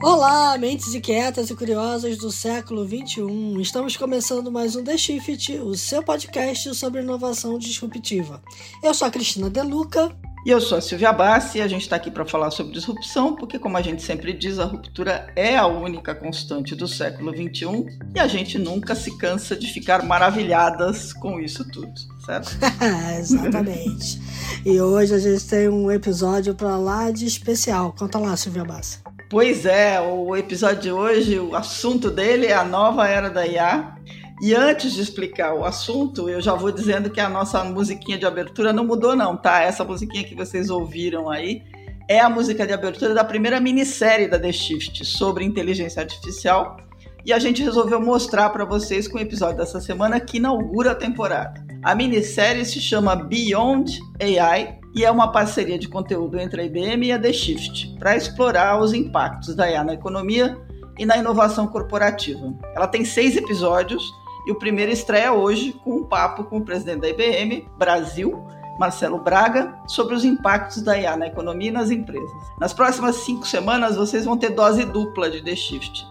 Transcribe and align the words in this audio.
Olá, 0.00 0.56
mentes 0.56 0.94
inquietas 0.94 1.50
e 1.50 1.56
curiosas 1.56 2.16
do 2.18 2.30
século 2.30 2.86
21. 2.86 3.60
Estamos 3.60 3.96
começando 3.96 4.50
mais 4.50 4.76
um 4.76 4.84
The 4.84 4.96
Shift, 4.96 5.58
o 5.58 5.74
seu 5.74 6.04
podcast 6.04 6.72
sobre 6.76 7.02
inovação 7.02 7.58
disruptiva. 7.58 8.40
Eu 8.80 8.94
sou 8.94 9.08
a 9.08 9.10
Cristina 9.10 9.50
Deluca. 9.50 10.16
E 10.46 10.50
eu 10.50 10.60
sou 10.60 10.78
a 10.78 10.80
Silvia 10.80 11.12
Bassi 11.12 11.58
e 11.58 11.62
a 11.62 11.66
gente 11.66 11.82
está 11.82 11.96
aqui 11.96 12.12
para 12.12 12.24
falar 12.24 12.52
sobre 12.52 12.72
disrupção, 12.72 13.34
porque, 13.34 13.58
como 13.58 13.76
a 13.76 13.82
gente 13.82 14.00
sempre 14.00 14.32
diz, 14.32 14.60
a 14.60 14.64
ruptura 14.64 15.32
é 15.34 15.56
a 15.56 15.66
única 15.66 16.14
constante 16.14 16.76
do 16.76 16.86
século 16.86 17.32
XXI 17.32 17.98
e 18.14 18.20
a 18.20 18.28
gente 18.28 18.56
nunca 18.56 18.94
se 18.94 19.18
cansa 19.18 19.56
de 19.56 19.66
ficar 19.66 20.04
maravilhadas 20.04 21.12
com 21.12 21.40
isso 21.40 21.68
tudo, 21.68 21.92
certo? 22.24 22.56
Exatamente. 23.18 24.20
e 24.64 24.80
hoje 24.80 25.12
a 25.12 25.18
gente 25.18 25.44
tem 25.44 25.68
um 25.68 25.90
episódio 25.90 26.54
para 26.54 26.78
lá 26.78 27.10
de 27.10 27.26
especial. 27.26 27.92
Conta 27.98 28.16
lá, 28.20 28.36
Silvia 28.36 28.64
Bassi. 28.64 29.00
Pois 29.30 29.66
é, 29.66 30.00
o 30.00 30.34
episódio 30.34 30.80
de 30.80 30.90
hoje, 30.90 31.38
o 31.38 31.54
assunto 31.54 32.10
dele 32.10 32.46
é 32.46 32.54
a 32.54 32.64
nova 32.64 33.06
era 33.06 33.28
da 33.28 33.46
IA. 33.46 33.94
E 34.40 34.54
antes 34.54 34.94
de 34.94 35.02
explicar 35.02 35.52
o 35.52 35.66
assunto, 35.66 36.30
eu 36.30 36.40
já 36.40 36.54
vou 36.54 36.72
dizendo 36.72 37.10
que 37.10 37.20
a 37.20 37.28
nossa 37.28 37.62
musiquinha 37.62 38.16
de 38.16 38.24
abertura 38.24 38.72
não 38.72 38.86
mudou, 38.86 39.14
não, 39.14 39.36
tá? 39.36 39.60
Essa 39.60 39.84
musiquinha 39.84 40.24
que 40.24 40.34
vocês 40.34 40.70
ouviram 40.70 41.28
aí 41.28 41.62
é 42.08 42.18
a 42.18 42.30
música 42.30 42.66
de 42.66 42.72
abertura 42.72 43.12
da 43.12 43.22
primeira 43.22 43.60
minissérie 43.60 44.28
da 44.28 44.38
The 44.38 44.50
Shift 44.50 45.04
sobre 45.04 45.44
inteligência 45.44 46.00
artificial. 46.00 46.78
E 47.22 47.30
a 47.30 47.38
gente 47.38 47.62
resolveu 47.62 48.00
mostrar 48.00 48.48
para 48.48 48.64
vocês 48.64 49.06
com 49.06 49.18
o 49.18 49.20
episódio 49.20 49.58
dessa 49.58 49.78
semana 49.78 50.18
que 50.18 50.38
inaugura 50.38 50.92
a 50.92 50.94
temporada. 50.94 51.62
A 51.82 51.94
minissérie 51.94 52.64
se 52.64 52.80
chama 52.80 53.14
Beyond 53.14 54.00
AI 54.22 54.78
e 54.98 55.04
é 55.04 55.10
uma 55.12 55.30
parceria 55.30 55.78
de 55.78 55.86
conteúdo 55.86 56.40
entre 56.40 56.60
a 56.60 56.64
IBM 56.64 57.06
e 57.06 57.12
a 57.12 57.18
The 57.20 57.32
Shift 57.32 57.96
para 58.00 58.16
explorar 58.16 58.80
os 58.80 58.92
impactos 58.92 59.54
da 59.54 59.70
IA 59.70 59.84
na 59.84 59.94
economia 59.94 60.58
e 60.98 61.06
na 61.06 61.16
inovação 61.16 61.68
corporativa. 61.68 62.52
Ela 62.74 62.88
tem 62.88 63.04
seis 63.04 63.36
episódios 63.36 64.02
e 64.44 64.50
o 64.50 64.58
primeiro 64.58 64.90
estreia 64.90 65.32
hoje 65.32 65.72
com 65.84 65.98
um 65.98 66.04
papo 66.04 66.42
com 66.42 66.58
o 66.58 66.64
presidente 66.64 67.02
da 67.02 67.10
IBM 67.10 67.64
Brasil, 67.78 68.44
Marcelo 68.76 69.20
Braga, 69.20 69.72
sobre 69.86 70.16
os 70.16 70.24
impactos 70.24 70.82
da 70.82 70.98
IA 70.98 71.16
na 71.16 71.28
economia 71.28 71.68
e 71.68 71.72
nas 71.72 71.92
empresas. 71.92 72.28
Nas 72.60 72.72
próximas 72.72 73.14
cinco 73.18 73.46
semanas 73.46 73.94
vocês 73.94 74.24
vão 74.24 74.36
ter 74.36 74.50
dose 74.50 74.84
dupla 74.84 75.30
de 75.30 75.44
The 75.44 75.54
Shift. 75.54 76.04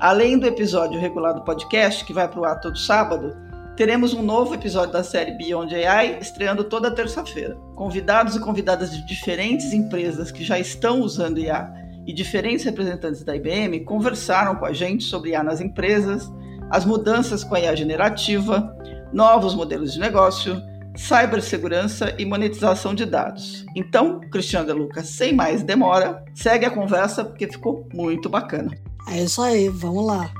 Além 0.00 0.36
do 0.36 0.48
episódio 0.48 1.00
regular 1.00 1.32
do 1.32 1.42
podcast, 1.42 2.04
que 2.04 2.12
vai 2.12 2.26
para 2.26 2.40
o 2.40 2.44
ar 2.44 2.58
todo 2.58 2.76
sábado, 2.76 3.36
teremos 3.76 4.12
um 4.12 4.22
novo 4.22 4.54
episódio 4.54 4.92
da 4.92 5.02
série 5.02 5.32
Beyond 5.32 5.74
AI 5.74 6.18
estreando 6.20 6.64
toda 6.64 6.90
terça-feira. 6.90 7.56
Convidados 7.74 8.36
e 8.36 8.40
convidadas 8.40 8.90
de 8.90 9.06
diferentes 9.06 9.72
empresas 9.72 10.30
que 10.30 10.44
já 10.44 10.58
estão 10.58 11.00
usando 11.00 11.38
IA 11.38 11.72
e 12.06 12.12
diferentes 12.12 12.64
representantes 12.64 13.24
da 13.24 13.34
IBM 13.34 13.80
conversaram 13.84 14.56
com 14.56 14.66
a 14.66 14.72
gente 14.72 15.04
sobre 15.04 15.30
IA 15.30 15.42
nas 15.42 15.60
empresas, 15.60 16.30
as 16.70 16.84
mudanças 16.84 17.44
com 17.44 17.54
a 17.54 17.60
IA 17.60 17.74
generativa, 17.74 18.76
novos 19.12 19.54
modelos 19.54 19.92
de 19.92 20.00
negócio, 20.00 20.60
cibersegurança 20.96 22.14
e 22.18 22.24
monetização 22.24 22.94
de 22.94 23.06
dados. 23.06 23.64
Então, 23.74 24.20
Cristiano 24.30 24.66
De 24.66 24.72
Luca, 24.72 25.02
sem 25.02 25.32
mais 25.34 25.62
demora, 25.62 26.22
segue 26.34 26.66
a 26.66 26.70
conversa 26.70 27.24
porque 27.24 27.46
ficou 27.46 27.88
muito 27.94 28.28
bacana. 28.28 28.70
É 29.08 29.22
isso 29.22 29.40
aí, 29.42 29.68
vamos 29.68 30.06
lá. 30.06 30.30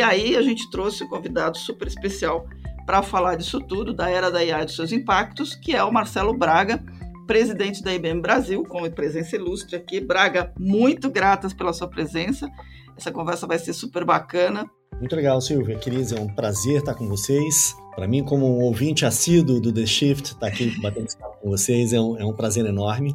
E 0.00 0.02
aí 0.02 0.34
a 0.34 0.40
gente 0.40 0.70
trouxe 0.70 1.04
um 1.04 1.08
convidado 1.08 1.58
super 1.58 1.86
especial 1.86 2.46
para 2.86 3.02
falar 3.02 3.36
disso 3.36 3.60
tudo, 3.60 3.92
da 3.92 4.08
era 4.08 4.30
da 4.30 4.42
IA 4.42 4.62
e 4.62 4.64
dos 4.64 4.74
seus 4.74 4.92
impactos, 4.92 5.54
que 5.54 5.76
é 5.76 5.84
o 5.84 5.92
Marcelo 5.92 6.32
Braga, 6.32 6.82
presidente 7.26 7.82
da 7.82 7.92
IBM 7.92 8.22
Brasil, 8.22 8.62
com 8.62 8.90
presença 8.90 9.36
ilustre 9.36 9.76
aqui. 9.76 10.00
Braga, 10.00 10.54
muito 10.58 11.10
gratas 11.10 11.52
pela 11.52 11.74
sua 11.74 11.86
presença. 11.86 12.50
Essa 12.96 13.12
conversa 13.12 13.46
vai 13.46 13.58
ser 13.58 13.74
super 13.74 14.02
bacana. 14.06 14.64
Muito 14.98 15.14
legal, 15.14 15.38
Silvia. 15.42 15.78
Cris, 15.78 16.12
é 16.12 16.18
um 16.18 16.34
prazer 16.34 16.78
estar 16.78 16.94
com 16.94 17.06
vocês. 17.06 17.76
Para 17.94 18.08
mim, 18.08 18.24
como 18.24 18.46
um 18.46 18.62
ouvinte 18.62 19.04
assíduo 19.04 19.60
do 19.60 19.70
The 19.70 19.84
Shift, 19.84 20.32
estar 20.32 20.46
aqui 20.46 20.80
batendo 20.80 21.14
papo 21.18 21.42
com 21.42 21.50
vocês 21.50 21.92
é 21.92 22.00
um, 22.00 22.18
é 22.18 22.24
um 22.24 22.32
prazer 22.32 22.64
enorme. 22.64 23.14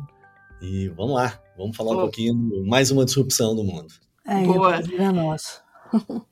E 0.62 0.88
vamos 0.90 1.16
lá, 1.16 1.42
vamos 1.58 1.76
falar 1.76 1.94
Pô. 1.94 1.98
um 1.98 2.02
pouquinho 2.02 2.64
mais 2.68 2.92
uma 2.92 3.06
disrupção 3.06 3.56
do 3.56 3.64
mundo. 3.64 3.92
É, 4.28 4.44
Boa. 4.44 4.76
é 4.76 5.12
nosso. 5.12 5.65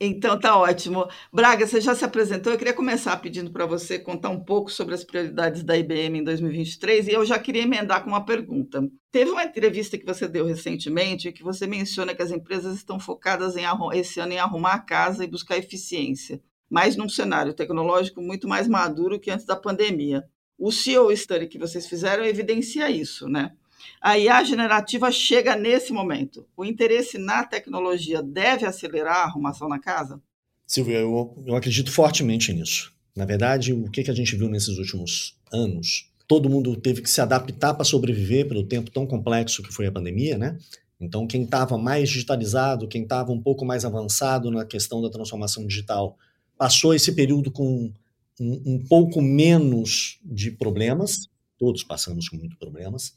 Então 0.00 0.38
tá 0.38 0.56
ótimo. 0.56 1.08
Braga, 1.32 1.66
você 1.66 1.80
já 1.80 1.94
se 1.94 2.04
apresentou. 2.04 2.52
Eu 2.52 2.58
queria 2.58 2.74
começar 2.74 3.16
pedindo 3.16 3.50
para 3.50 3.66
você 3.66 3.98
contar 3.98 4.30
um 4.30 4.42
pouco 4.42 4.70
sobre 4.70 4.94
as 4.94 5.04
prioridades 5.04 5.62
da 5.62 5.76
IBM 5.76 6.18
em 6.18 6.24
2023 6.24 7.08
e 7.08 7.12
eu 7.12 7.24
já 7.24 7.38
queria 7.38 7.62
emendar 7.62 8.02
com 8.02 8.10
uma 8.10 8.24
pergunta. 8.24 8.88
Teve 9.10 9.30
uma 9.30 9.44
entrevista 9.44 9.96
que 9.96 10.04
você 10.04 10.26
deu 10.26 10.44
recentemente 10.44 11.32
que 11.32 11.42
você 11.42 11.66
menciona 11.66 12.14
que 12.14 12.22
as 12.22 12.30
empresas 12.30 12.76
estão 12.76 12.98
focadas 12.98 13.56
em 13.56 13.64
esse 13.94 14.20
ano 14.20 14.32
em 14.32 14.38
arrumar 14.38 14.74
a 14.74 14.80
casa 14.80 15.24
e 15.24 15.28
buscar 15.28 15.56
eficiência, 15.56 16.42
mas 16.68 16.96
num 16.96 17.08
cenário 17.08 17.54
tecnológico 17.54 18.20
muito 18.20 18.48
mais 18.48 18.68
maduro 18.68 19.20
que 19.20 19.30
antes 19.30 19.46
da 19.46 19.56
pandemia. 19.56 20.24
O 20.58 20.70
CEO 20.70 21.14
Study 21.16 21.46
que 21.46 21.58
vocês 21.58 21.86
fizeram 21.86 22.24
evidencia 22.24 22.90
isso, 22.90 23.28
né? 23.28 23.52
A 24.00 24.18
IA 24.18 24.44
generativa 24.44 25.10
chega 25.10 25.56
nesse 25.56 25.92
momento. 25.92 26.46
O 26.56 26.64
interesse 26.64 27.18
na 27.18 27.44
tecnologia 27.44 28.22
deve 28.22 28.66
acelerar 28.66 29.16
a 29.16 29.24
arrumação 29.24 29.68
na 29.68 29.78
casa? 29.78 30.20
Silvia, 30.66 30.98
eu, 30.98 31.42
eu 31.46 31.54
acredito 31.54 31.90
fortemente 31.92 32.52
nisso. 32.52 32.92
Na 33.14 33.24
verdade, 33.24 33.72
o 33.72 33.90
que, 33.90 34.02
que 34.02 34.10
a 34.10 34.14
gente 34.14 34.34
viu 34.34 34.48
nesses 34.48 34.76
últimos 34.78 35.38
anos? 35.52 36.10
Todo 36.26 36.50
mundo 36.50 36.74
teve 36.76 37.02
que 37.02 37.10
se 37.10 37.20
adaptar 37.20 37.74
para 37.74 37.84
sobreviver 37.84 38.48
pelo 38.48 38.64
tempo 38.64 38.90
tão 38.90 39.06
complexo 39.06 39.62
que 39.62 39.72
foi 39.72 39.86
a 39.86 39.92
pandemia, 39.92 40.36
né? 40.36 40.58
Então, 41.00 41.26
quem 41.26 41.42
estava 41.42 41.76
mais 41.76 42.08
digitalizado, 42.08 42.88
quem 42.88 43.02
estava 43.02 43.30
um 43.30 43.40
pouco 43.40 43.64
mais 43.64 43.84
avançado 43.84 44.50
na 44.50 44.64
questão 44.64 45.02
da 45.02 45.10
transformação 45.10 45.66
digital, 45.66 46.16
passou 46.56 46.94
esse 46.94 47.12
período 47.12 47.50
com 47.50 47.92
um, 48.40 48.62
um 48.64 48.84
pouco 48.88 49.20
menos 49.20 50.18
de 50.24 50.50
problemas. 50.50 51.28
Todos 51.58 51.84
passamos 51.84 52.28
com 52.28 52.36
muitos 52.36 52.58
problemas. 52.58 53.14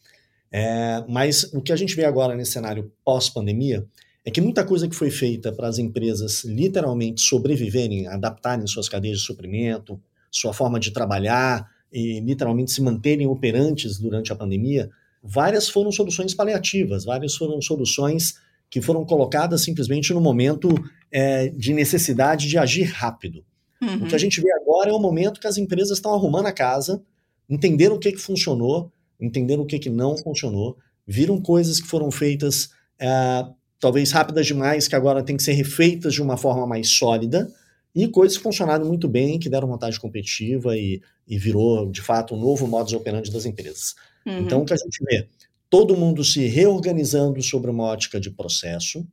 É, 0.52 1.04
mas 1.08 1.44
o 1.54 1.62
que 1.62 1.72
a 1.72 1.76
gente 1.76 1.96
vê 1.96 2.06
agora 2.06 2.36
nesse 2.36 2.52
cenário 2.52 2.92
pós-pandemia 3.04 3.86
é 4.26 4.32
que 4.32 4.42
muita 4.42 4.66
coisa 4.66 4.88
que 4.88 4.96
foi 4.96 5.10
feita 5.10 5.52
para 5.52 5.68
as 5.68 5.78
empresas 5.78 6.44
literalmente 6.44 7.22
sobreviverem, 7.22 8.08
adaptarem 8.08 8.68
suas 8.68 8.90
cadeias 8.90 9.20
de 9.20 9.26
suprimento, 9.26 10.00
sua 10.30 10.54
forma 10.54 10.80
de 10.80 10.92
trabalhar 10.92 11.66
e 11.92 12.20
literalmente 12.20 12.72
se 12.72 12.82
manterem 12.82 13.28
operantes 13.28 13.98
durante 13.98 14.32
a 14.32 14.36
pandemia, 14.36 14.90
várias 15.24 15.70
foram 15.70 15.92
soluções 15.92 16.34
paliativas, 16.34 17.06
várias 17.06 17.36
foram 17.36 17.62
soluções 17.62 18.36
que 18.70 18.82
foram 18.82 19.06
colocadas 19.06 19.62
simplesmente 19.62 20.14
no 20.14 20.20
momento 20.20 20.70
é, 21.12 21.48
de 21.50 21.74
necessidade 21.74 22.48
de 22.48 22.58
agir 22.58 22.84
rápido. 22.84 23.46
Uhum. 23.82 24.04
O 24.04 24.08
que 24.08 24.16
a 24.16 24.20
gente 24.20 24.42
vê 24.42 24.52
agora 24.52 24.90
é 24.90 24.94
o 24.94 25.00
momento 25.00 25.40
que 25.40 25.48
as 25.48 25.58
empresas 25.58 25.98
estão 25.98 26.14
arrumando 26.14 26.48
a 26.48 26.52
casa, 26.52 27.02
entenderam 27.50 27.96
o 27.96 28.00
que, 28.00 28.12
que 28.12 28.18
funcionou, 28.18 28.92
entenderam 29.20 29.64
o 29.64 29.66
que, 29.66 29.80
que 29.80 29.90
não 29.90 30.18
funcionou, 30.18 30.78
viram 31.06 31.42
coisas 31.42 31.80
que 31.80 31.88
foram 31.88 32.12
feitas 32.12 32.70
é, 33.00 33.46
talvez 33.80 34.12
rápidas 34.12 34.48
demais, 34.48 34.88
que 34.88 34.96
agora 34.96 35.24
tem 35.24 35.38
que 35.38 35.44
ser 35.44 35.54
refeitas 35.54 36.14
de 36.14 36.22
uma 36.22 36.38
forma 36.38 36.66
mais 36.66 36.90
sólida, 36.90 37.52
e 37.94 38.08
coisas 38.08 38.38
que 38.38 38.44
funcionaram 38.44 38.86
muito 38.86 39.08
bem, 39.08 39.40
que 39.40 39.50
deram 39.50 39.68
vantagem 39.68 40.00
competitiva 40.00 40.78
e, 40.78 41.02
e 41.28 41.38
virou, 41.38 41.90
de 41.90 42.02
fato, 42.02 42.36
um 42.36 42.40
novo 42.40 42.68
modus 42.68 42.94
operandi 42.94 43.32
das 43.32 43.46
empresas. 43.46 43.96
Uhum. 44.26 44.40
Então, 44.42 44.62
o 44.62 44.66
que 44.66 44.74
a 44.74 44.78
gente 44.78 45.04
vê? 45.04 45.28
Todo 45.70 45.98
mundo 45.98 46.24
se 46.24 46.46
reorganizando 46.46 47.42
sobre 47.42 47.72
uma 47.72 47.84
ótica 47.86 48.20
de 48.20 48.30
processo, 48.30 49.06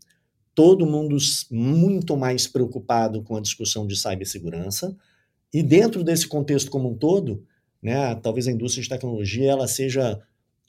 todo 0.54 0.86
mundo 0.86 1.16
muito 1.50 2.16
mais 2.16 2.46
preocupado 2.46 3.22
com 3.22 3.36
a 3.36 3.40
discussão 3.40 3.86
de 3.86 3.96
cibersegurança, 3.96 4.94
e 5.52 5.62
dentro 5.62 6.04
desse 6.04 6.26
contexto 6.26 6.70
como 6.70 6.90
um 6.90 6.94
todo, 6.94 7.44
né? 7.84 8.14
Talvez 8.16 8.48
a 8.48 8.52
indústria 8.52 8.82
de 8.82 8.88
tecnologia 8.88 9.52
ela 9.52 9.68
seja 9.68 10.20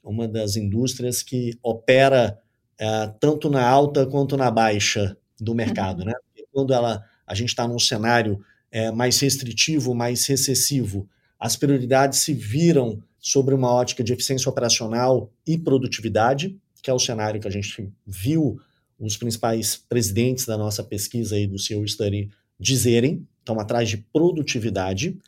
uma 0.04 0.28
das 0.28 0.54
indústrias 0.54 1.22
que 1.22 1.58
opera 1.62 2.38
é, 2.78 3.10
tanto 3.18 3.50
na 3.50 3.66
alta 3.66 4.06
quanto 4.06 4.36
na 4.36 4.50
baixa 4.50 5.16
do 5.40 5.54
mercado, 5.54 6.00
uhum. 6.00 6.06
né? 6.06 6.12
quando 6.52 6.72
ela, 6.72 7.04
a 7.26 7.34
gente 7.34 7.50
está 7.50 7.66
num 7.66 7.78
cenário 7.78 8.40
é, 8.70 8.90
mais 8.90 9.18
restritivo, 9.20 9.94
mais 9.94 10.26
recessivo, 10.26 11.08
as 11.38 11.54
prioridades 11.54 12.20
se 12.20 12.32
viram 12.32 13.02
sobre 13.18 13.54
uma 13.54 13.70
ótica 13.72 14.02
de 14.02 14.12
eficiência 14.12 14.48
operacional 14.48 15.30
e 15.46 15.58
produtividade, 15.58 16.56
que 16.82 16.90
é 16.90 16.94
o 16.94 16.98
cenário 16.98 17.40
que 17.40 17.48
a 17.48 17.50
gente 17.50 17.92
viu 18.06 18.58
os 18.98 19.16
principais 19.16 19.76
presidentes 19.76 20.46
da 20.46 20.56
nossa 20.56 20.82
pesquisa 20.82 21.34
aí 21.34 21.46
do 21.46 21.58
CEO 21.58 21.86
Study 21.86 22.30
dizerem, 22.58 23.26
estão 23.38 23.60
atrás 23.60 23.88
de 23.88 23.98
produtividade. 23.98 25.18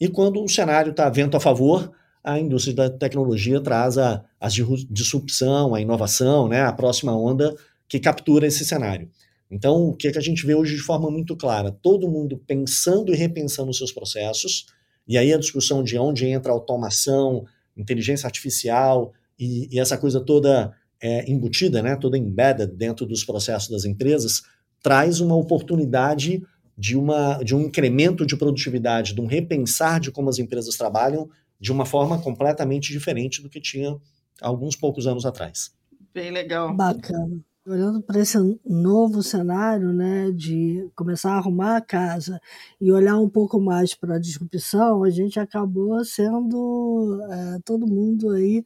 E 0.00 0.08
quando 0.08 0.42
o 0.42 0.48
cenário 0.48 0.90
está 0.90 1.08
vento 1.08 1.36
a 1.36 1.40
favor, 1.40 1.92
a 2.22 2.38
indústria 2.38 2.74
da 2.74 2.90
tecnologia 2.90 3.60
traz 3.60 3.98
a, 3.98 4.24
a 4.40 4.48
disrupção, 4.90 5.74
a 5.74 5.80
inovação, 5.80 6.48
né, 6.48 6.62
a 6.62 6.72
próxima 6.72 7.16
onda 7.16 7.54
que 7.86 8.00
captura 8.00 8.46
esse 8.46 8.64
cenário. 8.64 9.10
Então, 9.50 9.88
o 9.88 9.94
que, 9.94 10.08
é 10.08 10.12
que 10.12 10.18
a 10.18 10.22
gente 10.22 10.44
vê 10.46 10.54
hoje 10.54 10.74
de 10.74 10.82
forma 10.82 11.10
muito 11.10 11.36
clara? 11.36 11.70
Todo 11.70 12.08
mundo 12.08 12.42
pensando 12.46 13.12
e 13.12 13.16
repensando 13.16 13.72
seus 13.72 13.92
processos, 13.92 14.66
E 15.06 15.18
aí 15.18 15.32
a 15.32 15.38
discussão 15.38 15.84
de 15.84 15.98
onde 15.98 16.26
entra 16.26 16.50
automação, 16.50 17.44
inteligência 17.76 18.26
artificial 18.26 19.12
e, 19.38 19.68
e 19.70 19.78
essa 19.78 19.98
coisa 19.98 20.18
toda 20.18 20.74
é, 21.00 21.30
embutida, 21.30 21.82
né, 21.82 21.94
toda 21.96 22.16
embedded 22.16 22.74
dentro 22.74 23.04
dos 23.04 23.22
processos 23.22 23.68
das 23.68 23.84
empresas, 23.84 24.42
traz 24.82 25.20
uma 25.20 25.36
oportunidade 25.36 26.42
de, 26.76 26.96
uma, 26.96 27.42
de 27.42 27.54
um 27.54 27.62
incremento 27.62 28.26
de 28.26 28.36
produtividade, 28.36 29.14
de 29.14 29.20
um 29.20 29.26
repensar 29.26 30.00
de 30.00 30.10
como 30.10 30.28
as 30.28 30.38
empresas 30.38 30.76
trabalham 30.76 31.28
de 31.60 31.72
uma 31.72 31.86
forma 31.86 32.20
completamente 32.20 32.92
diferente 32.92 33.40
do 33.40 33.48
que 33.48 33.60
tinha 33.60 33.96
alguns 34.40 34.76
poucos 34.76 35.06
anos 35.06 35.24
atrás. 35.24 35.72
Bem 36.12 36.30
legal. 36.30 36.74
Bacana. 36.74 37.40
Olhando 37.66 38.02
para 38.02 38.20
esse 38.20 38.36
novo 38.62 39.22
cenário, 39.22 39.90
né, 39.90 40.30
de 40.30 40.86
começar 40.94 41.32
a 41.32 41.38
arrumar 41.38 41.78
a 41.78 41.80
casa 41.80 42.38
e 42.78 42.92
olhar 42.92 43.16
um 43.18 43.28
pouco 43.28 43.58
mais 43.58 43.94
para 43.94 44.16
a 44.16 44.20
disrupção, 44.20 45.02
a 45.02 45.08
gente 45.08 45.40
acabou 45.40 46.04
sendo 46.04 47.18
é, 47.30 47.58
todo 47.64 47.86
mundo 47.86 48.30
aí 48.30 48.62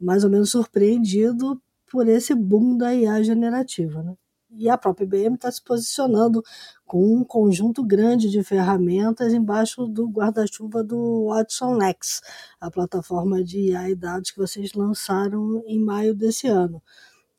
mais 0.00 0.24
ou 0.24 0.30
menos 0.30 0.50
surpreendido 0.50 1.62
por 1.90 2.08
esse 2.08 2.34
boom 2.34 2.76
da 2.76 2.92
IA 2.92 3.22
generativa, 3.22 4.02
né? 4.02 4.14
E 4.52 4.68
a 4.68 4.76
própria 4.76 5.04
IBM 5.04 5.36
está 5.36 5.50
se 5.50 5.62
posicionando 5.62 6.42
com 6.84 7.16
um 7.16 7.24
conjunto 7.24 7.84
grande 7.84 8.28
de 8.28 8.42
ferramentas 8.42 9.32
embaixo 9.32 9.86
do 9.86 10.08
guarda-chuva 10.08 10.82
do 10.82 11.26
Watson 11.28 11.80
X, 11.82 12.20
a 12.60 12.70
plataforma 12.70 13.42
de 13.44 13.70
IA 13.70 13.90
e 13.90 13.94
dados 13.94 14.30
que 14.30 14.38
vocês 14.38 14.72
lançaram 14.74 15.62
em 15.66 15.78
maio 15.78 16.14
desse 16.14 16.48
ano 16.48 16.82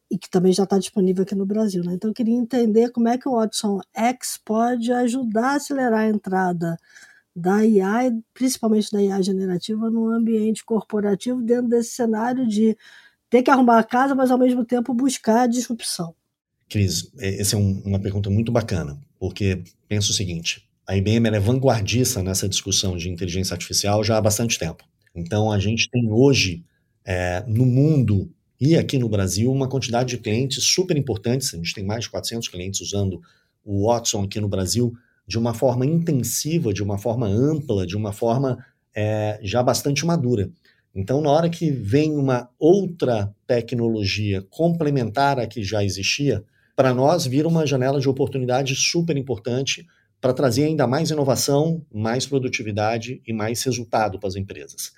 e 0.10 0.18
que 0.18 0.30
também 0.30 0.54
já 0.54 0.64
está 0.64 0.78
disponível 0.78 1.24
aqui 1.24 1.36
no 1.36 1.46
Brasil. 1.46 1.84
Né? 1.84 1.94
Então, 1.94 2.10
eu 2.10 2.14
queria 2.14 2.36
entender 2.36 2.92
como 2.92 3.08
é 3.08 3.18
que 3.18 3.30
o 3.30 3.34
Watson 3.34 3.80
X 3.94 4.40
pode 4.44 4.92
ajudar 4.92 5.52
a 5.52 5.56
acelerar 5.56 6.02
a 6.02 6.10
entrada 6.10 6.78
da 7.36 7.66
IA, 7.66 8.12
principalmente 8.34 8.92
da 8.92 9.02
IA 9.02 9.22
generativa, 9.22 9.90
no 9.90 10.10
ambiente 10.10 10.66
corporativo, 10.66 11.42
dentro 11.42 11.70
desse 11.70 11.92
cenário 11.92 12.48
de 12.48 12.78
ter 13.30 13.44
que 13.44 13.52
arrumar 13.52 13.80
a 13.80 13.84
casa, 13.84 14.16
mas 14.16 14.32
ao 14.32 14.38
mesmo 14.38 14.66
tempo 14.66 14.94
buscar 14.94 15.44
a 15.44 15.48
disrupção. 15.48 16.16
Cris, 16.72 17.12
é, 17.20 17.42
essa 17.42 17.58
é 17.58 17.60
um, 17.60 17.82
uma 17.84 18.00
pergunta 18.00 18.30
muito 18.30 18.52
bacana, 18.52 18.98
porque 19.20 19.62
penso 19.90 20.12
o 20.12 20.16
seguinte: 20.16 20.66
a 20.88 20.96
IBM 20.96 21.28
é 21.28 21.40
vanguardista 21.40 22.24
nessa 22.24 22.48
discussão 22.48 22.96
de 22.96 23.10
inteligência 23.10 23.54
artificial 23.54 24.02
já 24.04 24.18
há 24.18 24.22
bastante 24.22 24.58
tempo. 24.58 24.84
Então, 25.14 25.52
a 25.52 25.60
gente 25.60 25.90
tem 25.90 26.10
hoje, 26.10 26.64
é, 27.06 27.44
no 27.46 27.66
mundo, 27.66 28.32
e 28.60 28.78
aqui 28.78 28.98
no 28.98 29.10
Brasil, 29.10 29.52
uma 29.52 29.68
quantidade 29.68 30.16
de 30.16 30.18
clientes 30.18 30.64
super 30.64 30.96
importantes. 30.96 31.54
A 31.54 31.58
gente 31.58 31.74
tem 31.74 31.84
mais 31.84 32.06
de 32.06 32.10
400 32.10 32.48
clientes 32.48 32.80
usando 32.80 33.22
o 33.66 33.88
Watson 33.88 34.24
aqui 34.24 34.40
no 34.40 34.48
Brasil 34.48 34.94
de 35.28 35.38
uma 35.38 35.54
forma 35.54 35.86
intensiva, 35.86 36.74
de 36.74 36.82
uma 36.82 36.98
forma 36.98 37.28
ampla, 37.28 37.86
de 37.86 37.98
uma 37.98 38.14
forma 38.14 38.66
é, 38.96 39.40
já 39.44 39.62
bastante 39.62 40.06
madura. 40.06 40.50
Então, 40.96 41.22
na 41.22 41.32
hora 41.32 41.50
que 41.50 41.70
vem 41.70 42.16
uma 42.16 42.50
outra 42.58 43.34
tecnologia 43.46 44.42
complementar 44.50 45.38
à 45.38 45.48
que 45.48 45.64
já 45.64 45.84
existia, 45.84 46.44
para 46.82 46.96
nós 46.96 47.28
vira 47.28 47.48
uma 47.48 47.64
janela 47.64 48.00
de 48.00 48.10
oportunidade 48.10 48.76
super 48.76 49.16
importante 49.16 49.86
para 50.20 50.34
trazer 50.34 50.64
ainda 50.64 50.88
mais 50.88 51.12
inovação, 51.12 51.86
mais 51.94 52.26
produtividade 52.26 53.22
e 53.24 53.32
mais 53.32 53.62
resultado 53.62 54.18
para 54.18 54.28
as 54.28 54.36
empresas. 54.36 54.92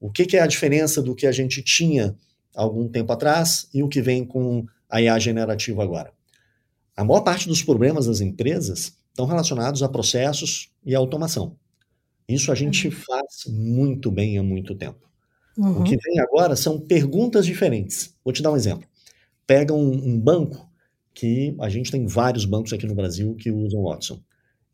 O 0.00 0.10
que, 0.10 0.24
que 0.24 0.38
é 0.38 0.40
a 0.40 0.46
diferença 0.46 1.02
do 1.02 1.14
que 1.14 1.26
a 1.26 1.30
gente 1.30 1.62
tinha 1.62 2.16
algum 2.56 2.88
tempo 2.88 3.12
atrás 3.12 3.68
e 3.74 3.82
o 3.82 3.88
que 3.90 4.00
vem 4.00 4.24
com 4.24 4.64
a 4.88 5.02
IA 5.02 5.18
generativa 5.18 5.82
agora. 5.82 6.14
A 6.96 7.04
maior 7.04 7.20
parte 7.20 7.46
dos 7.46 7.62
problemas 7.62 8.06
das 8.06 8.22
empresas 8.22 8.96
estão 9.10 9.26
relacionados 9.26 9.82
a 9.82 9.88
processos 9.90 10.72
e 10.82 10.94
a 10.94 10.98
automação. 10.98 11.58
Isso 12.26 12.50
a 12.50 12.54
gente 12.54 12.88
uhum. 12.88 12.94
faz 12.94 13.44
muito 13.46 14.10
bem 14.10 14.38
há 14.38 14.42
muito 14.42 14.74
tempo. 14.74 15.06
Uhum. 15.58 15.82
O 15.82 15.84
que 15.84 15.94
vem 15.94 16.20
agora 16.20 16.56
são 16.56 16.80
perguntas 16.80 17.44
diferentes. 17.44 18.14
Vou 18.24 18.32
te 18.32 18.42
dar 18.42 18.50
um 18.50 18.56
exemplo. 18.56 18.88
Pega 19.46 19.74
um, 19.74 19.92
um 19.92 20.18
banco 20.18 20.67
que 21.18 21.54
a 21.60 21.68
gente 21.68 21.90
tem 21.90 22.06
vários 22.06 22.44
bancos 22.44 22.72
aqui 22.72 22.86
no 22.86 22.94
Brasil 22.94 23.34
que 23.34 23.50
usam 23.50 23.82
Watson. 23.82 24.14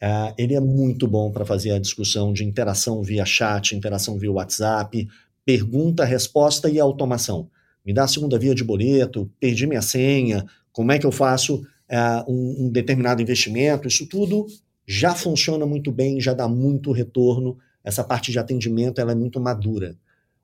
Uh, 0.03 0.35
ele 0.37 0.55
é 0.55 0.61
muito 0.61 1.09
bom 1.09 1.31
para 1.31 1.45
fazer 1.45 1.71
a 1.71 1.79
discussão 1.79 2.33
de 2.33 2.45
interação 2.45 3.03
via 3.03 3.25
chat, 3.25 3.75
interação 3.75 4.19
via 4.19 4.31
WhatsApp, 4.31 5.09
pergunta, 5.45 6.05
resposta 6.05 6.69
e 6.69 6.79
automação 6.79 7.49
me 7.85 7.93
dá 7.93 8.05
a 8.05 8.09
segunda 8.09 8.39
via 8.39 8.55
de 8.55 8.65
boleto, 8.65 9.31
perdi 9.39 9.67
minha 9.67 9.83
senha, 9.83 10.47
como 10.73 10.91
é 10.91 10.99
que 10.99 11.05
eu 11.05 11.13
faço 11.13 11.57
uh, 11.57 12.33
um, 12.33 12.65
um, 12.65 12.71
determinado 12.71 13.21
investimento, 13.21 13.87
isso 13.87 14.07
tudo 14.07 14.47
já 14.87 15.15
funciona 15.15 15.67
muito 15.67 15.93
bem, 15.93 16.21
já 16.21 16.33
dá 16.33 16.49
muito 16.49 16.93
retorno, 16.93 17.59
essa 17.83 18.03
parte 18.03 18.33
de 18.33 18.39
atendimento 18.39 19.01
ela 19.01 19.13
é 19.13 19.15
muito 19.15 19.39
madura. 19.39 19.95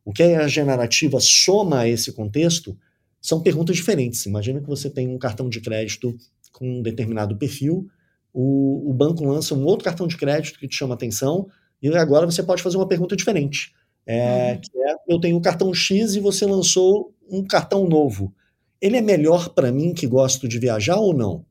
O 0.04 0.12
que 0.12 0.22
a 0.22 0.46
generativa 0.46 1.18
soma 1.20 1.80
a 1.80 1.88
esse 1.88 2.12
contexto 2.12 2.76
são 3.20 3.42
perguntas 3.42 3.76
diferentes. 3.76 4.26
Imagina 4.26 4.60
que 4.60 4.66
você 4.66 4.88
tem 4.88 5.08
um 5.08 5.18
cartão 5.18 5.48
de 5.48 5.60
crédito 5.60 6.16
com 6.52 6.78
um 6.78 6.82
determinado 6.82 7.36
perfil, 7.36 7.88
o, 8.32 8.90
o 8.90 8.94
banco 8.94 9.24
lança 9.24 9.54
um 9.54 9.64
outro 9.64 9.84
cartão 9.84 10.06
de 10.06 10.16
crédito 10.16 10.58
que 10.58 10.68
te 10.68 10.76
chama 10.76 10.94
atenção, 10.94 11.48
e 11.82 11.88
agora 11.96 12.26
você 12.26 12.42
pode 12.42 12.62
fazer 12.62 12.76
uma 12.76 12.88
pergunta 12.88 13.16
diferente. 13.16 13.72
É, 14.06 14.52
uhum. 14.52 14.60
que 14.60 14.78
é, 14.78 14.94
eu 15.08 15.20
tenho 15.20 15.36
o 15.36 15.40
cartão 15.40 15.72
X 15.72 16.14
e 16.14 16.20
você 16.20 16.46
lançou 16.46 17.14
um 17.28 17.44
cartão 17.44 17.88
novo. 17.88 18.34
Ele 18.80 18.96
é 18.96 19.00
melhor 19.00 19.50
para 19.50 19.70
mim 19.70 19.92
que 19.92 20.06
gosto 20.06 20.48
de 20.48 20.58
viajar 20.58 20.96
ou 20.96 21.14
não? 21.14 21.44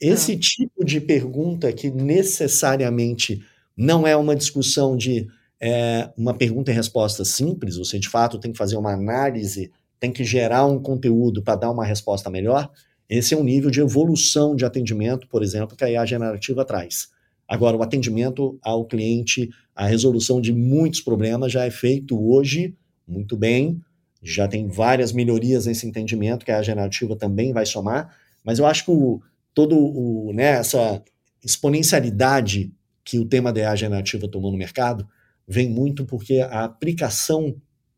Esse 0.00 0.32
é. 0.32 0.38
tipo 0.38 0.84
de 0.84 1.00
pergunta 1.00 1.72
que 1.72 1.90
necessariamente 1.90 3.42
não 3.76 4.06
é 4.06 4.16
uma 4.16 4.34
discussão 4.34 4.96
de 4.96 5.28
é, 5.60 6.10
uma 6.16 6.34
pergunta 6.34 6.72
e 6.72 6.74
resposta 6.74 7.24
simples, 7.24 7.76
você 7.76 7.98
de 7.98 8.08
fato 8.08 8.38
tem 8.38 8.50
que 8.50 8.58
fazer 8.58 8.76
uma 8.76 8.92
análise, 8.92 9.70
tem 10.02 10.10
que 10.10 10.24
gerar 10.24 10.66
um 10.66 10.80
conteúdo 10.80 11.44
para 11.44 11.54
dar 11.54 11.70
uma 11.70 11.84
resposta 11.84 12.28
melhor. 12.28 12.68
Esse 13.08 13.34
é 13.34 13.36
um 13.36 13.44
nível 13.44 13.70
de 13.70 13.80
evolução 13.80 14.56
de 14.56 14.64
atendimento, 14.64 15.28
por 15.28 15.44
exemplo, 15.44 15.76
que 15.76 15.84
a 15.84 15.88
IA 15.88 16.04
generativa 16.04 16.64
traz. 16.64 17.10
Agora, 17.46 17.76
o 17.76 17.82
atendimento 17.84 18.58
ao 18.62 18.84
cliente, 18.84 19.48
a 19.76 19.86
resolução 19.86 20.40
de 20.40 20.52
muitos 20.52 21.00
problemas 21.00 21.52
já 21.52 21.64
é 21.64 21.70
feito 21.70 22.20
hoje 22.20 22.76
muito 23.06 23.36
bem, 23.36 23.80
já 24.20 24.48
tem 24.48 24.66
várias 24.66 25.12
melhorias 25.12 25.66
nesse 25.66 25.86
entendimento 25.86 26.44
que 26.44 26.50
a 26.50 26.62
generativa 26.62 27.14
também 27.14 27.52
vai 27.52 27.64
somar, 27.64 28.12
mas 28.42 28.58
eu 28.58 28.66
acho 28.66 28.84
que 28.84 28.90
o, 28.90 29.20
todo 29.54 29.78
o, 29.78 30.32
né, 30.32 30.58
essa 30.58 31.00
exponencialidade 31.44 32.72
que 33.04 33.20
o 33.20 33.24
tema 33.24 33.52
da 33.52 33.76
generativa 33.76 34.26
tomou 34.26 34.50
no 34.50 34.58
mercado 34.58 35.06
vem 35.46 35.70
muito 35.70 36.04
porque 36.04 36.40
a 36.40 36.64
aplicação 36.64 37.54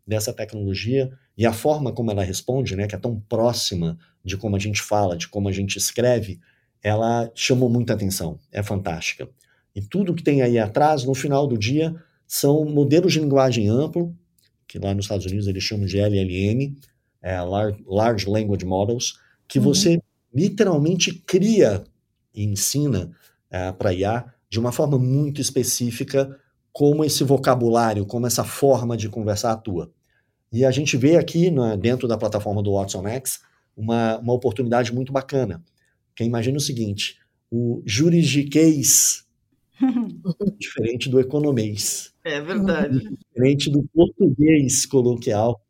dessa 0.06 0.34
tecnologia 0.34 1.11
e 1.36 1.44
a 1.44 1.52
forma 1.52 1.92
como 1.92 2.10
ela 2.10 2.22
responde, 2.22 2.76
né, 2.76 2.86
que 2.86 2.94
é 2.94 2.98
tão 2.98 3.20
próxima 3.28 3.98
de 4.24 4.36
como 4.36 4.56
a 4.56 4.58
gente 4.58 4.80
fala, 4.80 5.16
de 5.16 5.28
como 5.28 5.48
a 5.48 5.52
gente 5.52 5.76
escreve, 5.76 6.40
ela 6.82 7.30
chamou 7.34 7.68
muita 7.68 7.94
atenção, 7.94 8.38
é 8.52 8.62
fantástica. 8.62 9.28
E 9.74 9.82
tudo 9.82 10.14
que 10.14 10.22
tem 10.22 10.42
aí 10.42 10.58
atrás, 10.58 11.04
no 11.04 11.14
final 11.14 11.46
do 11.46 11.58
dia, 11.58 11.94
são 12.26 12.64
modelos 12.64 13.12
de 13.12 13.20
linguagem 13.20 13.68
amplo, 13.68 14.14
que 14.66 14.78
lá 14.78 14.94
nos 14.94 15.06
Estados 15.06 15.26
Unidos 15.26 15.46
eles 15.46 15.62
chamam 15.62 15.86
de 15.86 15.98
LLM, 15.98 16.76
é, 17.22 17.40
Large 17.40 18.28
Language 18.28 18.64
Models, 18.64 19.18
que 19.48 19.58
uhum. 19.58 19.64
você 19.64 20.00
literalmente 20.32 21.12
cria 21.26 21.84
e 22.34 22.44
ensina 22.44 23.10
é, 23.50 23.72
para 23.72 23.92
IA 23.92 24.24
de 24.48 24.60
uma 24.60 24.72
forma 24.72 24.98
muito 24.98 25.40
específica 25.40 26.38
como 26.72 27.04
esse 27.04 27.22
vocabulário, 27.24 28.04
como 28.04 28.26
essa 28.26 28.44
forma 28.44 28.96
de 28.96 29.08
conversar 29.08 29.52
atua. 29.52 29.92
E 30.54 30.64
a 30.64 30.70
gente 30.70 30.96
vê 30.96 31.16
aqui, 31.16 31.50
né, 31.50 31.76
dentro 31.76 32.06
da 32.06 32.16
plataforma 32.16 32.62
do 32.62 32.75
Watson 32.75 33.04
X, 33.08 33.40
uma, 33.76 34.18
uma 34.18 34.32
oportunidade 34.32 34.94
muito 34.94 35.12
bacana. 35.12 35.61
Que 36.14 36.23
imagina 36.23 36.56
o 36.56 36.61
seguinte, 36.61 37.18
o 37.50 37.82
juridiquês 37.84 39.25
diferente 40.56 41.11
do 41.11 41.18
economês. 41.18 42.12
É 42.23 42.40
verdade. 42.40 43.00
Diferente 43.34 43.68
do 43.68 43.82
português 43.92 44.87
coloquial, 44.87 45.61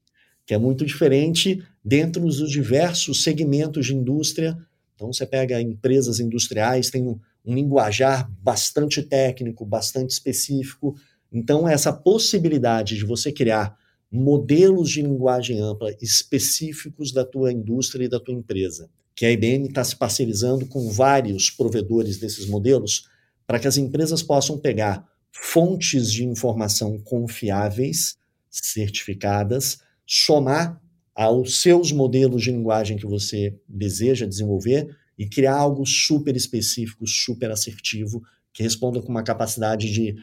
que 0.44 0.52
é 0.52 0.58
muito 0.58 0.84
diferente 0.84 1.64
dentro 1.82 2.20
dos 2.20 2.50
diversos 2.50 3.22
segmentos 3.22 3.86
de 3.86 3.94
indústria. 3.94 4.54
Então, 4.94 5.10
você 5.10 5.24
pega 5.24 5.62
empresas 5.62 6.20
industriais, 6.20 6.90
tem 6.90 7.08
um, 7.08 7.18
um 7.42 7.54
linguajar 7.54 8.30
bastante 8.42 9.02
técnico, 9.02 9.64
bastante 9.64 10.10
específico. 10.10 10.94
Então, 11.32 11.66
essa 11.66 11.90
possibilidade 11.90 12.98
de 12.98 13.04
você 13.06 13.32
criar 13.32 13.82
modelos 14.14 14.90
de 14.90 15.02
linguagem 15.02 15.58
ampla 15.58 15.92
específicos 16.00 17.10
da 17.10 17.24
tua 17.24 17.52
indústria 17.52 18.04
e 18.04 18.08
da 18.08 18.20
tua 18.20 18.32
empresa, 18.32 18.88
que 19.12 19.26
a 19.26 19.32
IBM 19.32 19.66
está 19.66 19.82
se 19.82 19.96
parcerizando 19.96 20.66
com 20.66 20.88
vários 20.88 21.50
provedores 21.50 22.16
desses 22.16 22.46
modelos 22.46 23.08
para 23.44 23.58
que 23.58 23.66
as 23.66 23.76
empresas 23.76 24.22
possam 24.22 24.56
pegar 24.56 25.04
fontes 25.32 26.12
de 26.12 26.24
informação 26.24 26.96
confiáveis, 27.00 28.16
certificadas, 28.48 29.78
somar 30.06 30.80
aos 31.12 31.60
seus 31.60 31.90
modelos 31.90 32.44
de 32.44 32.52
linguagem 32.52 32.96
que 32.96 33.06
você 33.06 33.58
deseja 33.68 34.26
desenvolver 34.26 34.96
e 35.18 35.28
criar 35.28 35.56
algo 35.56 35.84
super 35.84 36.36
específico, 36.36 37.04
super 37.04 37.50
assertivo, 37.50 38.22
que 38.52 38.62
responda 38.62 39.02
com 39.02 39.08
uma 39.08 39.24
capacidade 39.24 39.90
de 39.92 40.14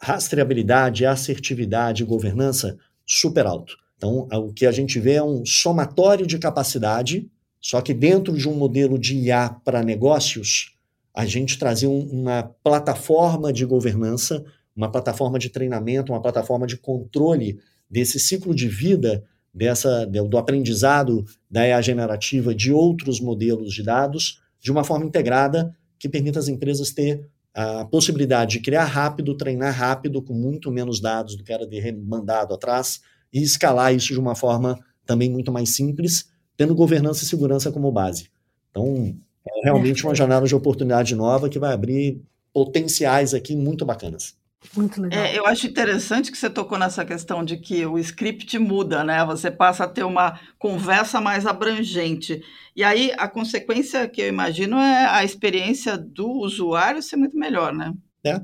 rastreabilidade, 0.00 1.04
assertividade 1.04 2.04
e 2.04 2.06
governança 2.06 2.78
super 3.10 3.44
alto. 3.44 3.76
Então, 3.96 4.28
o 4.32 4.52
que 4.52 4.64
a 4.64 4.72
gente 4.72 4.98
vê 5.00 5.14
é 5.14 5.22
um 5.22 5.44
somatório 5.44 6.26
de 6.26 6.38
capacidade, 6.38 7.28
só 7.60 7.80
que 7.80 7.92
dentro 7.92 8.36
de 8.36 8.48
um 8.48 8.54
modelo 8.54 8.98
de 8.98 9.16
IA 9.16 9.50
para 9.64 9.82
negócios, 9.82 10.76
a 11.12 11.26
gente 11.26 11.58
trazia 11.58 11.90
uma 11.90 12.44
plataforma 12.62 13.52
de 13.52 13.66
governança, 13.66 14.44
uma 14.74 14.90
plataforma 14.90 15.38
de 15.38 15.50
treinamento, 15.50 16.12
uma 16.12 16.22
plataforma 16.22 16.66
de 16.66 16.76
controle 16.76 17.58
desse 17.90 18.20
ciclo 18.20 18.54
de 18.54 18.68
vida 18.68 19.24
dessa 19.52 20.06
do 20.06 20.38
aprendizado 20.38 21.24
da 21.50 21.66
IA 21.66 21.82
generativa 21.82 22.54
de 22.54 22.72
outros 22.72 23.20
modelos 23.20 23.74
de 23.74 23.82
dados 23.82 24.40
de 24.60 24.70
uma 24.70 24.84
forma 24.84 25.04
integrada 25.04 25.74
que 25.98 26.08
permita 26.08 26.38
às 26.38 26.46
empresas 26.46 26.92
ter 26.92 27.28
a 27.54 27.84
possibilidade 27.84 28.52
de 28.52 28.60
criar 28.60 28.84
rápido, 28.84 29.36
treinar 29.36 29.74
rápido, 29.74 30.22
com 30.22 30.34
muito 30.34 30.70
menos 30.70 31.00
dados 31.00 31.36
do 31.36 31.42
que 31.42 31.52
era 31.52 31.66
de 31.66 31.92
mandado 31.92 32.54
atrás, 32.54 33.00
e 33.32 33.42
escalar 33.42 33.94
isso 33.94 34.12
de 34.12 34.20
uma 34.20 34.34
forma 34.34 34.78
também 35.04 35.30
muito 35.30 35.50
mais 35.50 35.70
simples, 35.70 36.30
tendo 36.56 36.74
governança 36.74 37.24
e 37.24 37.26
segurança 37.26 37.72
como 37.72 37.90
base. 37.90 38.28
Então, 38.70 39.16
é 39.46 39.64
realmente 39.64 40.04
uma 40.04 40.14
janela 40.14 40.46
de 40.46 40.54
oportunidade 40.54 41.14
nova 41.14 41.48
que 41.48 41.58
vai 41.58 41.72
abrir 41.72 42.22
potenciais 42.52 43.34
aqui 43.34 43.56
muito 43.56 43.84
bacanas. 43.84 44.36
Muito 44.76 45.00
legal. 45.00 45.18
É, 45.18 45.36
eu 45.36 45.46
acho 45.46 45.66
interessante 45.66 46.30
que 46.30 46.36
você 46.36 46.50
tocou 46.50 46.78
nessa 46.78 47.04
questão 47.04 47.42
de 47.44 47.56
que 47.56 47.84
o 47.86 47.98
script 47.98 48.58
muda, 48.58 49.02
né? 49.02 49.24
Você 49.24 49.50
passa 49.50 49.84
a 49.84 49.88
ter 49.88 50.04
uma 50.04 50.38
conversa 50.58 51.20
mais 51.20 51.46
abrangente. 51.46 52.42
E 52.76 52.84
aí 52.84 53.12
a 53.16 53.26
consequência 53.26 54.06
que 54.06 54.20
eu 54.20 54.28
imagino 54.28 54.76
é 54.76 55.06
a 55.06 55.24
experiência 55.24 55.96
do 55.96 56.28
usuário 56.28 57.02
ser 57.02 57.16
muito 57.16 57.36
melhor, 57.36 57.72
né? 57.72 57.94
É. 58.22 58.40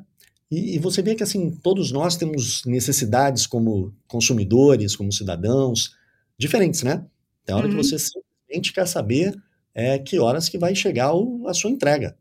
E, 0.50 0.76
e 0.76 0.78
você 0.78 1.02
vê 1.02 1.14
que 1.14 1.22
assim, 1.22 1.50
todos 1.62 1.92
nós 1.92 2.16
temos 2.16 2.64
necessidades 2.64 3.46
como 3.46 3.94
consumidores, 4.08 4.96
como 4.96 5.12
cidadãos, 5.12 5.94
diferentes, 6.38 6.82
né? 6.82 7.04
Tem 7.44 7.54
hora 7.54 7.66
uhum. 7.66 7.72
que 7.72 7.76
você 7.76 7.98
simplesmente 7.98 8.72
quer 8.72 8.86
saber 8.86 9.34
é, 9.74 9.98
que 9.98 10.18
horas 10.18 10.48
que 10.48 10.58
vai 10.58 10.74
chegar 10.74 11.12
o, 11.14 11.46
a 11.46 11.52
sua 11.52 11.70
entrega. 11.70 12.16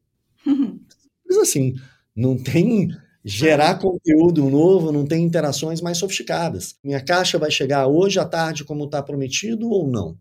Uhum. 0.45 0.79
Mas 1.25 1.37
assim, 1.37 1.75
não 2.15 2.37
tem 2.37 2.89
gerar 3.27 3.79
conteúdo 3.79 4.47
novo, 4.47 4.91
não 4.91 5.03
tem 5.03 5.23
interações 5.23 5.81
mais 5.81 5.97
sofisticadas. 5.97 6.75
Minha 6.83 7.01
caixa 7.01 7.39
vai 7.39 7.49
chegar 7.49 7.87
hoje 7.87 8.19
à 8.19 8.25
tarde 8.25 8.63
como 8.63 8.85
está 8.85 9.01
prometido 9.01 9.67
ou 9.67 9.87
não? 9.87 10.15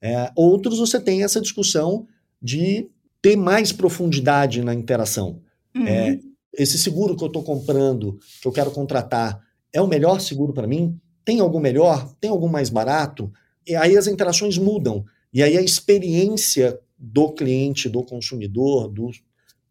É, 0.00 0.30
outros 0.36 0.78
você 0.78 1.00
tem 1.00 1.24
essa 1.24 1.40
discussão 1.40 2.06
de 2.40 2.88
ter 3.20 3.34
mais 3.34 3.72
profundidade 3.72 4.62
na 4.62 4.72
interação. 4.72 5.40
Uhum. 5.74 5.88
É, 5.88 6.20
esse 6.56 6.78
seguro 6.78 7.16
que 7.16 7.24
eu 7.24 7.26
estou 7.26 7.42
comprando, 7.42 8.20
que 8.40 8.46
eu 8.46 8.52
quero 8.52 8.70
contratar, 8.70 9.42
é 9.72 9.80
o 9.80 9.88
melhor 9.88 10.20
seguro 10.20 10.52
para 10.52 10.68
mim? 10.68 10.96
Tem 11.24 11.40
algum 11.40 11.58
melhor? 11.58 12.14
Tem 12.20 12.30
algum 12.30 12.48
mais 12.48 12.70
barato? 12.70 13.32
E 13.66 13.74
aí 13.74 13.96
as 13.96 14.06
interações 14.06 14.56
mudam. 14.56 15.04
E 15.32 15.42
aí 15.42 15.58
a 15.58 15.62
experiência 15.62 16.78
do 16.96 17.32
cliente, 17.32 17.88
do 17.88 18.04
consumidor, 18.04 18.88
do, 18.88 19.10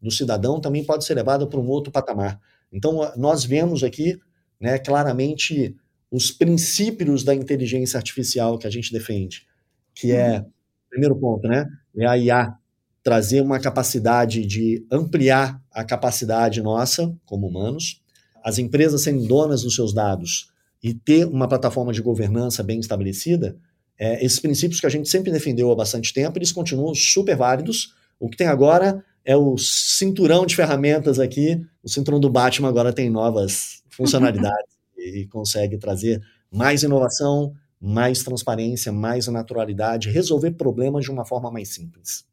do 0.00 0.10
cidadão 0.10 0.60
também 0.60 0.84
pode 0.84 1.06
ser 1.06 1.14
levada 1.14 1.46
para 1.46 1.58
um 1.58 1.68
outro 1.68 1.90
patamar. 1.90 2.38
Então, 2.72 3.12
nós 3.16 3.44
vemos 3.44 3.82
aqui 3.82 4.18
né, 4.60 4.78
claramente 4.78 5.76
os 6.10 6.30
princípios 6.30 7.24
da 7.24 7.34
inteligência 7.34 7.96
artificial 7.96 8.58
que 8.58 8.66
a 8.66 8.70
gente 8.70 8.92
defende, 8.92 9.46
que 9.94 10.12
é, 10.12 10.38
uhum. 10.38 10.50
primeiro 10.90 11.16
ponto, 11.16 11.46
né, 11.48 11.66
é 11.96 12.06
a 12.06 12.16
IA 12.16 12.54
trazer 13.02 13.40
uma 13.40 13.60
capacidade 13.60 14.44
de 14.44 14.84
ampliar 14.90 15.62
a 15.70 15.84
capacidade 15.84 16.60
nossa 16.60 17.14
como 17.24 17.46
humanos, 17.46 18.02
as 18.42 18.58
empresas 18.58 19.02
serem 19.02 19.26
donas 19.26 19.62
dos 19.62 19.74
seus 19.74 19.92
dados 19.94 20.50
e 20.82 20.94
ter 20.94 21.24
uma 21.26 21.48
plataforma 21.48 21.92
de 21.92 22.02
governança 22.02 22.62
bem 22.62 22.80
estabelecida, 22.80 23.56
é, 23.98 24.24
esses 24.24 24.38
princípios 24.38 24.80
que 24.80 24.86
a 24.86 24.90
gente 24.90 25.08
sempre 25.08 25.32
defendeu 25.32 25.70
há 25.70 25.74
bastante 25.74 26.12
tempo, 26.12 26.38
eles 26.38 26.52
continuam 26.52 26.94
super 26.94 27.36
válidos. 27.36 27.94
O 28.20 28.28
que 28.28 28.36
tem 28.36 28.46
agora 28.46 29.04
é 29.26 29.36
o 29.36 29.58
cinturão 29.58 30.46
de 30.46 30.54
ferramentas 30.54 31.18
aqui. 31.18 31.60
O 31.82 31.88
cinturão 31.88 32.20
do 32.20 32.30
Batman 32.30 32.68
agora 32.68 32.92
tem 32.92 33.10
novas 33.10 33.82
funcionalidades 33.90 34.76
e 34.96 35.26
consegue 35.26 35.76
trazer 35.76 36.22
mais 36.50 36.84
inovação, 36.84 37.52
mais 37.80 38.22
transparência, 38.22 38.92
mais 38.92 39.26
naturalidade, 39.26 40.10
resolver 40.10 40.52
problemas 40.52 41.04
de 41.04 41.10
uma 41.10 41.26
forma 41.26 41.50
mais 41.50 41.68
simples. 41.74 42.24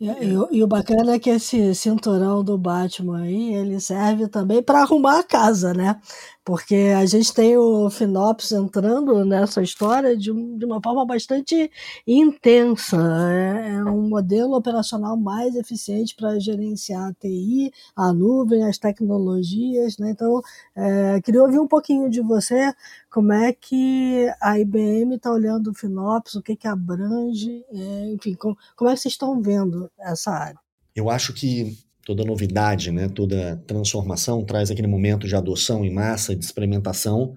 E, 0.00 0.06
e, 0.06 0.58
e, 0.58 0.62
o 0.62 0.66
bacana 0.66 1.14
é 1.14 1.18
que 1.18 1.28
esse 1.28 1.74
cinturão 1.74 2.42
do 2.42 2.56
Batman 2.56 3.22
aí, 3.22 3.52
ele 3.52 3.80
serve 3.80 4.28
também 4.28 4.62
para 4.62 4.82
arrumar 4.82 5.18
a 5.18 5.24
casa, 5.24 5.74
né? 5.74 6.00
Porque 6.48 6.94
a 6.96 7.04
gente 7.04 7.34
tem 7.34 7.58
o 7.58 7.90
Finops 7.90 8.52
entrando 8.52 9.22
nessa 9.22 9.60
história 9.60 10.16
de, 10.16 10.32
de 10.32 10.64
uma 10.64 10.80
forma 10.82 11.04
bastante 11.04 11.70
intensa. 12.06 12.96
É, 13.30 13.74
é 13.74 13.84
um 13.84 14.08
modelo 14.08 14.56
operacional 14.56 15.14
mais 15.14 15.54
eficiente 15.54 16.16
para 16.16 16.38
gerenciar 16.38 17.10
a 17.10 17.12
TI, 17.12 17.70
a 17.94 18.14
nuvem, 18.14 18.64
as 18.64 18.78
tecnologias. 18.78 19.98
Né? 19.98 20.12
Então, 20.12 20.40
é, 20.74 21.20
queria 21.20 21.42
ouvir 21.42 21.58
um 21.60 21.68
pouquinho 21.68 22.08
de 22.08 22.22
você 22.22 22.72
como 23.10 23.30
é 23.30 23.52
que 23.52 24.26
a 24.40 24.58
IBM 24.58 25.16
está 25.16 25.30
olhando 25.30 25.70
o 25.70 25.74
Finops, 25.74 26.34
o 26.34 26.42
que, 26.42 26.56
que 26.56 26.66
abrange, 26.66 27.62
é, 27.70 28.12
enfim, 28.14 28.32
como, 28.32 28.56
como 28.74 28.88
é 28.88 28.94
que 28.94 29.00
vocês 29.00 29.12
estão 29.12 29.38
vendo 29.42 29.90
essa 30.00 30.30
área? 30.30 30.58
Eu 30.96 31.10
acho 31.10 31.34
que 31.34 31.76
toda 32.08 32.24
novidade, 32.24 32.90
né, 32.90 33.06
toda 33.06 33.62
transformação 33.66 34.42
traz 34.42 34.70
aquele 34.70 34.88
momento 34.88 35.28
de 35.28 35.36
adoção 35.36 35.84
em 35.84 35.92
massa, 35.92 36.34
de 36.34 36.42
experimentação, 36.42 37.34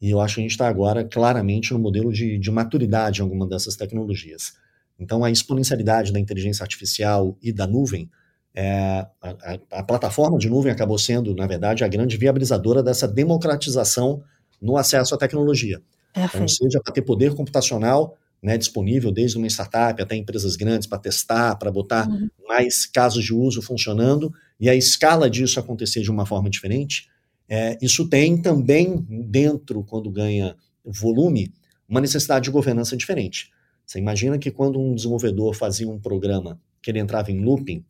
e 0.00 0.10
eu 0.10 0.18
acho 0.18 0.36
que 0.36 0.40
a 0.40 0.44
gente 0.44 0.52
está 0.52 0.66
agora 0.66 1.04
claramente 1.04 1.74
no 1.74 1.78
modelo 1.78 2.10
de, 2.10 2.38
de 2.38 2.50
maturidade 2.50 3.20
em 3.20 3.22
alguma 3.22 3.46
dessas 3.46 3.76
tecnologias. 3.76 4.54
Então, 4.98 5.22
a 5.22 5.30
exponencialidade 5.30 6.10
da 6.10 6.18
inteligência 6.18 6.62
artificial 6.62 7.36
e 7.42 7.52
da 7.52 7.66
nuvem, 7.66 8.10
é, 8.54 9.06
a, 9.20 9.58
a, 9.70 9.82
plataforma 9.82 10.38
de 10.38 10.48
nuvem 10.48 10.72
acabou 10.72 10.98
sendo, 10.98 11.34
na 11.34 11.46
verdade, 11.46 11.84
a 11.84 11.88
grande 11.88 12.16
viabilizadora 12.16 12.82
dessa 12.82 13.06
democratização 13.06 14.22
no 14.58 14.78
acesso 14.78 15.14
à 15.14 15.18
tecnologia. 15.18 15.82
Então, 16.16 16.48
seja 16.48 16.80
para 16.82 16.94
ter 16.94 17.02
poder 17.02 17.34
computacional 17.34 18.16
né, 18.44 18.58
disponível 18.58 19.10
desde 19.10 19.38
uma 19.38 19.46
startup 19.46 20.00
até 20.02 20.14
empresas 20.14 20.54
grandes 20.54 20.86
para 20.86 20.98
testar, 20.98 21.56
para 21.56 21.72
botar 21.72 22.06
uhum. 22.06 22.28
mais 22.46 22.84
casos 22.84 23.24
de 23.24 23.32
uso 23.32 23.62
funcionando 23.62 24.30
e 24.60 24.68
a 24.68 24.74
escala 24.74 25.30
disso 25.30 25.58
acontecer 25.58 26.02
de 26.02 26.10
uma 26.10 26.26
forma 26.26 26.50
diferente. 26.50 27.08
É, 27.48 27.78
isso 27.80 28.06
tem 28.06 28.36
também 28.36 29.02
dentro, 29.08 29.82
quando 29.82 30.10
ganha 30.10 30.54
volume, 30.84 31.54
uma 31.88 32.02
necessidade 32.02 32.44
de 32.44 32.50
governança 32.50 32.94
diferente. 32.98 33.50
Você 33.86 33.98
imagina 33.98 34.38
que 34.38 34.50
quando 34.50 34.78
um 34.78 34.94
desenvolvedor 34.94 35.54
fazia 35.54 35.88
um 35.88 35.98
programa 35.98 36.60
que 36.82 36.90
ele 36.90 36.98
entrava 36.98 37.32
em 37.32 37.40
looping, 37.40 37.82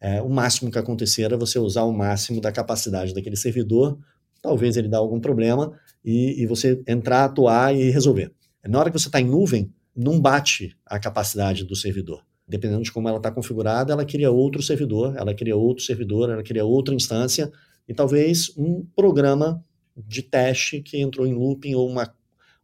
é, 0.00 0.20
o 0.20 0.28
máximo 0.28 0.68
que 0.68 0.78
acontecia 0.78 1.26
era 1.26 1.36
você 1.36 1.60
usar 1.60 1.84
o 1.84 1.92
máximo 1.92 2.40
da 2.40 2.50
capacidade 2.50 3.14
daquele 3.14 3.36
servidor, 3.36 3.96
talvez 4.42 4.76
ele 4.76 4.88
dá 4.88 4.98
algum 4.98 5.20
problema, 5.20 5.78
e, 6.04 6.42
e 6.42 6.46
você 6.46 6.82
entrar, 6.88 7.24
atuar 7.24 7.72
e 7.72 7.88
resolver. 7.90 8.32
Na 8.66 8.80
hora 8.80 8.90
que 8.90 8.98
você 8.98 9.06
está 9.06 9.20
em 9.20 9.26
nuvem, 9.26 9.72
não 9.94 10.20
bate 10.20 10.76
a 10.86 10.98
capacidade 10.98 11.64
do 11.64 11.76
servidor. 11.76 12.24
Dependendo 12.46 12.82
de 12.82 12.92
como 12.92 13.08
ela 13.08 13.18
está 13.18 13.30
configurada, 13.30 13.92
ela 13.92 14.04
cria 14.04 14.30
outro 14.30 14.62
servidor, 14.62 15.16
ela 15.16 15.32
cria 15.34 15.56
outro 15.56 15.84
servidor, 15.84 16.30
ela 16.30 16.42
cria 16.42 16.64
outra 16.64 16.94
instância 16.94 17.50
e 17.88 17.94
talvez 17.94 18.52
um 18.56 18.84
programa 18.96 19.64
de 19.96 20.22
teste 20.22 20.80
que 20.80 21.00
entrou 21.00 21.26
em 21.26 21.34
looping 21.34 21.74
ou 21.74 21.88
uma, 21.88 22.12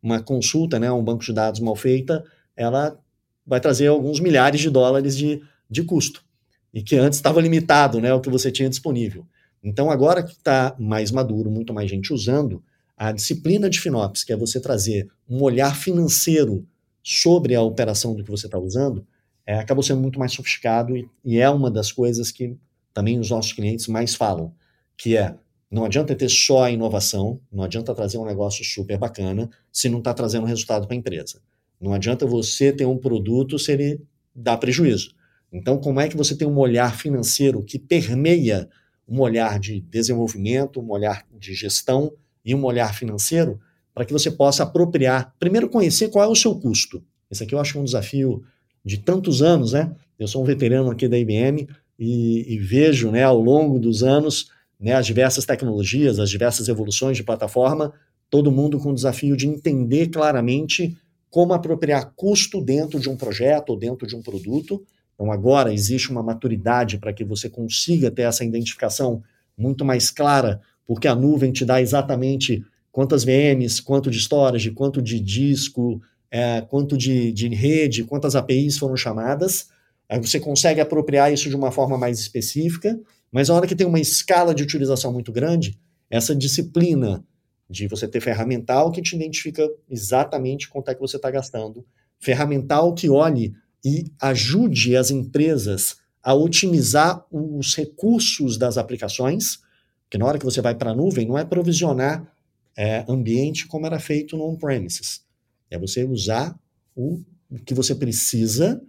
uma 0.03 0.21
consulta, 0.21 0.79
né, 0.79 0.91
um 0.91 1.05
banco 1.05 1.25
de 1.25 1.33
dados 1.33 1.61
mal 1.61 1.77
feita, 1.77 2.25
ela 2.57 2.99
vai 3.47 3.61
trazer 3.61 3.87
alguns 3.87 4.21
milhares 4.21 4.61
de 4.61 4.71
dólares 4.71 5.17
de, 5.17 5.43
de 5.71 5.83
custo 5.83 6.25
e 6.73 6.83
que 6.83 6.97
antes 6.97 7.19
estava 7.19 7.41
limitado, 7.41 8.01
né, 8.01 8.13
o 8.13 8.21
que 8.21 8.31
você 8.31 8.51
tinha 8.51 8.69
disponível. 8.69 9.27
Então 9.63 9.91
agora 9.91 10.23
que 10.23 10.33
está 10.33 10.75
mais 10.79 11.11
maduro, 11.11 11.51
muito 11.51 11.73
mais 11.73 11.91
gente 11.91 12.13
usando, 12.13 12.63
a 12.97 13.13
disciplina 13.13 13.71
de 13.71 13.81
FinOps, 13.81 14.25
que 14.25 14.33
é 14.33 14.37
você 14.37 14.61
trazer 14.61 15.09
um 15.29 15.43
olhar 15.43 15.77
financeiro 15.77 16.67
sobre 17.11 17.55
a 17.55 17.63
operação 17.63 18.15
do 18.15 18.23
que 18.23 18.31
você 18.31 18.45
está 18.45 18.59
usando, 18.59 19.07
é, 19.47 19.59
acabou 19.59 19.83
sendo 19.83 20.03
muito 20.03 20.19
mais 20.19 20.31
sofisticado 20.31 20.95
e, 20.95 21.09
e, 21.25 21.39
é 21.39 21.49
uma 21.49 21.71
das 21.71 21.91
coisas 21.91 22.31
que 22.31 22.55
também 22.93 23.19
os 23.19 23.31
nossos 23.31 23.55
clientes 23.55 23.89
mais 23.89 24.15
falam, 24.15 24.53
que 24.95 25.17
é 25.17 25.35
não 25.71 25.87
adianta 25.87 26.15
ter 26.15 26.29
só 26.29 26.65
a 26.65 26.71
inovação, 26.71 27.41
não 27.51 27.65
adianta 27.65 27.95
trazer 27.95 28.19
um 28.19 28.27
negócio 28.27 28.63
super 28.63 28.99
bacana 28.99 29.49
se 29.73 29.89
não 29.89 30.01
está 30.01 30.13
trazendo 30.13 30.45
resultado 30.45 30.87
para 30.87 30.95
a 30.95 30.99
empresa. 30.99 31.41
Não 31.81 31.95
adianta 31.95 32.27
você 32.27 32.73
ter 32.73 32.85
um 32.85 32.99
produto 32.99 33.59
se 33.59 33.73
ele 33.73 34.03
dá 34.35 34.55
prejuízo. 34.59 35.15
Então, 35.51 35.79
como 35.79 36.01
é 36.01 36.09
que 36.09 36.17
você 36.17 36.37
tem 36.37 36.47
um 36.47 36.59
olhar 36.59 36.95
financeiro 36.95 37.63
que 37.63 37.79
permeia 37.79 38.69
um 39.09 39.21
olhar 39.21 39.59
de 39.59 39.81
desenvolvimento, 39.81 40.79
um 40.79 40.91
olhar 40.91 41.27
de 41.33 41.55
gestão 41.55 42.13
e 42.45 42.55
um 42.55 42.63
olhar 42.67 42.95
financeiro 42.95 43.59
para 43.99 44.05
que 44.05 44.13
você 44.13 44.31
possa 44.31 44.63
apropriar, 44.63 45.35
primeiro 45.41 45.69
conhecer 45.69 46.07
qual 46.09 46.25
é 46.25 46.29
o 46.29 46.37
seu 46.37 46.55
custo. 46.55 47.03
Esse 47.29 47.43
aqui 47.43 47.53
eu 47.53 47.59
acho 47.59 47.81
um 47.81 47.85
desafio 47.85 48.45
de 48.85 48.99
tantos 48.99 49.43
anos, 49.43 49.73
né? 49.73 49.93
Eu 50.17 50.29
sou 50.29 50.41
um 50.41 50.45
veterano 50.45 50.89
aqui 50.89 51.09
da 51.09 51.19
IBM 51.19 51.67
e, 51.99 52.55
e 52.55 52.59
vejo, 52.61 53.11
né, 53.11 53.25
ao 53.25 53.41
longo 53.41 53.77
dos 53.77 54.05
anos, 54.05 54.53
né, 54.79 54.93
as 54.93 55.05
diversas 55.05 55.45
tecnologias, 55.45 56.21
as 56.21 56.31
diversas 56.31 56.69
evoluções 56.69 57.17
de 57.17 57.25
plataforma, 57.25 57.93
todo 58.31 58.53
mundo 58.53 58.79
com 58.79 58.93
o 58.93 58.95
desafio 58.95 59.37
de 59.37 59.49
entender 59.49 60.07
claramente 60.11 60.97
como 61.29 61.53
apropriar 61.53 62.13
custo 62.15 62.63
dentro 62.63 63.01
de 63.01 63.09
um 63.09 63.17
projeto 63.17 63.71
ou 63.71 63.77
dentro 63.77 64.07
de 64.07 64.15
um 64.15 64.23
produto. 64.23 64.81
Então, 65.17 65.33
agora 65.33 65.75
existe 65.75 66.09
uma 66.09 66.23
maturidade 66.23 66.99
para 66.99 67.13
que 67.13 67.25
você 67.25 67.51
consiga 67.51 68.13
ter 68.13 68.23
essa 68.23 68.45
identificação 68.45 69.25
muito 69.57 69.85
mais 69.85 70.09
clara, 70.09 70.61
porque 70.87 71.09
a 71.09 71.17
nuvem 71.17 71.51
te 71.51 71.65
dá 71.65 71.83
exatamente 71.83 72.65
quantas 72.99 73.23
VMs, 73.23 73.81
quanto 73.81 74.11
de 74.11 74.19
storage, 74.19 74.73
quanto 74.73 75.01
de 75.01 75.21
disco, 75.21 76.03
é, 76.29 76.63
quanto 76.63 76.97
de, 76.97 77.31
de 77.31 77.47
rede, 77.47 78.03
quantas 78.03 78.35
APIs 78.35 78.77
foram 78.77 78.97
chamadas. 78.97 79.69
Aí 80.09 80.19
você 80.19 80.41
consegue 80.41 80.81
apropriar 80.81 81.33
isso 81.33 81.49
de 81.49 81.55
uma 81.55 81.71
forma 81.71 81.97
mais 81.97 82.19
específica, 82.19 82.99
mas 83.31 83.49
a 83.49 83.55
hora 83.55 83.69
que 83.69 83.77
tem 83.77 83.87
uma 83.87 84.01
escala 84.01 84.53
de 84.53 84.65
utilização 84.65 85.13
muito 85.13 85.31
grande, 85.31 85.79
essa 86.11 86.35
disciplina 86.35 87.25
de 87.71 87.87
você 87.87 88.09
ter 88.09 88.21
ferramental 88.21 88.91
que 88.91 89.01
te 89.01 89.15
identifica 89.15 89.65
exatamente 89.89 90.69
quanto 90.69 90.91
é 90.91 90.95
que 90.97 91.01
você 91.01 91.19
está 91.19 91.31
gastando, 91.31 91.87
ferramental 92.19 92.93
que 92.95 93.09
olhe 93.09 93.55
e 93.85 94.07
ajude 94.21 94.97
as 94.97 95.13
empresas 95.13 95.99
a 96.21 96.35
otimizar 96.35 97.25
os 97.31 97.77
recursos 97.77 98.59
das 98.59 98.77
aplicações, 98.77 99.61
porque 100.03 100.19
na 100.19 100.27
hora 100.27 100.37
que 100.37 100.45
você 100.45 100.61
vai 100.61 100.75
para 100.75 100.91
a 100.91 100.97
nuvem, 100.97 101.29
não 101.29 101.39
é 101.39 101.45
provisionar 101.45 102.37
é, 102.79 103.05
ambiente 103.09 103.67
como 103.67 103.87
era 103.87 103.99
feito 103.99 104.37
no 104.37 104.45
on-premises. 104.45 105.25
É 105.69 105.77
você 105.77 106.05
usar 106.05 106.57
o 106.95 107.21
que 107.67 107.75
você 107.75 107.93
precisa 107.93 108.81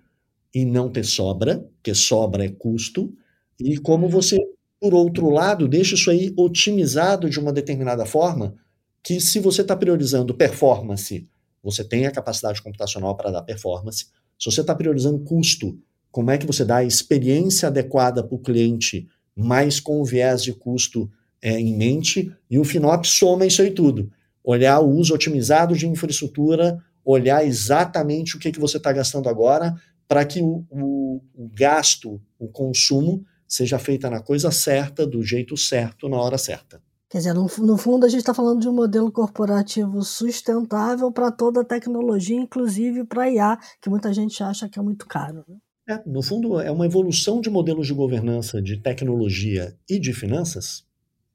e 0.53 0.63
não 0.63 0.91
ter 0.91 1.03
sobra, 1.03 1.57
porque 1.57 1.95
sobra 1.95 2.45
é 2.45 2.49
custo, 2.49 3.11
e 3.59 3.77
como 3.79 4.07
você, 4.07 4.37
por 4.79 4.93
outro 4.93 5.31
lado, 5.31 5.67
deixa 5.67 5.95
isso 5.95 6.11
aí 6.11 6.31
otimizado 6.37 7.27
de 7.27 7.39
uma 7.39 7.51
determinada 7.51 8.05
forma, 8.05 8.53
que 9.01 9.19
se 9.19 9.39
você 9.39 9.63
está 9.63 9.75
priorizando 9.75 10.35
performance, 10.35 11.27
você 11.63 11.83
tem 11.83 12.05
a 12.05 12.11
capacidade 12.11 12.61
computacional 12.61 13.17
para 13.17 13.31
dar 13.31 13.41
performance. 13.41 14.05
Se 14.37 14.51
você 14.51 14.61
está 14.61 14.75
priorizando 14.75 15.19
custo, 15.19 15.79
como 16.11 16.29
é 16.29 16.37
que 16.37 16.45
você 16.45 16.63
dá 16.63 16.77
a 16.77 16.85
experiência 16.85 17.67
adequada 17.67 18.23
para 18.23 18.35
o 18.35 18.39
cliente, 18.39 19.07
mais 19.35 19.79
com 19.79 19.99
o 19.99 20.05
viés 20.05 20.43
de 20.43 20.53
custo 20.53 21.09
é, 21.41 21.59
em 21.59 21.75
mente, 21.75 22.31
e 22.49 22.59
o 22.59 22.63
FinOps 22.63 23.11
soma 23.11 23.45
isso 23.45 23.61
aí 23.61 23.71
tudo. 23.71 24.11
Olhar 24.43 24.79
o 24.79 24.89
uso 24.89 25.13
otimizado 25.13 25.75
de 25.75 25.87
infraestrutura, 25.87 26.77
olhar 27.03 27.45
exatamente 27.45 28.35
o 28.35 28.39
que, 28.39 28.51
que 28.51 28.59
você 28.59 28.77
está 28.77 28.91
gastando 28.91 29.29
agora, 29.29 29.75
para 30.07 30.25
que 30.25 30.41
o, 30.41 30.65
o, 30.69 31.21
o 31.35 31.49
gasto, 31.53 32.21
o 32.37 32.47
consumo, 32.47 33.23
seja 33.47 33.79
feita 33.79 34.09
na 34.09 34.21
coisa 34.21 34.51
certa, 34.51 35.05
do 35.05 35.23
jeito 35.23 35.55
certo, 35.57 36.07
na 36.07 36.17
hora 36.17 36.37
certa. 36.37 36.81
Quer 37.09 37.17
dizer, 37.17 37.33
no, 37.33 37.49
no 37.59 37.77
fundo, 37.77 38.05
a 38.05 38.09
gente 38.09 38.19
está 38.19 38.35
falando 38.35 38.61
de 38.61 38.69
um 38.69 38.73
modelo 38.73 39.11
corporativo 39.11 40.03
sustentável 40.03 41.11
para 41.11 41.31
toda 41.31 41.61
a 41.61 41.65
tecnologia, 41.65 42.35
inclusive 42.35 43.03
para 43.03 43.29
IA, 43.29 43.57
que 43.81 43.89
muita 43.89 44.13
gente 44.13 44.43
acha 44.43 44.69
que 44.69 44.77
é 44.77 44.81
muito 44.81 45.07
caro. 45.07 45.43
Né? 45.47 45.57
É, 45.89 46.03
no 46.05 46.21
fundo, 46.21 46.59
é 46.59 46.69
uma 46.69 46.85
evolução 46.85 47.41
de 47.41 47.49
modelos 47.49 47.87
de 47.87 47.95
governança 47.95 48.61
de 48.61 48.77
tecnologia 48.77 49.75
e 49.89 49.99
de 49.99 50.13
finanças, 50.13 50.85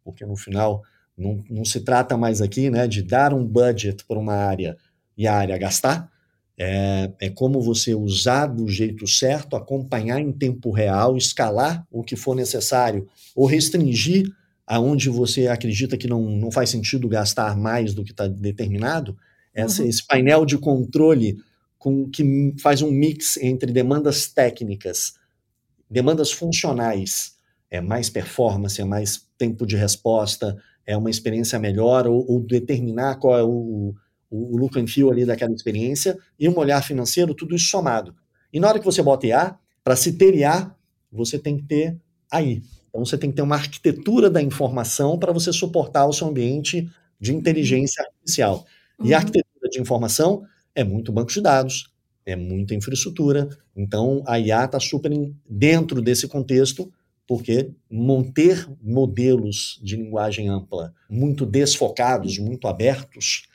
porque 0.05 0.25
no 0.27 0.37
final 0.37 0.83
não, 1.17 1.43
não 1.49 1.65
se 1.65 1.81
trata 1.81 2.17
mais 2.17 2.43
aqui 2.43 2.71
né, 2.71 2.87
de 2.87 3.03
dar 3.03 3.33
um 3.33 3.45
budget 3.45 4.05
para 4.05 4.19
uma 4.19 4.35
área 4.35 4.77
e 5.17 5.27
a 5.27 5.35
área 5.35 5.57
gastar, 5.57 6.11
é, 6.57 7.11
é 7.21 7.31
como 7.31 7.61
você 7.61 7.95
usar 7.95 8.47
do 8.47 8.69
jeito 8.69 9.07
certo, 9.07 9.57
acompanhar 9.57 10.21
em 10.21 10.31
tempo 10.31 10.71
real, 10.71 11.17
escalar 11.17 11.87
o 11.91 12.03
que 12.03 12.15
for 12.15 12.35
necessário, 12.37 13.09
ou 13.35 13.47
restringir 13.47 14.31
aonde 14.67 15.09
você 15.09 15.49
acredita 15.49 15.97
que 15.97 16.09
não, 16.09 16.23
não 16.23 16.51
faz 16.51 16.71
sentido 16.71 17.09
gastar 17.09 17.57
mais 17.57 17.93
do 17.93 18.05
que 18.05 18.13
está 18.13 18.27
determinado. 18.27 19.17
Essa, 19.53 19.83
uhum. 19.83 19.89
Esse 19.89 20.07
painel 20.07 20.47
de 20.47 20.57
controle 20.57 21.39
com, 21.79 22.09
que 22.09 22.55
faz 22.61 22.83
um 22.83 22.91
mix 22.91 23.37
entre 23.37 23.73
demandas 23.73 24.27
técnicas, 24.27 25.15
demandas 25.91 26.33
funcionais, 26.33 27.35
é 27.71 27.81
mais 27.81 28.09
performance, 28.09 28.81
é 28.81 28.85
mais 28.85 29.27
tempo 29.37 29.67
de 29.67 29.77
resposta, 29.77 30.57
é 30.87 30.97
uma 30.97 31.11
experiência 31.11 31.59
melhor, 31.59 32.07
ou, 32.07 32.25
ou 32.31 32.41
determinar 32.41 33.17
qual 33.17 33.39
é 33.39 33.43
o, 33.43 33.95
o, 34.31 34.57
look 34.57 34.79
and 34.79 34.87
feel 34.87 35.11
ali 35.11 35.25
daquela 35.25 35.53
experiência, 35.53 36.19
e 36.39 36.49
um 36.49 36.57
olhar 36.57 36.83
financeiro, 36.83 37.35
tudo 37.35 37.55
isso 37.55 37.69
somado. 37.69 38.15
E 38.53 38.61
na 38.61 38.69
hora 38.69 38.79
que 38.79 38.85
você 38.85 39.03
bota 39.03 39.27
IA, 39.27 39.57
para 39.83 39.97
se 39.97 40.13
ter 40.13 40.35
IA, 40.35 40.75
você 41.11 41.39
tem 41.39 41.57
que 41.57 41.65
ter 41.65 41.97
AI. 42.31 42.63
Então 42.89 43.05
você 43.05 43.19
tem 43.19 43.31
que 43.31 43.37
ter 43.37 43.43
uma 43.43 43.57
arquitetura 43.57 44.31
da 44.31 44.41
informação 44.41 45.19
para 45.19 45.33
você 45.33 45.53
suportar 45.53 46.07
o 46.07 46.13
seu 46.13 46.29
ambiente 46.29 46.89
de 47.21 47.35
inteligência 47.35 48.03
artificial. 48.05 48.65
Uhum. 48.99 49.07
E 49.07 49.15
a 49.15 49.17
uhum. 49.17 49.25
arquitetura 49.25 49.71
de 49.71 49.81
informação 49.81 50.45
é 50.75 50.85
muito 50.85 51.13
banco 51.13 51.33
de 51.33 51.41
dados, 51.41 51.91
é 52.25 52.37
muita 52.37 52.75
infraestrutura. 52.75 53.49
Então 53.77 54.23
a 54.27 54.39
IA 54.39 54.65
está 54.65 54.79
super 54.79 55.11
dentro 55.49 56.01
desse 56.01 56.29
contexto, 56.29 56.93
porque 57.27 57.71
manter 57.91 58.69
modelos 58.83 59.81
de 59.83 59.97
linguagem 59.97 60.49
ampla 60.49 60.93
muito 61.09 61.47
desfocados, 61.47 62.39
muito 62.39 62.69
abertos, 62.69 63.49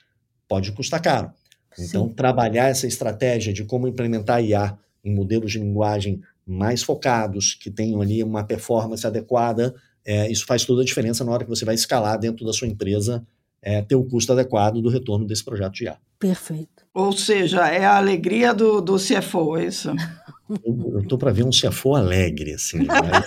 pode 0.48 0.72
custar 0.72 1.02
caro. 1.02 1.32
Então, 1.78 2.08
Sim. 2.08 2.14
trabalhar 2.14 2.70
essa 2.70 2.88
estratégia 2.88 3.54
de 3.54 3.64
como 3.64 3.88
implementar 3.88 4.44
IA 4.44 4.78
em 5.04 5.14
modelos 5.14 5.52
de 5.52 5.60
linguagem 5.60 6.22
mais 6.46 6.82
focados, 6.82 7.54
que 7.54 7.70
tenham 7.70 8.02
ali 8.02 8.24
uma 8.24 8.44
performance 8.44 9.06
adequada, 9.06 9.76
é, 10.04 10.30
isso 10.32 10.46
faz 10.46 10.66
toda 10.66 10.82
a 10.82 10.86
diferença 10.86 11.24
na 11.24 11.32
hora 11.32 11.44
que 11.44 11.50
você 11.50 11.64
vai 11.64 11.76
escalar 11.76 12.18
dentro 12.18 12.44
da 12.46 12.52
sua 12.52 12.68
empresa, 12.68 13.26
é, 13.62 13.82
ter 13.82 13.96
o 13.96 14.04
custo 14.04 14.34
adequado 14.34 14.82
do 14.82 14.90
retorno 14.90 15.28
desse 15.28 15.44
projeto 15.44 15.74
de 15.74 15.84
IA. 15.86 15.98
Perfeito. 16.18 16.86
Ou 16.94 17.12
seja, 17.12 17.68
é 17.68 17.86
a 17.86 17.98
alegria 17.98 18.54
do, 18.54 18.82
do 18.82 18.96
CFO, 18.98 19.58
é 19.58 19.66
isso? 19.66 19.92
Eu 20.50 21.02
estou 21.02 21.18
para 21.18 21.32
ver 21.32 21.44
um 21.44 21.52
CFO 21.52 21.96
alegre, 21.96 22.54
assim. 22.54 22.80
Mas... 22.86 23.26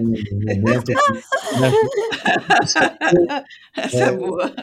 um 0.00 0.60
momento 0.60 0.92
né? 0.92 1.72
Essa 3.76 3.96
é, 3.96 4.00
é 4.00 4.16
boa. 4.16 4.54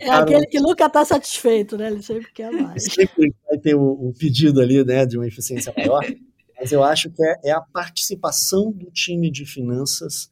É 0.00 0.10
aquele 0.10 0.46
que 0.46 0.58
nunca 0.60 0.86
está 0.86 1.04
satisfeito, 1.04 1.76
né? 1.76 1.88
Ele 1.88 2.02
sempre 2.02 2.32
quer 2.32 2.50
mais. 2.50 2.84
Sempre 2.84 3.32
vai 3.48 3.58
ter 3.58 3.76
o, 3.76 3.82
o, 3.82 4.12
pedido 4.18 4.60
ali, 4.60 4.84
né, 4.84 5.06
de 5.06 5.16
uma 5.16 5.26
eficiência 5.26 5.72
maior. 5.76 6.04
mas 6.58 6.72
eu 6.72 6.82
acho 6.82 7.10
que 7.10 7.22
é, 7.22 7.50
é 7.50 7.52
a 7.52 7.60
participação 7.60 8.72
do 8.72 8.90
time 8.90 9.30
de 9.30 9.46
finanças 9.46 10.30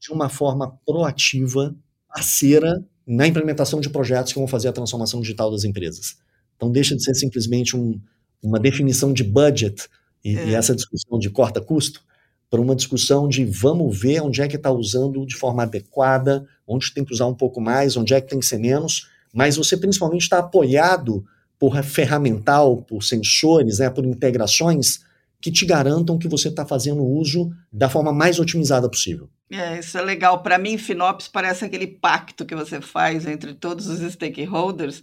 de 0.00 0.10
uma 0.10 0.28
forma 0.28 0.78
proativa, 0.86 1.74
parceira, 2.08 2.84
na 3.06 3.26
implementação 3.26 3.80
de 3.80 3.90
projetos 3.90 4.32
que 4.32 4.38
vão 4.38 4.48
fazer 4.48 4.68
a 4.68 4.72
transformação 4.72 5.20
digital 5.20 5.50
das 5.50 5.64
empresas. 5.64 6.16
Então, 6.56 6.70
deixa 6.70 6.96
de 6.96 7.02
ser 7.02 7.14
simplesmente 7.14 7.76
um, 7.76 8.00
uma 8.42 8.58
definição 8.58 9.12
de 9.12 9.22
budget 9.22 9.88
e, 10.24 10.36
é. 10.36 10.48
e 10.48 10.54
essa 10.54 10.74
discussão 10.74 11.18
de 11.18 11.30
corta 11.30 11.60
custo 11.60 12.02
para 12.50 12.60
uma 12.60 12.76
discussão 12.76 13.28
de 13.28 13.44
vamos 13.44 13.98
ver 13.98 14.20
onde 14.20 14.42
é 14.42 14.48
que 14.48 14.56
está 14.56 14.70
usando 14.70 15.24
de 15.24 15.34
forma 15.34 15.62
adequada, 15.62 16.46
onde 16.66 16.92
tem 16.92 17.04
que 17.04 17.12
usar 17.12 17.26
um 17.26 17.34
pouco 17.34 17.60
mais, 17.60 17.96
onde 17.96 18.12
é 18.12 18.20
que 18.20 18.28
tem 18.28 18.38
que 18.38 18.44
ser 18.44 18.58
menos, 18.58 19.08
mas 19.32 19.56
você 19.56 19.76
principalmente 19.76 20.22
está 20.22 20.38
apoiado 20.38 21.24
por 21.58 21.82
ferramental, 21.82 22.78
por 22.82 23.02
sensores, 23.02 23.78
né, 23.78 23.88
por 23.88 24.04
integrações 24.04 25.00
que 25.42 25.50
te 25.50 25.66
garantam 25.66 26.16
que 26.16 26.28
você 26.28 26.48
está 26.48 26.64
fazendo 26.64 27.04
uso 27.04 27.50
da 27.72 27.90
forma 27.90 28.12
mais 28.12 28.38
otimizada 28.38 28.88
possível. 28.88 29.28
É, 29.50 29.80
isso 29.80 29.98
é 29.98 30.00
legal. 30.00 30.40
Para 30.40 30.56
mim, 30.56 30.78
Finops 30.78 31.26
parece 31.26 31.64
aquele 31.64 31.88
pacto 31.88 32.46
que 32.46 32.54
você 32.54 32.80
faz 32.80 33.26
entre 33.26 33.52
todos 33.52 33.88
os 33.88 34.12
stakeholders 34.12 35.02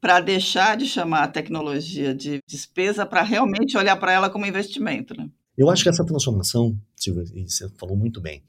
para 0.00 0.20
deixar 0.20 0.76
de 0.76 0.86
chamar 0.86 1.24
a 1.24 1.28
tecnologia 1.28 2.14
de 2.14 2.38
despesa 2.48 3.04
para 3.04 3.22
realmente 3.22 3.76
olhar 3.76 3.96
para 3.96 4.12
ela 4.12 4.30
como 4.30 4.46
investimento. 4.46 5.14
Né? 5.14 5.28
Eu 5.58 5.68
acho 5.68 5.82
que 5.82 5.88
essa 5.88 6.06
transformação, 6.06 6.78
Silvia, 6.96 7.24
você 7.46 7.68
falou 7.76 7.96
muito 7.96 8.20
bem, 8.20 8.42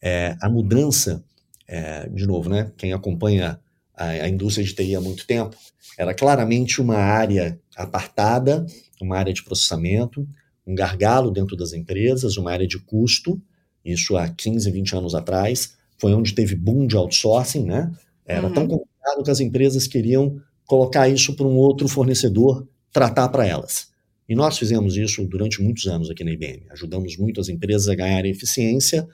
é, 0.00 0.36
a 0.40 0.48
mudança, 0.48 1.24
é, 1.66 2.08
de 2.08 2.24
novo, 2.24 2.48
né, 2.48 2.72
quem 2.76 2.92
acompanha 2.92 3.60
a, 3.94 4.06
a, 4.06 4.28
indústria 4.28 4.64
de 4.64 4.74
TI 4.74 4.94
há 4.94 5.00
muito 5.00 5.26
tempo, 5.26 5.56
era 5.98 6.14
claramente 6.14 6.80
uma 6.80 6.96
área 6.96 7.60
apartada, 7.76 8.64
uma 9.00 9.18
área 9.18 9.32
de 9.32 9.42
processamento, 9.42 10.26
um 10.66 10.74
gargalo 10.74 11.30
dentro 11.30 11.56
das 11.56 11.72
empresas, 11.72 12.36
uma 12.36 12.50
área 12.50 12.66
de 12.66 12.78
custo, 12.78 13.40
isso 13.84 14.16
há 14.16 14.28
15, 14.28 14.70
20 14.70 14.96
anos 14.96 15.14
atrás, 15.14 15.74
foi 15.98 16.14
onde 16.14 16.34
teve 16.34 16.54
boom 16.54 16.86
de 16.86 16.96
outsourcing, 16.96 17.64
né? 17.64 17.92
Era 18.24 18.46
uhum. 18.46 18.52
tão 18.52 18.66
complicado 18.66 19.22
que 19.22 19.30
as 19.30 19.40
empresas 19.40 19.86
queriam 19.86 20.40
colocar 20.66 21.08
isso 21.08 21.36
para 21.36 21.46
um 21.46 21.56
outro 21.56 21.86
fornecedor 21.86 22.66
tratar 22.90 23.28
para 23.28 23.46
elas. 23.46 23.92
E 24.26 24.34
nós 24.34 24.56
fizemos 24.56 24.96
isso 24.96 25.26
durante 25.26 25.62
muitos 25.62 25.86
anos 25.86 26.10
aqui 26.10 26.24
na 26.24 26.30
IBM. 26.30 26.62
Ajudamos 26.70 27.16
muito 27.18 27.40
as 27.40 27.48
empresas 27.48 27.88
a 27.88 27.94
ganharem 27.94 28.30
eficiência, 28.30 29.06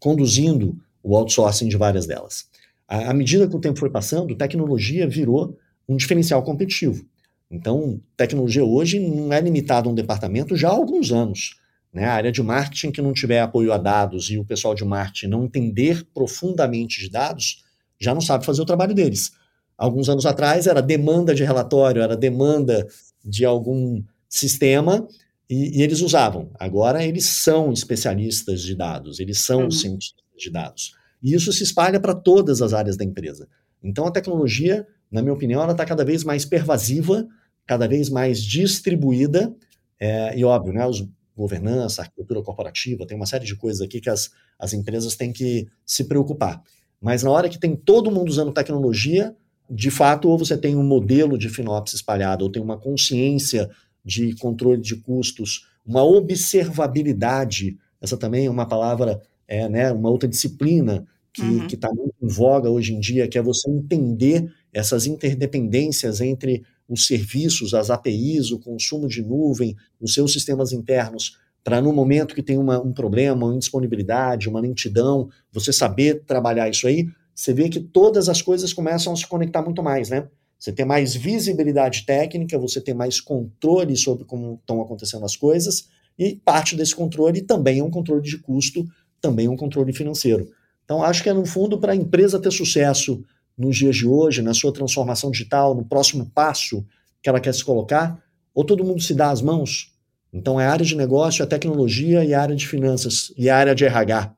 conduzindo 0.00 0.76
o 1.02 1.16
outsourcing 1.16 1.68
de 1.68 1.76
várias 1.76 2.06
delas. 2.06 2.46
À 2.88 3.14
medida 3.14 3.48
que 3.48 3.54
o 3.54 3.60
tempo 3.60 3.78
foi 3.78 3.90
passando, 3.90 4.34
tecnologia 4.34 5.06
virou 5.06 5.56
um 5.88 5.96
diferencial 5.96 6.42
competitivo. 6.42 7.04
Então, 7.50 8.00
tecnologia 8.16 8.64
hoje 8.64 8.98
não 8.98 9.32
é 9.32 9.40
limitada 9.40 9.88
a 9.88 9.92
um 9.92 9.94
departamento 9.94 10.56
já 10.56 10.68
há 10.68 10.72
alguns 10.72 11.12
anos. 11.12 11.56
Né? 11.92 12.04
A 12.04 12.14
área 12.14 12.32
de 12.32 12.42
marketing 12.42 12.90
que 12.90 13.00
não 13.00 13.12
tiver 13.12 13.40
apoio 13.40 13.72
a 13.72 13.78
dados 13.78 14.30
e 14.30 14.38
o 14.38 14.44
pessoal 14.44 14.74
de 14.74 14.84
marketing 14.84 15.28
não 15.28 15.44
entender 15.44 16.04
profundamente 16.12 17.00
de 17.00 17.08
dados, 17.08 17.64
já 17.98 18.12
não 18.12 18.20
sabe 18.20 18.44
fazer 18.44 18.62
o 18.62 18.66
trabalho 18.66 18.94
deles. 18.94 19.32
Alguns 19.78 20.08
anos 20.08 20.26
atrás 20.26 20.66
era 20.66 20.80
demanda 20.80 21.34
de 21.34 21.44
relatório, 21.44 22.02
era 22.02 22.16
demanda 22.16 22.86
de 23.24 23.44
algum 23.44 24.02
sistema 24.28 25.06
e, 25.48 25.78
e 25.78 25.82
eles 25.82 26.00
usavam. 26.00 26.50
Agora 26.58 27.04
eles 27.04 27.42
são 27.42 27.72
especialistas 27.72 28.62
de 28.62 28.74
dados, 28.74 29.20
eles 29.20 29.40
são 29.40 29.64
uhum. 29.64 29.70
cientistas 29.70 30.24
de 30.36 30.50
dados. 30.50 30.92
E 31.22 31.34
isso 31.34 31.52
se 31.52 31.62
espalha 31.62 32.00
para 32.00 32.14
todas 32.14 32.60
as 32.60 32.72
áreas 32.72 32.96
da 32.96 33.04
empresa. 33.04 33.48
Então 33.82 34.06
a 34.06 34.10
tecnologia, 34.10 34.86
na 35.10 35.22
minha 35.22 35.34
opinião, 35.34 35.62
ela 35.62 35.72
está 35.72 35.84
cada 35.84 36.04
vez 36.04 36.24
mais 36.24 36.44
pervasiva, 36.44 37.26
cada 37.66 37.86
vez 37.86 38.08
mais 38.08 38.42
distribuída, 38.42 39.54
é, 39.98 40.38
e 40.38 40.44
óbvio, 40.44 40.72
né, 40.72 40.86
os 40.86 41.06
governança, 41.36 42.02
arquitetura 42.02 42.42
corporativa, 42.42 43.06
tem 43.06 43.16
uma 43.16 43.26
série 43.26 43.44
de 43.44 43.54
coisas 43.54 43.82
aqui 43.82 44.00
que 44.00 44.08
as, 44.08 44.30
as 44.58 44.72
empresas 44.72 45.14
têm 45.14 45.32
que 45.32 45.68
se 45.84 46.04
preocupar. 46.04 46.62
Mas 47.00 47.22
na 47.22 47.30
hora 47.30 47.48
que 47.48 47.58
tem 47.58 47.76
todo 47.76 48.10
mundo 48.10 48.30
usando 48.30 48.52
tecnologia, 48.52 49.36
de 49.70 49.90
fato, 49.90 50.28
ou 50.28 50.38
você 50.38 50.56
tem 50.56 50.74
um 50.74 50.82
modelo 50.82 51.36
de 51.36 51.50
FinOps 51.50 51.92
espalhado, 51.92 52.44
ou 52.44 52.50
tem 52.50 52.62
uma 52.62 52.78
consciência 52.78 53.68
de 54.02 54.34
controle 54.36 54.80
de 54.80 54.96
custos, 54.96 55.68
uma 55.84 56.02
observabilidade, 56.02 57.76
essa 58.00 58.16
também 58.16 58.46
é 58.46 58.50
uma 58.50 58.66
palavra, 58.66 59.20
é, 59.46 59.68
né, 59.68 59.92
uma 59.92 60.08
outra 60.08 60.28
disciplina 60.28 61.06
que 61.32 61.42
uhum. 61.42 61.66
está 61.66 61.88
muito 61.92 62.14
em 62.22 62.28
voga 62.28 62.70
hoje 62.70 62.94
em 62.94 63.00
dia, 63.00 63.28
que 63.28 63.36
é 63.36 63.42
você 63.42 63.70
entender 63.70 64.50
essas 64.76 65.06
interdependências 65.06 66.20
entre 66.20 66.62
os 66.86 67.06
serviços, 67.06 67.72
as 67.72 67.88
APIs, 67.88 68.50
o 68.50 68.58
consumo 68.58 69.08
de 69.08 69.22
nuvem, 69.22 69.74
os 69.98 70.12
seus 70.12 70.34
sistemas 70.34 70.70
internos, 70.70 71.38
para 71.64 71.80
no 71.80 71.94
momento 71.94 72.34
que 72.34 72.42
tem 72.42 72.58
uma, 72.58 72.78
um 72.78 72.92
problema, 72.92 73.46
uma 73.46 73.54
indisponibilidade, 73.54 74.50
uma 74.50 74.60
lentidão, 74.60 75.30
você 75.50 75.72
saber 75.72 76.24
trabalhar 76.26 76.68
isso 76.68 76.86
aí, 76.86 77.08
você 77.34 77.54
vê 77.54 77.70
que 77.70 77.80
todas 77.80 78.28
as 78.28 78.42
coisas 78.42 78.74
começam 78.74 79.14
a 79.14 79.16
se 79.16 79.26
conectar 79.26 79.62
muito 79.62 79.82
mais, 79.82 80.10
né? 80.10 80.28
Você 80.58 80.70
tem 80.70 80.84
mais 80.84 81.14
visibilidade 81.14 82.04
técnica, 82.04 82.58
você 82.58 82.78
tem 82.78 82.94
mais 82.94 83.18
controle 83.18 83.96
sobre 83.96 84.26
como 84.26 84.58
estão 84.60 84.82
acontecendo 84.82 85.24
as 85.24 85.36
coisas, 85.36 85.88
e 86.18 86.36
parte 86.36 86.76
desse 86.76 86.94
controle 86.94 87.40
também 87.40 87.78
é 87.78 87.84
um 87.84 87.90
controle 87.90 88.22
de 88.22 88.36
custo, 88.38 88.86
também 89.22 89.46
é 89.46 89.50
um 89.50 89.56
controle 89.56 89.92
financeiro. 89.94 90.50
Então, 90.84 91.02
acho 91.02 91.22
que 91.22 91.30
é, 91.30 91.32
no 91.32 91.46
fundo, 91.46 91.80
para 91.80 91.92
a 91.92 91.96
empresa 91.96 92.38
ter 92.38 92.52
sucesso 92.52 93.24
nos 93.56 93.76
dias 93.76 93.96
de 93.96 94.06
hoje, 94.06 94.42
na 94.42 94.52
sua 94.52 94.72
transformação 94.72 95.30
digital, 95.30 95.74
no 95.74 95.84
próximo 95.84 96.30
passo 96.34 96.84
que 97.22 97.28
ela 97.28 97.40
quer 97.40 97.54
se 97.54 97.64
colocar, 97.64 98.22
ou 98.54 98.64
todo 98.64 98.84
mundo 98.84 99.02
se 99.02 99.14
dá 99.14 99.30
as 99.30 99.40
mãos. 99.40 99.92
Então, 100.32 100.60
é 100.60 100.66
a 100.66 100.72
área 100.72 100.84
de 100.84 100.96
negócio, 100.96 101.42
a 101.42 101.46
tecnologia 101.46 102.24
e 102.24 102.34
a 102.34 102.42
área 102.42 102.54
de 102.54 102.66
finanças, 102.66 103.32
e 103.36 103.48
a 103.48 103.56
área 103.56 103.74
de 103.74 103.84
RH. 103.84 104.34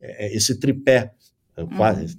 É, 0.00 0.26
é 0.26 0.36
esse 0.36 0.54
tripé, 0.58 1.12
uhum. 1.56 1.66
quase, 1.76 2.16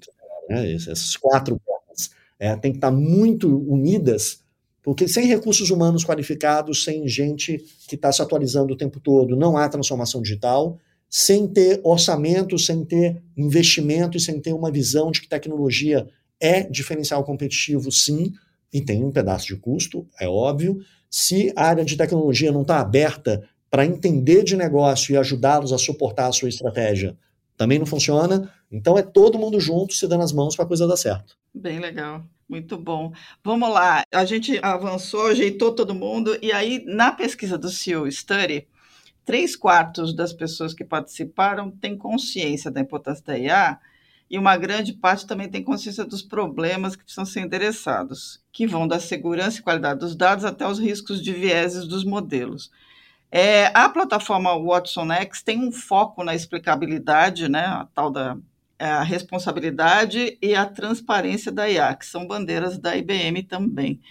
né, 0.49 0.73
essas 0.73 1.15
quatro 1.15 1.59
pernas, 1.59 2.11
é, 2.39 2.55
tem 2.57 2.71
que 2.71 2.77
estar 2.77 2.91
muito 2.91 3.47
unidas, 3.69 4.41
porque 4.83 5.07
sem 5.07 5.27
recursos 5.27 5.69
humanos 5.69 6.03
qualificados, 6.03 6.83
sem 6.83 7.07
gente 7.07 7.63
que 7.87 7.95
está 7.95 8.11
se 8.11 8.21
atualizando 8.21 8.73
o 8.73 8.77
tempo 8.77 8.99
todo, 8.99 9.35
não 9.35 9.55
há 9.55 9.69
transformação 9.69 10.21
digital, 10.21 10.77
sem 11.09 11.47
ter 11.47 11.79
orçamento, 11.83 12.57
sem 12.57 12.83
ter 12.85 13.21
investimento 13.35 14.17
e 14.17 14.21
sem 14.21 14.39
ter 14.39 14.53
uma 14.53 14.71
visão 14.71 15.11
de 15.11 15.21
que 15.21 15.27
tecnologia 15.27 16.07
é 16.41 16.63
diferencial 16.63 17.23
competitivo, 17.23 17.91
sim, 17.91 18.33
e 18.73 18.81
tem 18.81 19.03
um 19.03 19.11
pedaço 19.11 19.47
de 19.47 19.55
custo, 19.55 20.07
é 20.19 20.27
óbvio. 20.27 20.79
Se 21.09 21.51
a 21.55 21.67
área 21.67 21.85
de 21.85 21.97
tecnologia 21.97 22.51
não 22.51 22.61
está 22.61 22.79
aberta 22.79 23.47
para 23.69 23.85
entender 23.85 24.43
de 24.43 24.55
negócio 24.55 25.13
e 25.13 25.17
ajudá-los 25.17 25.71
a 25.71 25.77
suportar 25.77 26.27
a 26.27 26.31
sua 26.31 26.49
estratégia, 26.49 27.17
também 27.55 27.77
não 27.77 27.85
funciona. 27.85 28.51
Então 28.71 28.97
é 28.97 29.01
todo 29.01 29.37
mundo 29.37 29.59
junto 29.59 29.93
se 29.93 30.07
dando 30.07 30.23
as 30.23 30.33
mãos 30.33 30.55
para 30.55 30.65
a 30.65 30.67
coisa 30.67 30.87
dar 30.87 30.97
certo. 30.97 31.37
Bem 31.53 31.79
legal. 31.79 32.23
Muito 32.49 32.77
bom. 32.77 33.13
Vamos 33.41 33.69
lá. 33.69 34.03
A 34.11 34.25
gente 34.25 34.59
avançou, 34.61 35.27
ajeitou 35.27 35.73
todo 35.73 35.95
mundo, 35.95 36.37
e 36.41 36.51
aí, 36.51 36.83
na 36.85 37.11
pesquisa 37.11 37.57
do 37.57 37.69
CEO 37.69 38.11
Study, 38.11 38.67
três 39.23 39.55
quartos 39.55 40.13
das 40.13 40.33
pessoas 40.33 40.73
que 40.73 40.83
participaram 40.83 41.71
têm 41.71 41.97
consciência 41.97 42.69
da 42.69 42.81
importância 42.81 43.23
da 43.25 43.37
IA, 43.37 43.79
e 44.31 44.37
uma 44.37 44.55
grande 44.55 44.93
parte 44.93 45.27
também 45.27 45.49
tem 45.49 45.61
consciência 45.61 46.05
dos 46.05 46.21
problemas 46.21 46.95
que 46.95 47.03
precisam 47.03 47.25
ser 47.25 47.41
endereçados, 47.41 48.41
que 48.49 48.65
vão 48.65 48.87
da 48.87 48.97
segurança 48.97 49.59
e 49.59 49.61
qualidade 49.61 49.99
dos 49.99 50.15
dados 50.15 50.45
até 50.45 50.65
os 50.65 50.79
riscos 50.79 51.21
de 51.21 51.33
vieses 51.33 51.85
dos 51.85 52.05
modelos. 52.05 52.71
É, 53.29 53.65
a 53.77 53.89
plataforma 53.89 54.57
Watson 54.57 55.11
X 55.11 55.41
tem 55.43 55.59
um 55.59 55.71
foco 55.71 56.23
na 56.23 56.33
explicabilidade, 56.33 57.49
né, 57.49 57.65
a 57.65 57.87
tal 57.93 58.09
da 58.09 58.37
é, 58.79 58.85
a 58.85 59.03
responsabilidade 59.03 60.39
e 60.41 60.55
a 60.55 60.65
transparência 60.65 61.51
da 61.51 61.69
IA, 61.69 61.93
que 61.93 62.05
são 62.05 62.25
bandeiras 62.25 62.79
da 62.79 62.95
IBM 62.97 63.43
também. 63.43 64.01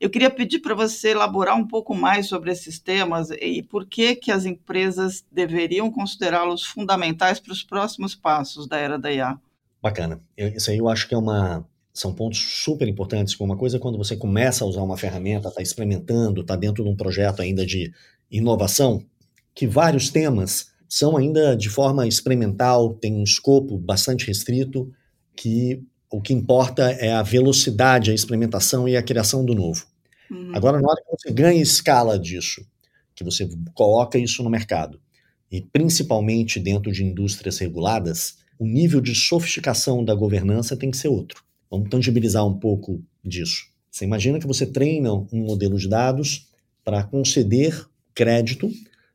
Eu 0.00 0.10
queria 0.10 0.28
pedir 0.28 0.58
para 0.58 0.74
você 0.74 1.10
elaborar 1.10 1.56
um 1.56 1.66
pouco 1.66 1.94
mais 1.94 2.28
sobre 2.28 2.50
esses 2.50 2.78
temas 2.78 3.30
e 3.30 3.62
por 3.62 3.86
que, 3.86 4.16
que 4.16 4.30
as 4.30 4.44
empresas 4.44 5.24
deveriam 5.32 5.90
considerá-los 5.90 6.64
fundamentais 6.66 7.40
para 7.40 7.52
os 7.52 7.62
próximos 7.62 8.14
passos 8.14 8.66
da 8.66 8.76
era 8.76 8.98
da 8.98 9.10
IA. 9.10 9.38
Bacana. 9.82 10.20
Eu, 10.36 10.48
isso 10.48 10.70
aí 10.70 10.78
eu 10.78 10.88
acho 10.88 11.08
que 11.08 11.14
é 11.14 11.18
uma, 11.18 11.66
são 11.92 12.12
pontos 12.12 12.38
super 12.38 12.86
importantes. 12.88 13.38
Uma 13.38 13.56
coisa 13.56 13.76
é 13.76 13.80
quando 13.80 13.98
você 13.98 14.16
começa 14.16 14.64
a 14.64 14.66
usar 14.66 14.82
uma 14.82 14.96
ferramenta, 14.96 15.48
está 15.48 15.62
experimentando, 15.62 16.40
está 16.40 16.56
dentro 16.56 16.84
de 16.84 16.90
um 16.90 16.96
projeto 16.96 17.40
ainda 17.40 17.64
de 17.64 17.92
inovação, 18.30 19.04
que 19.54 19.66
vários 19.66 20.10
temas 20.10 20.70
são 20.88 21.16
ainda 21.16 21.56
de 21.56 21.68
forma 21.68 22.06
experimental, 22.06 22.94
tem 22.94 23.14
um 23.14 23.24
escopo 23.24 23.76
bastante 23.76 24.26
restrito, 24.26 24.90
que 25.36 25.82
o 26.10 26.20
que 26.20 26.32
importa 26.32 26.90
é 26.90 27.12
a 27.12 27.22
velocidade, 27.22 28.10
a 28.10 28.14
experimentação 28.14 28.88
e 28.88 28.96
a 28.96 29.02
criação 29.02 29.44
do 29.44 29.54
novo. 29.54 29.84
Uhum. 30.30 30.52
Agora, 30.54 30.80
na 30.80 30.88
hora 30.88 31.02
que 31.02 31.10
você 31.10 31.32
ganha 31.32 31.60
escala 31.60 32.18
disso, 32.18 32.66
que 33.14 33.22
você 33.22 33.48
coloca 33.74 34.18
isso 34.18 34.42
no 34.42 34.50
mercado, 34.50 35.00
e 35.50 35.60
principalmente 35.60 36.60
dentro 36.60 36.92
de 36.92 37.04
indústrias 37.04 37.58
reguladas, 37.58 38.38
o 38.58 38.66
nível 38.66 39.00
de 39.00 39.14
sofisticação 39.14 40.04
da 40.04 40.14
governança 40.14 40.76
tem 40.76 40.90
que 40.90 40.96
ser 40.96 41.08
outro. 41.08 41.42
Vamos 41.70 41.88
tangibilizar 41.88 42.46
um 42.46 42.58
pouco 42.58 43.02
disso. 43.24 43.66
Você 43.90 44.04
imagina 44.04 44.38
que 44.38 44.46
você 44.46 44.66
treina 44.66 45.12
um 45.12 45.44
modelo 45.44 45.78
de 45.78 45.88
dados 45.88 46.48
para 46.84 47.02
conceder 47.04 47.86
crédito 48.14 48.70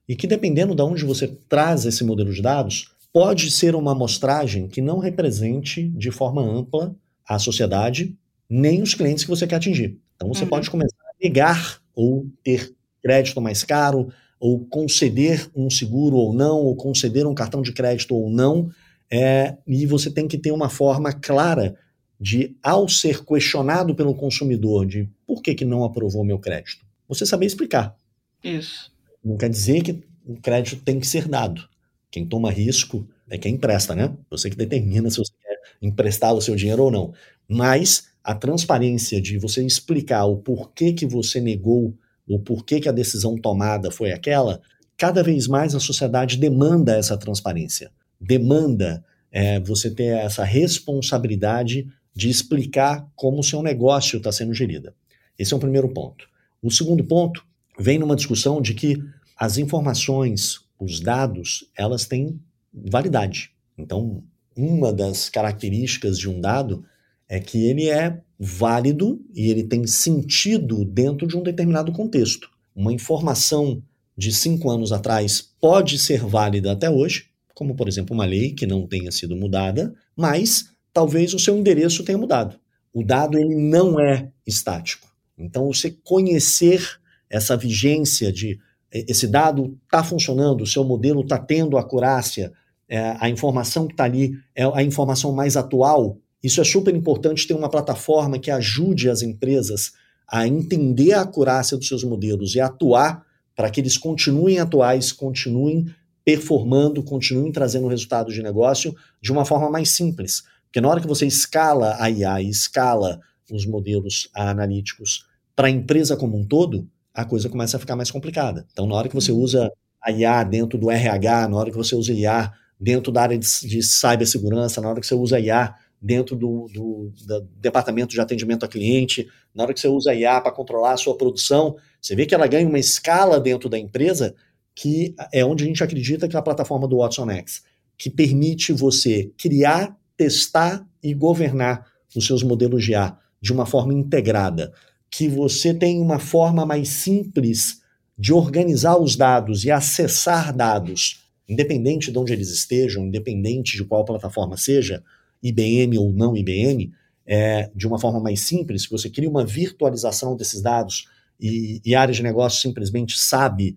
e 0.07 0.15
que, 0.15 0.27
dependendo 0.27 0.75
de 0.75 0.81
onde 0.81 1.03
você 1.03 1.27
traz 1.49 1.85
esse 1.85 2.03
modelo 2.03 2.31
de 2.31 2.41
dados, 2.41 2.91
pode 3.11 3.51
ser 3.51 3.75
uma 3.75 3.91
amostragem 3.91 4.67
que 4.67 4.81
não 4.81 4.99
represente 4.99 5.87
de 5.89 6.11
forma 6.11 6.41
ampla 6.41 6.95
a 7.27 7.39
sociedade 7.39 8.15
nem 8.49 8.81
os 8.81 8.93
clientes 8.93 9.23
que 9.23 9.29
você 9.29 9.47
quer 9.47 9.55
atingir. 9.55 9.97
Então 10.15 10.27
você 10.27 10.43
uhum. 10.43 10.49
pode 10.49 10.69
começar 10.69 10.95
a 11.01 11.23
negar 11.23 11.81
ou 11.95 12.27
ter 12.43 12.73
crédito 13.01 13.39
mais 13.41 13.63
caro, 13.63 14.09
ou 14.39 14.65
conceder 14.65 15.49
um 15.55 15.69
seguro 15.69 16.15
ou 16.17 16.33
não, 16.33 16.57
ou 16.59 16.75
conceder 16.75 17.25
um 17.25 17.33
cartão 17.33 17.61
de 17.61 17.71
crédito 17.71 18.13
ou 18.15 18.29
não, 18.29 18.69
é, 19.15 19.55
e 19.67 19.85
você 19.85 20.09
tem 20.09 20.27
que 20.27 20.39
ter 20.39 20.51
uma 20.51 20.69
forma 20.69 21.13
clara 21.13 21.77
de, 22.19 22.57
ao 22.63 22.89
ser 22.89 23.23
questionado 23.23 23.93
pelo 23.93 24.15
consumidor 24.15 24.87
de 24.87 25.07
por 25.27 25.39
que, 25.39 25.53
que 25.53 25.63
não 25.63 25.83
aprovou 25.83 26.25
meu 26.25 26.39
crédito, 26.39 26.83
você 27.07 27.23
saber 27.23 27.45
explicar. 27.45 27.95
Isso. 28.43 28.91
Não 29.23 29.37
quer 29.37 29.51
dizer 29.51 29.83
que 29.83 30.03
o 30.25 30.35
crédito 30.41 30.83
tem 30.83 30.99
que 30.99 31.05
ser 31.05 31.27
dado. 31.27 31.61
Quem 32.09 32.25
toma 32.25 32.49
risco 32.49 33.07
é 33.29 33.37
quem 33.37 33.53
empresta, 33.53 33.93
né? 33.93 34.17
Você 34.31 34.49
que 34.49 34.55
determina 34.55 35.11
se 35.11 35.17
você 35.17 35.31
quer 35.39 35.59
emprestar 35.79 36.33
o 36.33 36.41
seu 36.41 36.55
dinheiro 36.55 36.85
ou 36.85 36.89
não. 36.89 37.13
Mas 37.47 38.07
a 38.23 38.33
transparência 38.33 39.21
de 39.21 39.37
você 39.37 39.63
explicar 39.63 40.25
o 40.25 40.37
porquê 40.37 40.91
que 40.91 41.05
você 41.05 41.39
negou, 41.39 41.95
o 42.27 42.39
porquê 42.39 42.79
que 42.79 42.89
a 42.89 42.91
decisão 42.91 43.37
tomada 43.37 43.91
foi 43.91 44.11
aquela, 44.11 44.59
cada 44.97 45.21
vez 45.21 45.47
mais 45.47 45.75
a 45.75 45.79
sociedade 45.79 46.35
demanda 46.35 46.95
essa 46.95 47.15
transparência. 47.15 47.91
Demanda 48.23 49.03
é, 49.31 49.59
você 49.59 49.91
ter 49.91 50.15
essa 50.15 50.43
responsabilidade 50.43 51.87
de 52.15 52.29
explicar 52.29 53.07
como 53.15 53.39
o 53.39 53.43
seu 53.43 53.61
negócio 53.61 54.17
está 54.17 54.31
sendo 54.31 54.53
gerido. 54.53 54.93
Esse 55.37 55.53
é 55.53 55.57
o 55.57 55.59
primeiro 55.59 55.89
ponto. 55.89 56.27
O 56.61 56.71
segundo 56.71 57.03
ponto 57.03 57.45
vem 57.77 57.99
numa 57.99 58.15
discussão 58.15 58.61
de 58.61 58.73
que 58.73 59.03
as 59.35 59.57
informações, 59.57 60.61
os 60.79 60.99
dados, 60.99 61.69
elas 61.75 62.05
têm 62.05 62.39
validade. 62.71 63.51
Então, 63.77 64.23
uma 64.55 64.93
das 64.93 65.29
características 65.29 66.17
de 66.17 66.29
um 66.29 66.39
dado 66.39 66.85
é 67.27 67.39
que 67.39 67.65
ele 67.65 67.89
é 67.89 68.21
válido 68.39 69.19
e 69.33 69.49
ele 69.49 69.63
tem 69.63 69.87
sentido 69.87 70.85
dentro 70.85 71.27
de 71.27 71.35
um 71.35 71.41
determinado 71.41 71.91
contexto. 71.91 72.49
Uma 72.75 72.93
informação 72.93 73.81
de 74.15 74.31
cinco 74.31 74.69
anos 74.69 74.91
atrás 74.91 75.41
pode 75.59 75.97
ser 75.97 76.23
válida 76.23 76.71
até 76.71 76.89
hoje, 76.89 77.32
como 77.53 77.75
por 77.75 77.87
exemplo 77.87 78.13
uma 78.13 78.25
lei 78.25 78.53
que 78.53 78.65
não 78.65 78.87
tenha 78.87 79.11
sido 79.11 79.35
mudada, 79.35 79.93
mas 80.15 80.65
talvez 80.91 81.33
o 81.33 81.39
seu 81.39 81.57
endereço 81.57 82.03
tenha 82.03 82.17
mudado. 82.17 82.59
O 82.93 83.03
dado 83.03 83.37
ele 83.37 83.55
não 83.55 83.99
é 83.99 84.31
estático. 84.45 85.07
Então, 85.37 85.67
você 85.67 85.89
conhecer 86.03 86.99
essa 87.29 87.57
vigência 87.57 88.31
de 88.31 88.59
esse 88.91 89.27
dado 89.27 89.75
está 89.85 90.03
funcionando, 90.03 90.61
o 90.61 90.67
seu 90.67 90.83
modelo 90.83 91.21
está 91.21 91.39
tendo 91.39 91.79
acurácia, 91.79 92.53
é, 92.87 93.15
a 93.19 93.27
informação 93.27 93.87
que 93.87 93.93
está 93.93 94.03
ali 94.03 94.37
é 94.55 94.63
a 94.65 94.83
informação 94.83 95.31
mais 95.31 95.57
atual. 95.57 96.19
Isso 96.43 96.61
é 96.61 96.63
super 96.63 96.93
importante 96.93 97.47
ter 97.47 97.55
uma 97.55 97.69
plataforma 97.69 98.37
que 98.37 98.51
ajude 98.51 99.09
as 99.09 99.23
empresas 99.23 99.93
a 100.27 100.47
entender 100.47 101.13
a 101.13 101.21
acurácia 101.21 101.75
dos 101.75 101.87
seus 101.87 102.03
modelos 102.03 102.53
e 102.53 102.59
atuar 102.59 103.25
para 103.55 103.69
que 103.69 103.81
eles 103.81 103.97
continuem 103.97 104.59
atuais, 104.59 105.11
continuem 105.11 105.87
performando, 106.25 107.03
continuem 107.03 107.51
trazendo 107.51 107.87
resultados 107.87 108.33
de 108.33 108.41
negócio 108.41 108.95
de 109.21 109.31
uma 109.31 109.45
forma 109.45 109.69
mais 109.69 109.89
simples. 109.89 110.43
Porque 110.65 110.81
na 110.81 110.89
hora 110.89 111.01
que 111.01 111.07
você 111.07 111.25
escala 111.25 111.97
a 111.99 112.09
IA 112.09 112.41
e 112.41 112.49
escala 112.49 113.19
os 113.51 113.65
modelos 113.65 114.29
analíticos 114.33 115.27
para 115.55 115.67
a 115.67 115.71
empresa 115.71 116.17
como 116.17 116.37
um 116.37 116.45
todo, 116.45 116.87
a 117.13 117.23
coisa 117.25 117.49
começa 117.49 117.77
a 117.77 117.79
ficar 117.79 117.95
mais 117.95 118.09
complicada. 118.09 118.65
Então, 118.71 118.87
na 118.87 118.95
hora 118.95 119.07
que 119.07 119.15
você 119.15 119.31
uhum. 119.31 119.39
usa 119.39 119.71
a 120.01 120.11
IA 120.11 120.43
dentro 120.43 120.79
do 120.79 120.89
RH, 120.89 121.47
na 121.47 121.57
hora 121.57 121.69
que 121.69 121.77
você 121.77 121.95
usa 121.95 122.11
a 122.11 122.15
IA 122.15 122.53
dentro 122.79 123.11
da 123.11 123.21
área 123.21 123.37
de, 123.37 123.47
de 123.67 123.83
cibersegurança, 123.83 124.81
na 124.81 124.89
hora 124.89 124.99
que 124.99 125.05
você 125.05 125.15
usa 125.15 125.37
a 125.37 125.39
IA 125.39 125.75
dentro 126.01 126.35
do, 126.35 126.67
do, 126.73 127.11
do, 127.25 127.47
departamento 127.61 128.13
de 128.13 128.19
atendimento 128.19 128.65
a 128.65 128.67
cliente, 128.67 129.29
na 129.55 129.63
hora 129.63 129.73
que 129.73 129.79
você 129.79 129.87
usa 129.87 130.11
a 130.11 130.15
IA 130.15 130.41
para 130.41 130.51
controlar 130.51 130.93
a 130.93 130.97
sua 130.97 131.15
produção, 131.15 131.77
você 132.01 132.15
vê 132.15 132.25
que 132.25 132.35
ela 132.35 132.47
ganha 132.47 132.67
uma 132.67 132.79
escala 132.79 133.39
dentro 133.39 133.69
da 133.69 133.79
empresa 133.79 134.35
que 134.75 135.15
é 135.31 135.45
onde 135.45 135.63
a 135.63 135.67
gente 135.67 135.83
acredita 135.83 136.27
que 136.27 136.35
é 136.35 136.39
a 136.39 136.43
plataforma 136.43 136.87
do 136.87 136.97
Watson 136.97 137.29
X, 137.29 137.63
que 137.97 138.09
permite 138.09 138.73
você 138.73 139.31
criar, 139.37 139.97
testar 140.17 140.87
e 141.01 141.13
governar 141.13 141.85
os 142.15 142.25
seus 142.25 142.43
modelos 142.43 142.83
de 142.83 142.91
IA 142.91 143.17
de 143.41 143.51
uma 143.51 143.65
forma 143.65 143.93
integrada 143.93 144.71
que 145.15 145.27
você 145.27 145.75
tem 145.75 146.01
uma 146.01 146.17
forma 146.17 146.65
mais 146.65 146.89
simples 146.89 147.81
de 148.17 148.33
organizar 148.33 148.97
os 148.97 149.15
dados 149.15 149.63
e 149.63 149.69
acessar 149.69 150.55
dados, 150.55 151.23
independente 151.47 152.11
de 152.11 152.17
onde 152.17 152.33
eles 152.33 152.49
estejam, 152.49 153.05
independente 153.05 153.77
de 153.77 153.83
qual 153.83 154.03
plataforma 154.03 154.57
seja, 154.57 155.03
IBM 155.41 155.99
ou 155.99 156.11
não 156.11 156.35
IBM, 156.35 156.91
é, 157.27 157.69
de 157.75 157.85
uma 157.85 157.99
forma 157.99 158.19
mais 158.19 158.41
simples, 158.41 158.87
que 158.87 158.91
você 158.91 159.07
cria 159.07 159.29
uma 159.29 159.45
virtualização 159.45 160.35
desses 160.35 160.61
dados 160.61 161.07
e, 161.39 161.79
e 161.85 162.07
de 162.11 162.23
negócio 162.23 162.59
simplesmente 162.61 163.19
sabe 163.19 163.75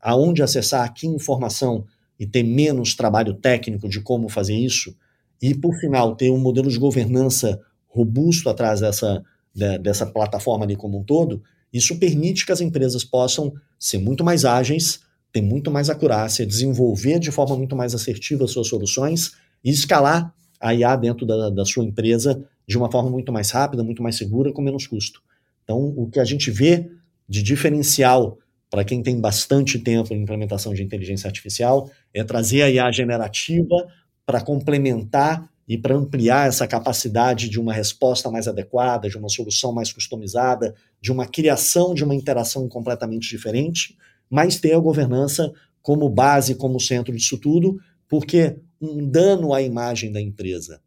aonde 0.00 0.42
acessar, 0.42 0.92
que 0.92 1.06
informação 1.06 1.84
e 2.18 2.26
ter 2.26 2.42
menos 2.42 2.94
trabalho 2.94 3.34
técnico 3.34 3.88
de 3.88 4.00
como 4.00 4.28
fazer 4.28 4.54
isso, 4.54 4.94
e 5.40 5.54
por 5.54 5.74
final 5.76 6.14
ter 6.14 6.30
um 6.30 6.38
modelo 6.38 6.70
de 6.70 6.78
governança 6.78 7.60
robusto 7.88 8.48
atrás 8.48 8.80
dessa, 8.80 9.22
de, 9.54 9.78
dessa 9.78 10.06
plataforma 10.06 10.64
ali 10.64 10.76
como 10.76 10.98
um 10.98 11.02
todo, 11.02 11.42
isso 11.72 11.98
permite 11.98 12.44
que 12.44 12.52
as 12.52 12.60
empresas 12.60 13.04
possam 13.04 13.52
ser 13.78 13.98
muito 13.98 14.24
mais 14.24 14.44
ágeis, 14.44 15.00
ter 15.32 15.40
muito 15.40 15.70
mais 15.70 15.88
acurácia, 15.88 16.46
desenvolver 16.46 17.18
de 17.18 17.30
forma 17.30 17.56
muito 17.56 17.76
mais 17.76 17.94
assertiva 17.94 18.46
suas 18.46 18.68
soluções 18.68 19.32
e 19.64 19.70
escalar 19.70 20.34
a 20.60 20.74
IA 20.74 20.96
dentro 20.96 21.24
da, 21.24 21.48
da 21.48 21.64
sua 21.64 21.84
empresa 21.84 22.44
de 22.66 22.76
uma 22.76 22.90
forma 22.90 23.08
muito 23.10 23.32
mais 23.32 23.50
rápida, 23.50 23.82
muito 23.82 24.02
mais 24.02 24.16
segura, 24.16 24.52
com 24.52 24.60
menos 24.60 24.86
custo. 24.86 25.22
Então, 25.64 25.94
o 25.96 26.08
que 26.08 26.20
a 26.20 26.24
gente 26.24 26.50
vê 26.50 26.90
de 27.28 27.42
diferencial 27.42 28.38
para 28.70 28.84
quem 28.84 29.02
tem 29.02 29.20
bastante 29.20 29.78
tempo 29.80 30.14
em 30.14 30.22
implementação 30.22 30.72
de 30.72 30.82
inteligência 30.82 31.26
artificial 31.26 31.90
é 32.14 32.22
trazer 32.22 32.62
a 32.62 32.70
IA 32.70 32.92
generativa 32.92 33.88
para 34.24 34.40
complementar 34.40 35.50
e 35.66 35.76
para 35.76 35.94
ampliar 35.94 36.48
essa 36.48 36.66
capacidade 36.66 37.48
de 37.48 37.60
uma 37.60 37.72
resposta 37.72 38.30
mais 38.30 38.46
adequada, 38.48 39.08
de 39.08 39.18
uma 39.18 39.28
solução 39.28 39.72
mais 39.72 39.92
customizada, 39.92 40.74
de 41.00 41.12
uma 41.12 41.26
criação 41.26 41.94
de 41.94 42.04
uma 42.04 42.14
interação 42.14 42.68
completamente 42.68 43.28
diferente, 43.28 43.96
mas 44.28 44.58
ter 44.58 44.72
a 44.72 44.78
governança 44.78 45.52
como 45.82 46.08
base, 46.08 46.54
como 46.54 46.80
centro 46.80 47.14
disso 47.14 47.38
tudo, 47.38 47.80
porque 48.08 48.56
um 48.80 49.08
dano 49.08 49.52
à 49.52 49.62
imagem 49.62 50.12
da 50.12 50.20
empresa, 50.20 50.80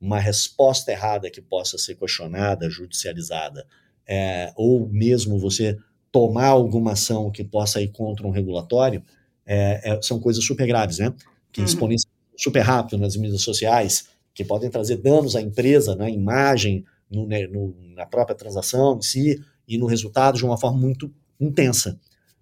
uma 0.00 0.18
resposta 0.18 0.90
errada 0.90 1.30
que 1.30 1.40
possa 1.40 1.76
ser 1.76 1.94
questionada, 1.96 2.70
judicializada, 2.70 3.66
é, 4.06 4.52
ou 4.56 4.88
mesmo 4.88 5.38
você 5.38 5.78
tomar 6.12 6.46
alguma 6.46 6.92
ação 6.92 7.30
que 7.30 7.44
possa 7.44 7.80
ir 7.80 7.88
contra 7.88 8.26
um 8.26 8.30
regulatório, 8.30 9.02
é, 9.46 9.92
é, 9.92 10.02
são 10.02 10.18
coisas 10.18 10.44
super 10.44 10.66
graves, 10.66 10.98
né? 10.98 11.12
Que 11.52 11.60
uhum. 11.60 11.66
exponem 11.66 11.96
super 12.36 12.60
rápido 12.60 12.98
nas 12.98 13.16
mídias 13.16 13.42
sociais, 13.42 14.08
que 14.34 14.44
podem 14.44 14.70
trazer 14.70 14.96
danos 14.96 15.36
à 15.36 15.42
empresa, 15.42 15.94
na 15.94 16.08
imagem, 16.08 16.84
no, 17.10 17.26
né, 17.26 17.46
no, 17.46 17.74
na 17.94 18.06
própria 18.06 18.36
transação 18.36 18.96
em 18.96 19.02
si 19.02 19.42
e 19.66 19.76
no 19.76 19.86
resultado 19.86 20.36
de 20.38 20.44
uma 20.44 20.56
forma 20.56 20.78
muito 20.78 21.12
intensa. 21.40 21.98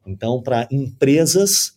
Então, 0.06 0.42
para 0.42 0.68
empresas, 0.70 1.74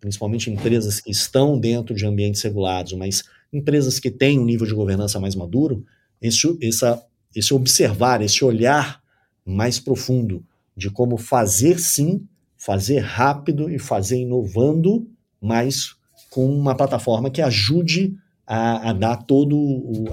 principalmente 0.00 0.50
empresas 0.50 1.00
que 1.00 1.10
estão 1.10 1.58
dentro 1.58 1.94
de 1.94 2.06
ambientes 2.06 2.42
regulados, 2.42 2.92
mas 2.92 3.24
empresas 3.52 3.98
que 3.98 4.10
têm 4.10 4.38
um 4.38 4.44
nível 4.44 4.66
de 4.66 4.74
governança 4.74 5.18
mais 5.18 5.34
maduro, 5.34 5.84
esse, 6.20 6.58
essa, 6.62 7.04
esse 7.34 7.52
observar, 7.52 8.22
esse 8.22 8.44
olhar 8.44 9.02
mais 9.44 9.80
profundo 9.80 10.44
de 10.76 10.90
como 10.90 11.16
fazer 11.16 11.78
sim, 11.78 12.26
fazer 12.56 13.00
rápido 13.00 13.70
e 13.70 13.78
fazer 13.78 14.18
inovando, 14.18 15.08
mas 15.40 15.94
com 16.30 16.46
uma 16.46 16.74
plataforma 16.74 17.30
que 17.30 17.42
ajude 17.42 18.14
a, 18.46 18.90
a 18.90 18.92
dar 18.92 19.16
toda 19.16 19.54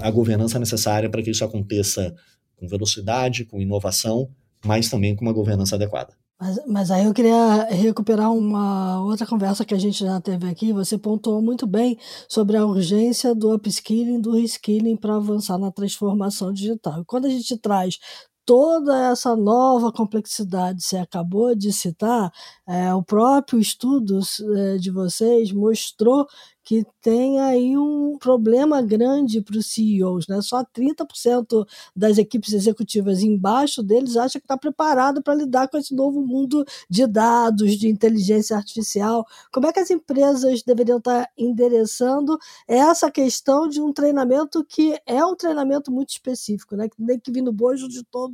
a 0.00 0.10
governança 0.10 0.58
necessária 0.58 1.08
para 1.08 1.22
que 1.22 1.30
isso 1.30 1.44
aconteça 1.44 2.14
com 2.56 2.68
velocidade, 2.68 3.44
com 3.44 3.60
inovação, 3.60 4.28
mas 4.64 4.88
também 4.88 5.16
com 5.16 5.24
uma 5.24 5.32
governança 5.32 5.76
adequada. 5.76 6.12
Mas, 6.40 6.58
mas, 6.66 6.90
aí 6.90 7.04
eu 7.04 7.12
queria 7.12 7.64
recuperar 7.64 8.32
uma 8.32 9.02
outra 9.04 9.26
conversa 9.26 9.62
que 9.62 9.74
a 9.74 9.78
gente 9.78 10.02
já 10.02 10.18
teve 10.22 10.48
aqui. 10.48 10.72
Você 10.72 10.96
pontuou 10.96 11.42
muito 11.42 11.66
bem 11.66 11.98
sobre 12.26 12.56
a 12.56 12.64
urgência 12.64 13.34
do 13.34 13.54
upskilling, 13.54 14.22
do 14.22 14.32
reskilling 14.32 14.96
para 14.96 15.16
avançar 15.16 15.58
na 15.58 15.70
transformação 15.70 16.50
digital. 16.50 17.02
E 17.02 17.04
quando 17.04 17.26
a 17.26 17.28
gente 17.28 17.58
traz 17.58 17.98
toda 18.44 19.10
essa 19.10 19.36
nova 19.36 19.92
complexidade 19.92 20.82
você 20.82 20.96
acabou 20.96 21.54
de 21.54 21.72
citar, 21.72 22.32
é, 22.66 22.94
o 22.94 23.02
próprio 23.02 23.58
estudo 23.58 24.20
é, 24.56 24.76
de 24.76 24.90
vocês 24.90 25.52
mostrou 25.52 26.26
que 26.70 26.84
tem 27.02 27.40
aí 27.40 27.76
um 27.76 28.16
problema 28.16 28.80
grande 28.80 29.42
para 29.42 29.58
os 29.58 29.66
CEOs, 29.72 30.28
né? 30.28 30.40
Só 30.40 30.62
30% 30.62 31.66
das 31.96 32.16
equipes 32.16 32.52
executivas 32.52 33.22
embaixo 33.22 33.82
deles 33.82 34.16
acha 34.16 34.38
que 34.38 34.44
está 34.44 34.56
preparado 34.56 35.20
para 35.20 35.34
lidar 35.34 35.66
com 35.68 35.76
esse 35.78 35.92
novo 35.92 36.24
mundo 36.24 36.64
de 36.88 37.08
dados, 37.08 37.76
de 37.76 37.88
inteligência 37.88 38.56
artificial. 38.56 39.26
Como 39.52 39.66
é 39.66 39.72
que 39.72 39.80
as 39.80 39.90
empresas 39.90 40.62
deveriam 40.62 40.98
estar 40.98 41.24
tá 41.24 41.30
endereçando 41.36 42.38
essa 42.68 43.10
questão 43.10 43.68
de 43.68 43.80
um 43.80 43.92
treinamento 43.92 44.64
que 44.64 44.96
é 45.06 45.24
um 45.24 45.34
treinamento 45.34 45.90
muito 45.90 46.10
específico, 46.10 46.76
né? 46.76 46.88
Que 46.88 47.04
tem 47.04 47.18
que 47.18 47.32
vir 47.32 47.42
no 47.42 47.52
bojo 47.52 47.88
de 47.88 48.04
todo 48.04 48.29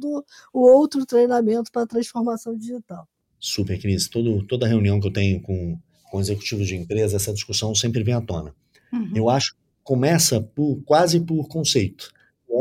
o 0.52 0.61
outro 0.61 1.04
treinamento 1.06 1.70
para 1.70 1.82
a 1.82 1.87
transformação 1.87 2.56
digital. 2.56 3.09
Super, 3.38 3.80
Cris. 3.80 4.09
Todo, 4.09 4.44
toda 4.46 4.66
reunião 4.66 5.00
que 5.00 5.06
eu 5.06 5.12
tenho 5.12 5.40
com 5.40 5.78
com 6.11 6.20
executivos 6.20 6.66
de 6.66 6.76
empresa, 6.76 7.16
essa 7.16 7.32
discussão 7.32 7.74
sempre 7.74 8.02
vem 8.02 8.14
à 8.14 8.20
tona. 8.20 8.54
Uhum. 8.92 9.12
Eu 9.14 9.28
acho 9.28 9.52
que 9.54 9.61
começa 9.82 10.40
por 10.40 10.80
quase 10.85 11.20
por 11.20 11.48
conceito. 11.48 12.11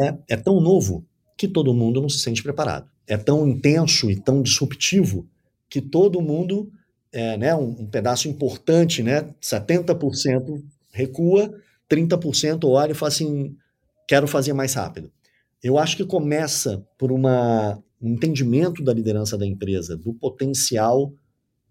É, 0.01 0.17
é 0.29 0.37
tão 0.37 0.59
novo 0.59 1.05
que 1.37 1.47
todo 1.47 1.73
mundo 1.73 2.01
não 2.01 2.09
se 2.09 2.19
sente 2.19 2.43
preparado. 2.43 2.89
É 3.07 3.17
tão 3.17 3.47
intenso 3.47 4.09
e 4.09 4.19
tão 4.19 4.41
disruptivo 4.41 5.27
que 5.69 5.79
todo 5.81 6.21
mundo, 6.21 6.71
é, 7.11 7.37
né, 7.37 7.55
um, 7.55 7.81
um 7.81 7.87
pedaço 7.87 8.27
importante, 8.27 9.03
né, 9.03 9.29
70% 9.41 10.63
recua, 10.91 11.53
30% 11.89 12.67
olha 12.67 12.91
e 12.91 12.95
fala 12.95 13.09
assim, 13.09 13.55
quero 14.07 14.27
fazer 14.27 14.53
mais 14.53 14.73
rápido. 14.73 15.11
Eu 15.65 15.79
acho 15.79 15.97
que 15.97 16.05
começa 16.05 16.85
por 16.95 17.11
uma, 17.11 17.83
um 17.99 18.11
entendimento 18.11 18.83
da 18.83 18.93
liderança 18.93 19.35
da 19.35 19.47
empresa, 19.47 19.97
do 19.97 20.13
potencial 20.13 21.11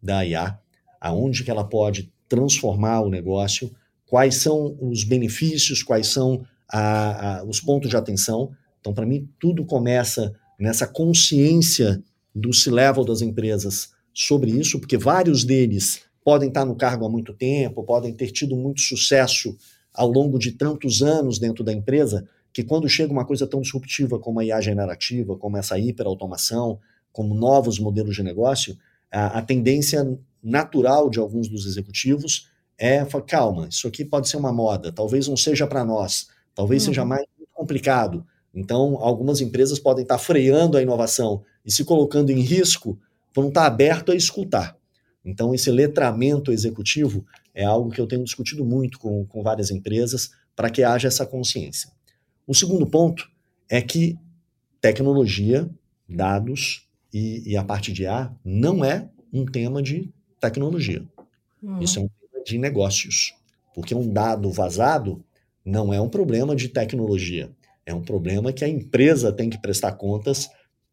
da 0.02 0.26
IA, 0.26 0.58
aonde 1.00 1.44
que 1.44 1.50
ela 1.52 1.62
pode 1.62 2.12
transformar 2.28 3.02
o 3.02 3.08
negócio, 3.08 3.70
quais 4.04 4.34
são 4.34 4.76
os 4.80 5.04
benefícios, 5.04 5.80
quais 5.84 6.08
são 6.08 6.44
a, 6.68 7.38
a, 7.38 7.44
os 7.44 7.60
pontos 7.60 7.88
de 7.88 7.96
atenção. 7.96 8.50
Então, 8.80 8.92
para 8.92 9.06
mim, 9.06 9.28
tudo 9.38 9.64
começa 9.64 10.34
nessa 10.58 10.88
consciência 10.88 12.02
do 12.34 12.52
C-level 12.52 13.04
das 13.04 13.22
empresas 13.22 13.90
sobre 14.12 14.50
isso, 14.50 14.80
porque 14.80 14.98
vários 14.98 15.44
deles 15.44 16.02
podem 16.24 16.48
estar 16.48 16.64
no 16.64 16.74
cargo 16.74 17.06
há 17.06 17.08
muito 17.08 17.32
tempo, 17.32 17.84
podem 17.84 18.12
ter 18.12 18.32
tido 18.32 18.56
muito 18.56 18.80
sucesso 18.80 19.56
ao 19.94 20.10
longo 20.10 20.36
de 20.36 20.50
tantos 20.50 21.00
anos 21.00 21.38
dentro 21.38 21.62
da 21.62 21.72
empresa, 21.72 22.26
que 22.54 22.62
quando 22.62 22.88
chega 22.88 23.12
uma 23.12 23.24
coisa 23.24 23.48
tão 23.48 23.60
disruptiva 23.60 24.16
como 24.16 24.38
a 24.38 24.44
IA 24.44 24.60
generativa, 24.60 25.36
como 25.36 25.56
essa 25.56 25.76
hiperautomação, 25.76 26.78
como 27.12 27.34
novos 27.34 27.80
modelos 27.80 28.14
de 28.14 28.22
negócio, 28.22 28.78
a, 29.10 29.38
a 29.38 29.42
tendência 29.42 30.16
natural 30.40 31.10
de 31.10 31.18
alguns 31.18 31.48
dos 31.48 31.66
executivos 31.66 32.48
é 32.78 33.04
falar, 33.04 33.24
calma, 33.24 33.68
isso 33.68 33.88
aqui 33.88 34.04
pode 34.04 34.28
ser 34.28 34.36
uma 34.36 34.52
moda, 34.52 34.92
talvez 34.92 35.26
não 35.26 35.36
seja 35.36 35.66
para 35.66 35.84
nós, 35.84 36.28
talvez 36.54 36.82
uhum. 36.82 36.86
seja 36.86 37.04
mais 37.04 37.24
complicado. 37.52 38.24
Então, 38.54 38.98
algumas 39.00 39.40
empresas 39.40 39.80
podem 39.80 40.04
estar 40.04 40.18
freando 40.18 40.78
a 40.78 40.82
inovação 40.82 41.42
e 41.66 41.72
se 41.72 41.84
colocando 41.84 42.30
em 42.30 42.40
risco, 42.40 42.96
vão 43.34 43.48
estar 43.48 43.66
abertos 43.66 44.14
a 44.14 44.16
escutar. 44.16 44.76
Então, 45.24 45.52
esse 45.52 45.72
letramento 45.72 46.52
executivo 46.52 47.26
é 47.52 47.64
algo 47.64 47.90
que 47.90 48.00
eu 48.00 48.06
tenho 48.06 48.22
discutido 48.22 48.64
muito 48.64 48.96
com, 48.96 49.26
com 49.26 49.42
várias 49.42 49.72
empresas 49.72 50.30
para 50.54 50.70
que 50.70 50.84
haja 50.84 51.08
essa 51.08 51.26
consciência. 51.26 51.90
O 52.46 52.54
segundo 52.54 52.86
ponto 52.86 53.28
é 53.68 53.80
que 53.80 54.18
tecnologia, 54.80 55.68
dados 56.08 56.86
e, 57.12 57.42
e 57.52 57.56
a 57.56 57.64
parte 57.64 57.92
de 57.92 58.06
A 58.06 58.32
não 58.44 58.84
é 58.84 59.08
um 59.32 59.46
tema 59.46 59.82
de 59.82 60.12
tecnologia. 60.40 61.04
Uhum. 61.62 61.80
Isso 61.80 61.98
é 61.98 62.02
um 62.02 62.08
tema 62.08 62.44
de 62.44 62.58
negócios. 62.58 63.34
Porque 63.74 63.94
um 63.94 64.12
dado 64.12 64.50
vazado 64.50 65.24
não 65.64 65.92
é 65.92 66.00
um 66.00 66.08
problema 66.08 66.54
de 66.54 66.68
tecnologia. 66.68 67.50
É 67.86 67.94
um 67.94 68.02
problema 68.02 68.52
que 68.52 68.64
a 68.64 68.68
empresa 68.68 69.32
tem 69.32 69.50
que 69.50 69.60
prestar 69.60 69.92
contas 69.92 70.48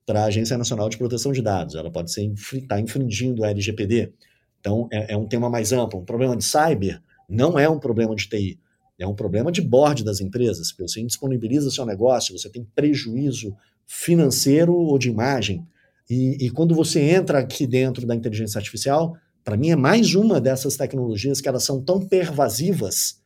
para 0.06 0.24
a 0.24 0.26
Agência 0.26 0.58
Nacional 0.58 0.90
de 0.90 0.98
Proteção 0.98 1.32
de 1.32 1.42
Dados. 1.42 1.76
Ela 1.76 1.92
pode 1.92 2.10
estar 2.10 2.68
tá 2.68 2.80
infringindo 2.80 3.44
a 3.44 3.50
LGPD. 3.50 4.14
Então, 4.60 4.88
é, 4.92 5.14
é, 5.14 5.18
um 5.18 5.28
tema 5.28 5.50
mais 5.50 5.72
amplo. 5.72 6.00
Um 6.00 6.06
problema 6.06 6.36
de 6.36 6.44
cyber 6.44 7.02
não 7.28 7.58
é 7.58 7.70
um 7.70 7.80
problema 7.80 8.16
de 8.16 8.28
TI. 8.28 8.60
É 9.02 9.08
um 9.08 9.16
problema 9.16 9.52
de 9.52 9.62
board 9.62 10.04
das 10.04 10.22
empresas. 10.22 10.72
Porque 10.72 10.88
você 10.88 11.02
indisponibiliza 11.02 11.72
seu 11.72 11.86
negócio, 11.86 12.38
você 12.38 12.50
tem 12.50 12.64
prejuízo 12.76 13.56
financeiro 13.88 14.74
ou 14.76 14.98
de 15.00 15.10
imagem. 15.10 15.66
E, 16.08 16.46
e 16.46 16.50
quando 16.52 16.76
você 16.76 17.00
entra 17.00 17.40
aqui 17.40 17.66
dentro 17.66 18.06
da 18.06 18.14
inteligência 18.16 18.60
artificial, 18.60 19.18
para 19.44 19.58
mim 19.58 19.72
é 19.72 19.76
mais 19.76 20.14
uma 20.14 20.40
dessas 20.40 20.78
tecnologias 20.78 21.42
que 21.42 21.50
elas 21.50 21.64
são 21.64 21.82
tão 21.82 22.00
pervasivas 22.00 23.20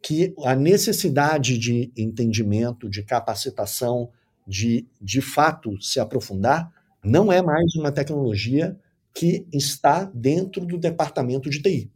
que 0.00 0.32
a 0.44 0.54
necessidade 0.54 1.58
de 1.58 1.90
entendimento, 1.96 2.88
de 2.88 3.02
capacitação, 3.02 4.10
de 4.46 4.86
de 5.02 5.20
fato 5.20 5.80
se 5.82 5.98
aprofundar, 5.98 6.70
não 7.04 7.32
é 7.32 7.42
mais 7.42 7.74
uma 7.74 7.90
tecnologia 7.90 8.78
que 9.12 9.44
está 9.52 10.04
dentro 10.14 10.64
do 10.64 10.78
departamento 10.78 11.50
de 11.50 11.60
TI. 11.60 11.90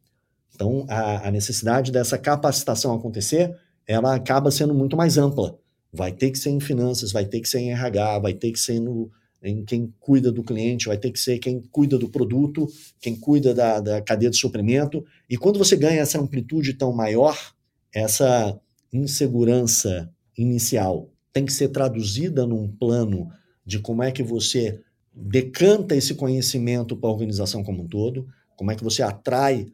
Então, 0.55 0.85
a, 0.89 1.29
a 1.29 1.31
necessidade 1.31 1.91
dessa 1.91 2.19
capacitação 2.19 2.95
acontecer, 2.95 3.55
ela 3.87 4.15
acaba 4.15 4.51
sendo 4.51 4.75
muito 4.75 4.97
mais 4.97 5.19
ampla. 5.19 5.59
Vai 5.93 6.13
ter 6.13 6.31
que 6.31 6.39
ser 6.39 6.51
em 6.51 6.61
finanças, 6.61 7.13
vai 7.13 7.25
ter 7.25 7.41
que 7.41 7.49
ser 7.49 7.61
em 7.61 7.73
RH, 7.73 8.19
vai 8.19 8.35
ter 8.35 8.53
que 8.53 8.59
ser 8.59 8.81
no, 8.81 9.11
em 9.43 9.65
quem 9.65 9.93
cuida 9.99 10.31
do 10.31 10.43
cliente, 10.43 10.87
vai 10.87 10.97
ter 10.97 11.11
que 11.11 11.19
ser 11.19 11.39
quem 11.39 11.61
cuida 11.61 11.99
do 11.99 12.09
produto, 12.09 12.67
quem 13.01 13.17
cuida 13.17 13.53
da, 13.53 13.81
da 13.81 14.01
cadeia 14.01 14.31
de 14.31 14.37
suprimento. 14.37 15.05
E 15.29 15.37
quando 15.37 15.59
você 15.59 15.77
ganha 15.77 16.01
essa 16.01 16.21
amplitude 16.21 16.75
tão 16.75 16.93
maior, 16.93 17.37
essa 17.93 18.59
insegurança 18.93 20.11
inicial 20.37 21.11
tem 21.33 21.45
que 21.45 21.53
ser 21.53 21.69
traduzida 21.69 22.47
num 22.47 22.69
plano 22.69 23.31
de 23.65 23.79
como 23.79 24.03
é 24.03 24.13
que 24.13 24.23
você 24.23 24.81
decanta 25.15 25.97
esse 25.97 26.15
conhecimento 26.15 26.97
para 26.97 27.09
a 27.09 27.13
organização 27.13 27.63
como 27.63 27.83
um 27.83 27.89
todo, 27.89 28.27
como 28.57 28.71
é 28.71 28.77
que 28.77 28.85
você 28.85 29.03
atrai 29.03 29.67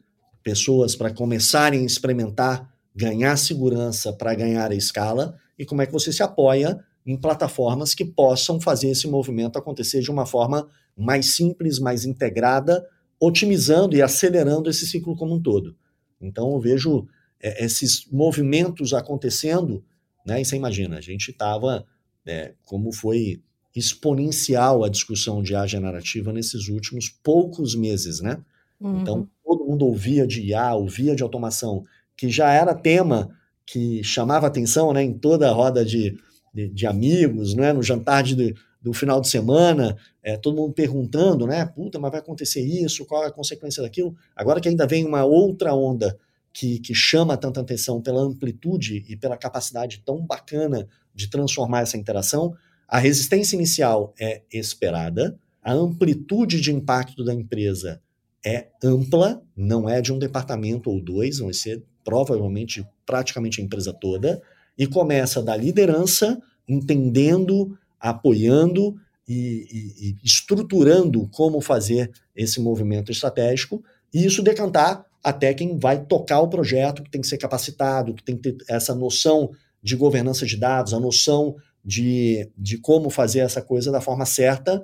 pessoas 0.43 0.95
para 0.95 1.13
começarem 1.13 1.81
a 1.81 1.85
experimentar, 1.85 2.73
ganhar 2.95 3.37
segurança 3.37 4.13
para 4.13 4.33
ganhar 4.33 4.71
a 4.71 4.75
escala 4.75 5.37
e 5.57 5.65
como 5.65 5.81
é 5.81 5.85
que 5.85 5.93
você 5.93 6.11
se 6.11 6.23
apoia 6.23 6.79
em 7.05 7.17
plataformas 7.17 7.93
que 7.93 8.05
possam 8.05 8.59
fazer 8.59 8.89
esse 8.89 9.07
movimento 9.07 9.57
acontecer 9.57 10.01
de 10.01 10.11
uma 10.11 10.25
forma 10.25 10.69
mais 10.95 11.33
simples, 11.33 11.79
mais 11.79 12.05
integrada, 12.05 12.85
otimizando 13.19 13.95
e 13.95 14.01
acelerando 14.01 14.69
esse 14.69 14.85
ciclo 14.85 15.15
como 15.15 15.35
um 15.35 15.41
todo. 15.41 15.75
Então, 16.21 16.53
eu 16.53 16.59
vejo 16.59 17.07
é, 17.39 17.63
esses 17.63 18.05
movimentos 18.11 18.93
acontecendo, 18.93 19.83
né? 20.25 20.41
E 20.41 20.45
você 20.45 20.55
imagina, 20.55 20.97
a 20.97 21.01
gente 21.01 21.31
estava, 21.31 21.85
é, 22.25 22.53
como 22.63 22.91
foi 22.91 23.41
exponencial 23.75 24.83
a 24.83 24.89
discussão 24.89 25.41
de 25.41 25.53
IA 25.53 25.65
generativa 25.65 26.33
nesses 26.33 26.67
últimos 26.67 27.09
poucos 27.09 27.75
meses, 27.75 28.19
né? 28.19 28.43
Uhum. 28.79 29.01
Então, 29.01 29.29
mundo 29.69 29.85
ouvia 29.85 30.25
de 30.25 30.41
IA, 30.41 30.73
ouvia 30.73 31.15
de 31.15 31.23
automação, 31.23 31.83
que 32.17 32.29
já 32.29 32.51
era 32.51 32.73
tema 32.73 33.29
que 33.65 34.03
chamava 34.03 34.47
atenção 34.47 34.91
né, 34.91 35.03
em 35.03 35.13
toda 35.13 35.47
a 35.47 35.53
roda 35.53 35.85
de, 35.85 36.17
de, 36.53 36.69
de 36.69 36.87
amigos, 36.87 37.53
né, 37.53 37.71
no 37.71 37.83
jantar 37.83 38.23
de, 38.23 38.55
do 38.81 38.93
final 38.93 39.21
de 39.21 39.27
semana, 39.27 39.95
é, 40.23 40.37
todo 40.37 40.55
mundo 40.55 40.73
perguntando, 40.73 41.45
né? 41.45 41.65
Puta, 41.65 41.99
mas 41.99 42.11
vai 42.11 42.19
acontecer 42.19 42.61
isso? 42.61 43.05
Qual 43.05 43.23
é 43.23 43.27
a 43.27 43.31
consequência 43.31 43.83
daquilo? 43.83 44.15
Agora 44.35 44.59
que 44.59 44.69
ainda 44.69 44.87
vem 44.87 45.05
uma 45.05 45.23
outra 45.23 45.73
onda 45.73 46.17
que, 46.51 46.79
que 46.79 46.95
chama 46.95 47.37
tanta 47.37 47.61
atenção 47.61 48.01
pela 48.01 48.21
amplitude 48.21 49.05
e 49.07 49.15
pela 49.15 49.37
capacidade 49.37 50.01
tão 50.03 50.25
bacana 50.25 50.87
de 51.13 51.29
transformar 51.29 51.81
essa 51.81 51.97
interação, 51.97 52.55
a 52.87 52.97
resistência 52.97 53.55
inicial 53.55 54.13
é 54.19 54.41
esperada, 54.51 55.37
a 55.61 55.73
amplitude 55.73 56.59
de 56.59 56.73
impacto 56.73 57.23
da 57.23 57.33
empresa 57.33 58.01
é 58.45 58.67
ampla, 58.83 59.41
não 59.55 59.89
é 59.89 60.01
de 60.01 60.13
um 60.13 60.19
departamento 60.19 60.89
ou 60.89 61.01
dois, 61.01 61.39
vai 61.39 61.53
ser 61.53 61.83
provavelmente 62.03 62.85
praticamente 63.05 63.61
a 63.61 63.63
empresa 63.63 63.93
toda, 63.93 64.41
e 64.77 64.87
começa 64.87 65.41
da 65.41 65.55
liderança, 65.55 66.41
entendendo, 66.67 67.77
apoiando 67.99 68.95
e, 69.27 69.67
e, 69.71 70.09
e 70.09 70.15
estruturando 70.23 71.27
como 71.29 71.59
fazer 71.59 72.11
esse 72.35 72.59
movimento 72.59 73.11
estratégico, 73.11 73.83
e 74.13 74.25
isso 74.25 74.41
decantar 74.41 75.05
até 75.23 75.53
quem 75.53 75.77
vai 75.77 76.05
tocar 76.05 76.39
o 76.39 76.47
projeto, 76.47 77.03
que 77.03 77.11
tem 77.11 77.21
que 77.21 77.27
ser 77.27 77.37
capacitado, 77.37 78.13
que 78.13 78.23
tem 78.23 78.37
que 78.37 78.53
ter 78.53 78.65
essa 78.69 78.95
noção 78.95 79.51
de 79.83 79.95
governança 79.95 80.45
de 80.45 80.57
dados, 80.57 80.93
a 80.93 80.99
noção 80.99 81.55
de, 81.83 82.49
de 82.57 82.77
como 82.77 83.09
fazer 83.09 83.39
essa 83.39 83.61
coisa 83.61 83.91
da 83.91 84.01
forma 84.01 84.25
certa. 84.25 84.83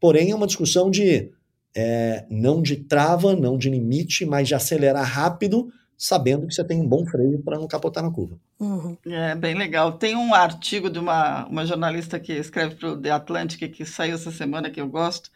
Porém, 0.00 0.30
é 0.30 0.34
uma 0.34 0.46
discussão 0.46 0.90
de 0.90 1.30
é, 1.76 2.24
não 2.30 2.62
de 2.62 2.76
trava, 2.76 3.36
não 3.36 3.58
de 3.58 3.68
limite, 3.68 4.24
mas 4.24 4.48
de 4.48 4.54
acelerar 4.54 5.04
rápido, 5.04 5.70
sabendo 5.96 6.46
que 6.46 6.54
você 6.54 6.64
tem 6.64 6.80
um 6.80 6.88
bom 6.88 7.04
freio 7.04 7.42
para 7.42 7.58
não 7.58 7.68
capotar 7.68 8.02
na 8.02 8.10
curva. 8.10 8.38
Uhum. 8.58 8.96
É 9.04 9.34
bem 9.34 9.54
legal. 9.54 9.92
Tem 9.92 10.16
um 10.16 10.32
artigo 10.32 10.88
de 10.88 10.98
uma, 10.98 11.44
uma 11.46 11.66
jornalista 11.66 12.18
que 12.18 12.32
escreve 12.32 12.76
para 12.76 12.88
o 12.88 12.96
The 12.96 13.10
Atlantic, 13.10 13.70
que 13.72 13.84
saiu 13.84 14.14
essa 14.14 14.30
semana, 14.30 14.70
que 14.70 14.80
eu 14.80 14.88
gosto, 14.88 15.30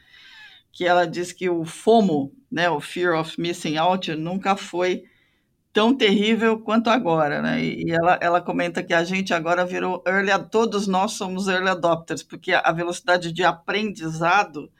que 0.72 0.86
ela 0.86 1.06
diz 1.06 1.30
que 1.30 1.50
o 1.50 1.62
FOMO, 1.66 2.32
né, 2.50 2.70
o 2.70 2.80
Fear 2.80 3.20
of 3.20 3.38
Missing 3.38 3.76
Out, 3.76 4.14
nunca 4.14 4.56
foi 4.56 5.04
tão 5.74 5.94
terrível 5.94 6.58
quanto 6.58 6.88
agora, 6.88 7.42
né? 7.42 7.62
E 7.62 7.90
ela, 7.90 8.18
ela 8.20 8.40
comenta 8.40 8.82
que 8.82 8.94
a 8.94 9.04
gente 9.04 9.34
agora 9.34 9.66
virou 9.66 10.02
early, 10.06 10.30
todos 10.50 10.86
nós 10.86 11.12
somos 11.12 11.48
early 11.48 11.68
adopters, 11.68 12.22
porque 12.22 12.52
a 12.52 12.72
velocidade 12.72 13.30
de 13.30 13.44
aprendizado 13.44 14.70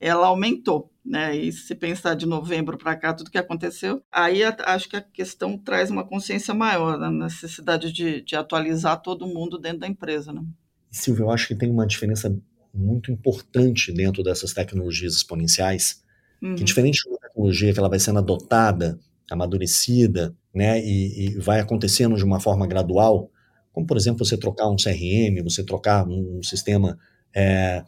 ela 0.00 0.26
aumentou 0.26 0.90
né? 1.06 1.36
E 1.36 1.52
se 1.52 1.74
pensar 1.74 2.14
de 2.14 2.26
novembro 2.26 2.76
para 2.76 2.96
cá, 2.96 3.14
tudo 3.14 3.30
que 3.30 3.38
aconteceu, 3.38 4.02
aí 4.10 4.42
acho 4.42 4.88
que 4.88 4.96
a 4.96 5.00
questão 5.00 5.56
traz 5.56 5.88
uma 5.88 6.04
consciência 6.04 6.52
maior, 6.52 6.98
né? 6.98 7.06
a 7.06 7.10
necessidade 7.10 7.92
de, 7.92 8.20
de 8.22 8.34
atualizar 8.34 9.00
todo 9.00 9.26
mundo 9.26 9.56
dentro 9.56 9.78
da 9.78 9.86
empresa, 9.86 10.32
né? 10.32 10.42
Silvio, 10.90 11.26
eu 11.26 11.30
acho 11.30 11.46
que 11.46 11.54
tem 11.54 11.70
uma 11.70 11.86
diferença 11.86 12.36
muito 12.74 13.12
importante 13.12 13.92
dentro 13.92 14.22
dessas 14.22 14.52
tecnologias 14.52 15.14
exponenciais, 15.14 16.02
uhum. 16.42 16.56
que 16.56 16.64
diferente 16.64 17.02
de 17.04 17.08
uma 17.08 17.18
tecnologia 17.18 17.72
que 17.72 17.78
ela 17.78 17.88
vai 17.88 18.00
sendo 18.00 18.18
adotada, 18.18 18.98
amadurecida, 19.30 20.34
né, 20.52 20.80
e, 20.84 21.26
e 21.26 21.38
vai 21.38 21.60
acontecendo 21.60 22.16
de 22.16 22.24
uma 22.24 22.40
forma 22.40 22.66
gradual, 22.66 23.30
como 23.72 23.86
por 23.86 23.96
exemplo 23.96 24.24
você 24.24 24.36
trocar 24.36 24.68
um 24.68 24.76
CRM, 24.76 25.42
você 25.44 25.62
trocar 25.62 26.06
um 26.08 26.42
sistema, 26.42 26.98
é, 27.34 27.84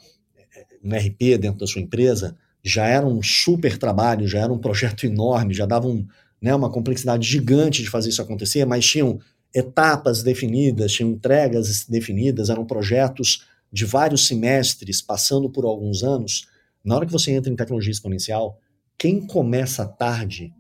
um 0.89 0.97
RP 0.97 1.39
dentro 1.39 1.59
da 1.59 1.67
sua 1.67 1.83
empresa, 1.83 2.37
já 2.63 2.87
era 2.87 3.07
um 3.07 3.23
super 3.23 3.79
trabalho, 3.79 4.27
já 4.27 4.41
era 4.41 4.53
um 4.53 4.59
projeto 4.59 5.05
enorme, 5.07 5.55
já 5.55 5.67
dava 5.67 5.87
um, 5.87 6.07
né, 6.41 6.55
uma 6.55 6.71
complexidade 6.71 7.27
gigante 7.29 7.83
de 7.83 7.91
fazer 7.91 8.11
isso 8.11 8.23
acontecer, 8.23 8.65
mas 8.65 8.87
tinham 8.87 9.19
etapas 9.55 10.23
definidas, 10.23 10.93
tinham 10.93 11.11
entregas 11.11 11.87
definidas, 11.87 12.51
eram 12.51 12.65
projetos 12.65 13.47
de 13.73 13.85
vários 13.85 14.27
semestres, 14.27 15.03
passando 15.03 15.49
por 15.49 15.65
alguns 15.65 16.03
anos. 16.03 16.49
Na 16.85 16.97
hora 16.97 17.07
que 17.07 17.13
você 17.13 17.33
entra 17.33 17.53
em 17.53 17.57
tecnologia 17.57 17.93
exponencial, 17.93 18.59
quem 18.97 19.27
começa 19.27 19.87
tarde 19.87 20.53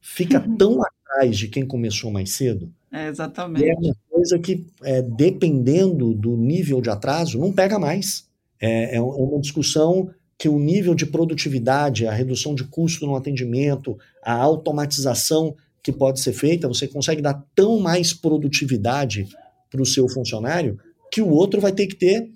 fica 0.00 0.40
tão 0.58 0.80
atrás 0.82 1.38
de 1.38 1.48
quem 1.48 1.66
começou 1.66 2.10
mais 2.10 2.30
cedo. 2.32 2.72
É, 2.92 3.08
exatamente. 3.08 3.68
é 3.68 3.74
uma 3.74 3.96
coisa 4.10 4.38
que, 4.38 4.66
é, 4.82 5.00
dependendo 5.00 6.12
do 6.12 6.36
nível 6.36 6.80
de 6.80 6.90
atraso, 6.90 7.38
não 7.38 7.52
pega 7.52 7.78
mais. 7.78 8.28
É, 8.60 8.96
é 8.96 9.00
uma 9.00 9.40
discussão 9.40 10.10
que 10.36 10.48
o 10.48 10.58
nível 10.58 10.94
de 10.94 11.04
produtividade, 11.04 12.06
a 12.06 12.12
redução 12.12 12.54
de 12.54 12.64
custo 12.64 13.06
no 13.06 13.14
atendimento, 13.14 13.98
a 14.22 14.34
automatização 14.34 15.54
que 15.82 15.92
pode 15.92 16.20
ser 16.20 16.32
feita, 16.32 16.68
você 16.68 16.88
consegue 16.88 17.22
dar 17.22 17.44
tão 17.54 17.78
mais 17.78 18.12
produtividade 18.12 19.28
para 19.70 19.82
o 19.82 19.86
seu 19.86 20.08
funcionário 20.08 20.78
que 21.10 21.20
o 21.20 21.28
outro 21.28 21.60
vai 21.60 21.72
ter 21.72 21.86
que 21.86 21.94
ter 21.94 22.30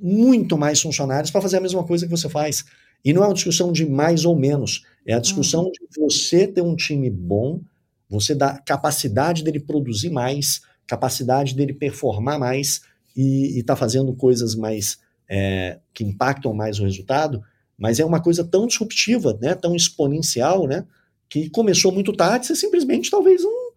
muito 0.00 0.58
mais 0.58 0.80
funcionários 0.80 1.30
para 1.30 1.40
fazer 1.40 1.58
a 1.58 1.60
mesma 1.60 1.84
coisa 1.84 2.04
que 2.06 2.10
você 2.10 2.28
faz. 2.28 2.64
E 3.04 3.12
não 3.12 3.22
é 3.22 3.26
uma 3.26 3.34
discussão 3.34 3.72
de 3.72 3.86
mais 3.86 4.24
ou 4.24 4.36
menos, 4.36 4.82
é 5.06 5.14
a 5.14 5.20
discussão 5.20 5.64
uhum. 5.64 5.70
de 5.70 6.00
você 6.00 6.46
ter 6.46 6.62
um 6.62 6.74
time 6.74 7.08
bom, 7.08 7.60
você 8.08 8.34
dar 8.34 8.62
capacidade 8.64 9.44
dele 9.44 9.60
produzir 9.60 10.10
mais, 10.10 10.62
capacidade 10.86 11.54
dele 11.54 11.72
performar 11.72 12.38
mais 12.38 12.82
e 13.16 13.58
estar 13.58 13.74
tá 13.74 13.76
fazendo 13.76 14.12
coisas 14.14 14.54
mais 14.54 14.98
é, 15.28 15.78
que 15.92 16.04
impactam 16.04 16.54
mais 16.54 16.78
o 16.78 16.84
resultado, 16.84 17.42
mas 17.78 17.98
é 18.00 18.04
uma 18.04 18.22
coisa 18.22 18.44
tão 18.44 18.66
disruptiva, 18.66 19.38
né, 19.40 19.54
tão 19.54 19.74
exponencial, 19.74 20.66
né, 20.66 20.86
que 21.28 21.50
começou 21.50 21.92
muito 21.92 22.12
tarde, 22.12 22.46
você 22.46 22.56
simplesmente 22.56 23.10
talvez 23.10 23.42
não, 23.42 23.72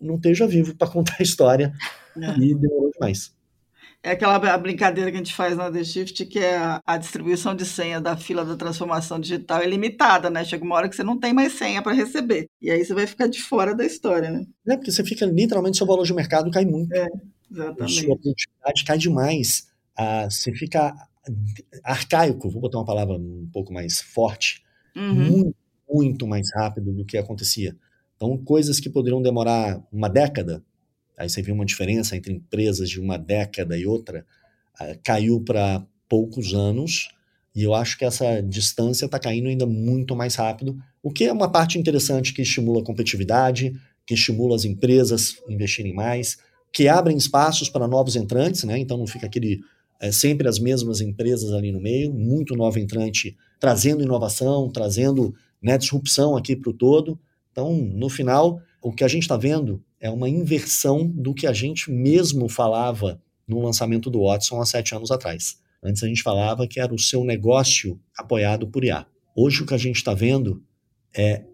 não 0.00 0.14
esteja 0.16 0.46
vivo 0.46 0.74
para 0.74 0.88
contar 0.88 1.16
a 1.18 1.22
história 1.22 1.72
é. 2.16 2.38
e 2.38 2.54
demorou 2.54 2.90
demais. 2.92 3.34
É 4.04 4.10
aquela 4.10 4.38
brincadeira 4.58 5.10
que 5.10 5.16
a 5.16 5.18
gente 5.18 5.34
faz 5.34 5.56
na 5.56 5.72
The 5.72 5.82
Shift, 5.82 6.26
que 6.26 6.38
é 6.38 6.58
a, 6.58 6.78
a, 6.84 6.98
distribuição 6.98 7.54
de 7.54 7.64
senha 7.64 7.98
da 7.98 8.14
fila 8.14 8.44
da 8.44 8.54
transformação 8.54 9.18
digital 9.18 9.62
é 9.62 9.66
limitada, 9.66 10.28
né? 10.28 10.44
Chega 10.44 10.62
uma 10.62 10.74
hora 10.74 10.90
que 10.90 10.94
você 10.94 11.02
não 11.02 11.18
tem 11.18 11.32
mais 11.32 11.54
senha 11.54 11.80
para 11.80 11.94
receber. 11.94 12.46
E 12.60 12.70
aí 12.70 12.84
você 12.84 12.92
vai 12.92 13.06
ficar 13.06 13.28
de 13.28 13.40
fora 13.40 13.74
da 13.74 13.82
história, 13.82 14.30
né? 14.30 14.44
É, 14.68 14.76
porque 14.76 14.92
você 14.92 15.02
fica 15.02 15.24
literalmente, 15.24 15.78
seu 15.78 15.86
valor 15.86 16.04
de 16.04 16.12
mercado 16.12 16.50
cai 16.50 16.66
muito. 16.66 16.92
É, 16.94 17.08
exatamente. 17.50 18.04
Sua 18.04 18.18
produtividade 18.18 18.84
cai 18.84 18.98
demais. 18.98 19.68
Ah, 19.96 20.28
você 20.28 20.52
fica 20.52 20.94
arcaico, 21.82 22.50
vou 22.50 22.60
botar 22.60 22.78
uma 22.78 22.84
palavra 22.84 23.16
um 23.16 23.48
pouco 23.52 23.72
mais 23.72 24.00
forte, 24.00 24.62
uhum. 24.96 25.14
muito, 25.14 25.56
muito 25.88 26.26
mais 26.26 26.46
rápido 26.54 26.92
do 26.92 27.04
que 27.04 27.16
acontecia. 27.16 27.76
Então, 28.16 28.36
coisas 28.38 28.80
que 28.80 28.90
poderiam 28.90 29.22
demorar 29.22 29.82
uma 29.92 30.08
década, 30.08 30.62
aí 31.16 31.28
você 31.28 31.42
viu 31.42 31.54
uma 31.54 31.64
diferença 31.64 32.16
entre 32.16 32.32
empresas 32.32 32.88
de 32.88 33.00
uma 33.00 33.16
década 33.16 33.76
e 33.76 33.86
outra, 33.86 34.24
uh, 34.80 34.98
caiu 35.02 35.40
para 35.40 35.86
poucos 36.08 36.54
anos, 36.54 37.08
e 37.54 37.62
eu 37.62 37.74
acho 37.74 37.96
que 37.96 38.04
essa 38.04 38.42
distância 38.42 39.06
está 39.06 39.18
caindo 39.18 39.48
ainda 39.48 39.66
muito 39.66 40.16
mais 40.16 40.34
rápido, 40.34 40.76
o 41.02 41.10
que 41.10 41.24
é 41.24 41.32
uma 41.32 41.50
parte 41.50 41.78
interessante 41.78 42.32
que 42.32 42.42
estimula 42.42 42.80
a 42.80 42.84
competitividade, 42.84 43.72
que 44.06 44.14
estimula 44.14 44.56
as 44.56 44.64
empresas 44.64 45.36
a 45.48 45.52
investirem 45.52 45.94
mais, 45.94 46.36
que 46.72 46.88
abrem 46.88 47.16
espaços 47.16 47.68
para 47.68 47.86
novos 47.86 48.16
entrantes, 48.16 48.64
né? 48.64 48.78
Então 48.78 48.98
não 48.98 49.06
fica 49.06 49.26
aquele 49.26 49.60
é, 50.04 50.12
sempre 50.12 50.46
as 50.46 50.58
mesmas 50.58 51.00
empresas 51.00 51.50
ali 51.54 51.72
no 51.72 51.80
meio, 51.80 52.12
muito 52.12 52.54
novo 52.54 52.78
entrante 52.78 53.34
trazendo 53.58 54.02
inovação, 54.02 54.68
trazendo 54.68 55.34
né, 55.62 55.78
disrupção 55.78 56.36
aqui 56.36 56.54
para 56.54 56.68
o 56.68 56.74
todo. 56.74 57.18
Então, 57.50 57.74
no 57.74 58.10
final, 58.10 58.60
o 58.82 58.92
que 58.92 59.02
a 59.02 59.08
gente 59.08 59.22
está 59.22 59.38
vendo 59.38 59.82
é 59.98 60.10
uma 60.10 60.28
inversão 60.28 61.06
do 61.06 61.32
que 61.32 61.46
a 61.46 61.54
gente 61.54 61.90
mesmo 61.90 62.50
falava 62.50 63.18
no 63.48 63.62
lançamento 63.62 64.10
do 64.10 64.24
Watson 64.24 64.60
há 64.60 64.66
sete 64.66 64.94
anos 64.94 65.10
atrás. 65.10 65.58
Antes 65.82 66.02
a 66.02 66.06
gente 66.06 66.22
falava 66.22 66.66
que 66.66 66.78
era 66.78 66.92
o 66.92 66.98
seu 66.98 67.24
negócio 67.24 67.98
apoiado 68.14 68.66
por 68.66 68.84
IA. 68.84 69.06
Hoje 69.34 69.62
o 69.62 69.66
que 69.66 69.72
a 69.72 69.78
gente 69.78 69.96
está 69.96 70.12
vendo 70.12 70.62
é 71.16 71.44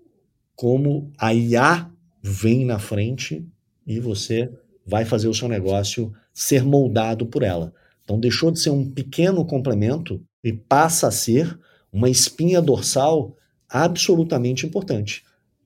como 0.57 1.12
a 1.16 1.32
IA 1.32 1.88
vem 2.20 2.64
na 2.64 2.80
frente 2.80 3.46
e 3.86 4.01
você 4.01 4.51
vai 4.84 5.05
fazer 5.05 5.28
o 5.28 5.34
seu 5.34 5.46
negócio 5.46 6.12
ser 6.34 6.64
moldado 6.64 7.26
por 7.26 7.44
ela. 7.44 7.72
Então 8.11 8.18
deixou 8.18 8.50
de 8.50 8.58
ser 8.58 8.70
um 8.70 8.90
pequeno 8.90 9.44
complemento 9.44 10.20
e 10.42 10.52
passa 10.52 11.06
a 11.06 11.12
ser 11.12 11.56
uma 11.92 12.11
espinha 12.11 12.61
dorsal 12.61 13.36
absolutamente 13.68 14.66
importante 14.66 15.22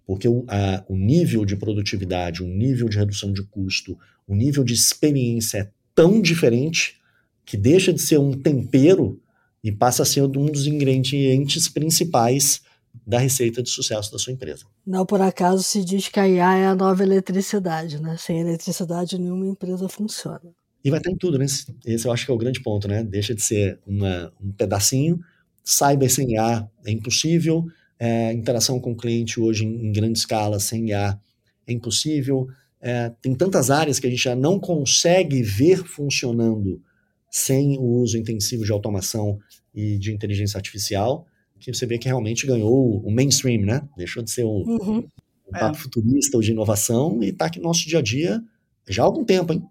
porque 0.07 0.29
o, 0.29 0.45
a, 0.49 0.85
o 0.89 0.97
nível 0.97 1.45
de 1.45 1.57
produtividade, 1.57 2.43
o 2.43 2.47
nível 2.47 2.89
de 2.89 2.99
redução 2.99 3.33
de 3.33 3.43
custo, 3.43 3.99
o 4.27 4.35
nível 4.35 4.63
de 4.63 4.75
experiência 4.75 5.59
é 5.59 5.71
tão 5.95 6.21
diferente 6.21 7.01
que 7.45 7.57
deixa 7.57 7.93
de 7.93 8.01
ser 8.01 8.19
um 8.19 8.33
tempero 8.33 9.21
e 9.63 9.73
passa 9.73 10.03
a 10.03 10.07
ser 10.07 10.23
um 10.23 10.47
dos 10.47 10.67
ingredientes 10.67 11.69
principais 11.69 12.63
da 13.07 13.19
receita 13.19 13.63
de 13.63 13.71
sucesso 13.71 14.13
da 14.13 14.19
sua 14.19 14.33
empresa. 14.33 14.67
Não 14.87 15.05
por 15.05 15.21
acaso 15.21 15.63
se 15.63 15.85
diz 15.85 16.09
que 16.09 16.21
a 16.21 16.29
IA 16.29 16.59
é 16.59 16.67
a 16.67 16.75
nova 16.75 17.03
eletricidade, 17.03 18.01
né? 18.01 18.17
Sem 18.19 18.41
eletricidade 18.41 19.19
nenhuma 19.19 19.47
empresa 19.47 19.89
funciona. 19.89 20.53
E 20.85 20.91
vai 20.91 20.99
estar 20.99 21.11
em 21.11 21.17
tudo, 21.17 21.39
né? 21.39 21.47
Esse 21.87 22.07
eu 22.07 22.13
acho 22.13 22.27
que 22.27 22.31
é 22.31 22.35
o 22.35 22.39
grande 22.39 22.61
ponto, 22.61 22.87
né? 22.87 23.03
Deixa 23.03 23.35
de 23.35 23.43
ser 23.43 23.79
uma, 23.87 24.33
um 24.41 24.53
pedacinho, 24.53 25.19
saiba 25.65 26.07
sem 26.09 26.33
IA 26.33 26.69
é 26.85 26.91
impossível, 26.91 27.65
é, 27.99 28.33
interação 28.33 28.79
com 28.79 28.93
o 28.93 28.97
cliente 28.97 29.41
hoje 29.41 29.65
em, 29.65 29.87
em 29.87 29.93
grande 29.93 30.19
escala, 30.19 30.61
sem 30.61 30.91
IA, 30.91 31.19
é 31.67 31.73
impossível. 31.73 32.47
É, 32.81 33.11
tem 33.23 33.35
tantas 33.35 33.71
áreas 33.71 33.99
que 33.99 34.07
a 34.07 34.11
gente 34.11 34.23
já 34.23 34.37
não 34.37 34.61
consegue 34.61 35.43
ver 35.43 35.85
funcionando 35.85 36.83
sem 37.31 37.79
o 37.79 37.83
uso 37.83 38.19
intensivo 38.19 38.63
de 38.63 38.71
automação 38.71 39.41
e 39.75 39.99
de 39.99 40.13
inteligência 40.13 40.59
artificial, 40.59 41.27
que 41.59 41.73
você 41.73 41.87
vê 41.87 41.97
que 41.97 42.09
realmente 42.09 42.47
ganhou 42.47 43.01
o 43.01 43.11
mainstream, 43.11 43.63
né? 43.63 43.89
Deixou 43.97 44.23
de 44.23 44.31
ser 44.31 44.45
o, 44.45 44.51
uhum. 44.51 44.99
um 45.49 45.53
papo 45.53 45.77
é. 45.77 45.81
futurista 45.81 46.37
ou 46.37 46.43
de 46.43 46.51
inovação 46.51 47.23
e 47.23 47.31
está 47.31 47.47
aqui 47.47 47.59
no 47.59 47.65
nosso 47.65 47.89
dia 47.89 48.01
a 48.01 48.03
dia 48.03 48.43
já 48.87 49.03
há 49.03 49.07
algum 49.07 49.25
tempo, 49.25 49.53
hein? 49.53 49.65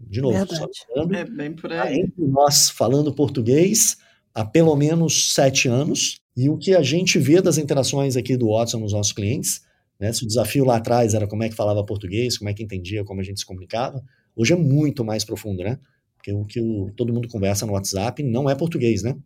De 0.00 0.20
novo, 0.20 0.46
falando, 0.94 1.14
é 1.14 1.24
bem 1.24 1.52
por 1.52 1.70
tá 1.70 1.82
aí. 1.82 2.00
entre 2.00 2.24
nós 2.24 2.70
falando 2.70 3.12
português 3.12 3.96
há 4.34 4.44
pelo 4.44 4.74
menos 4.76 5.34
sete 5.34 5.68
anos, 5.68 6.20
e 6.36 6.48
o 6.48 6.56
que 6.56 6.74
a 6.74 6.82
gente 6.82 7.18
vê 7.18 7.42
das 7.42 7.58
interações 7.58 8.16
aqui 8.16 8.36
do 8.36 8.50
Watson 8.50 8.78
nos 8.78 8.92
nossos 8.92 9.12
clientes, 9.12 9.62
né, 9.98 10.12
se 10.12 10.22
o 10.22 10.26
desafio 10.26 10.64
lá 10.64 10.76
atrás 10.76 11.14
era 11.14 11.26
como 11.26 11.42
é 11.42 11.48
que 11.48 11.56
falava 11.56 11.84
português, 11.84 12.38
como 12.38 12.48
é 12.48 12.54
que 12.54 12.62
entendia, 12.62 13.04
como 13.04 13.20
a 13.20 13.24
gente 13.24 13.40
se 13.40 13.46
comunicava, 13.46 14.02
hoje 14.36 14.52
é 14.52 14.56
muito 14.56 15.04
mais 15.04 15.24
profundo, 15.24 15.64
né? 15.64 15.78
Porque 16.14 16.32
o 16.32 16.44
que 16.44 16.60
o, 16.60 16.92
todo 16.96 17.12
mundo 17.12 17.28
conversa 17.28 17.66
no 17.66 17.72
WhatsApp 17.72 18.22
não 18.22 18.48
é 18.48 18.54
português, 18.54 19.02
né? 19.02 19.16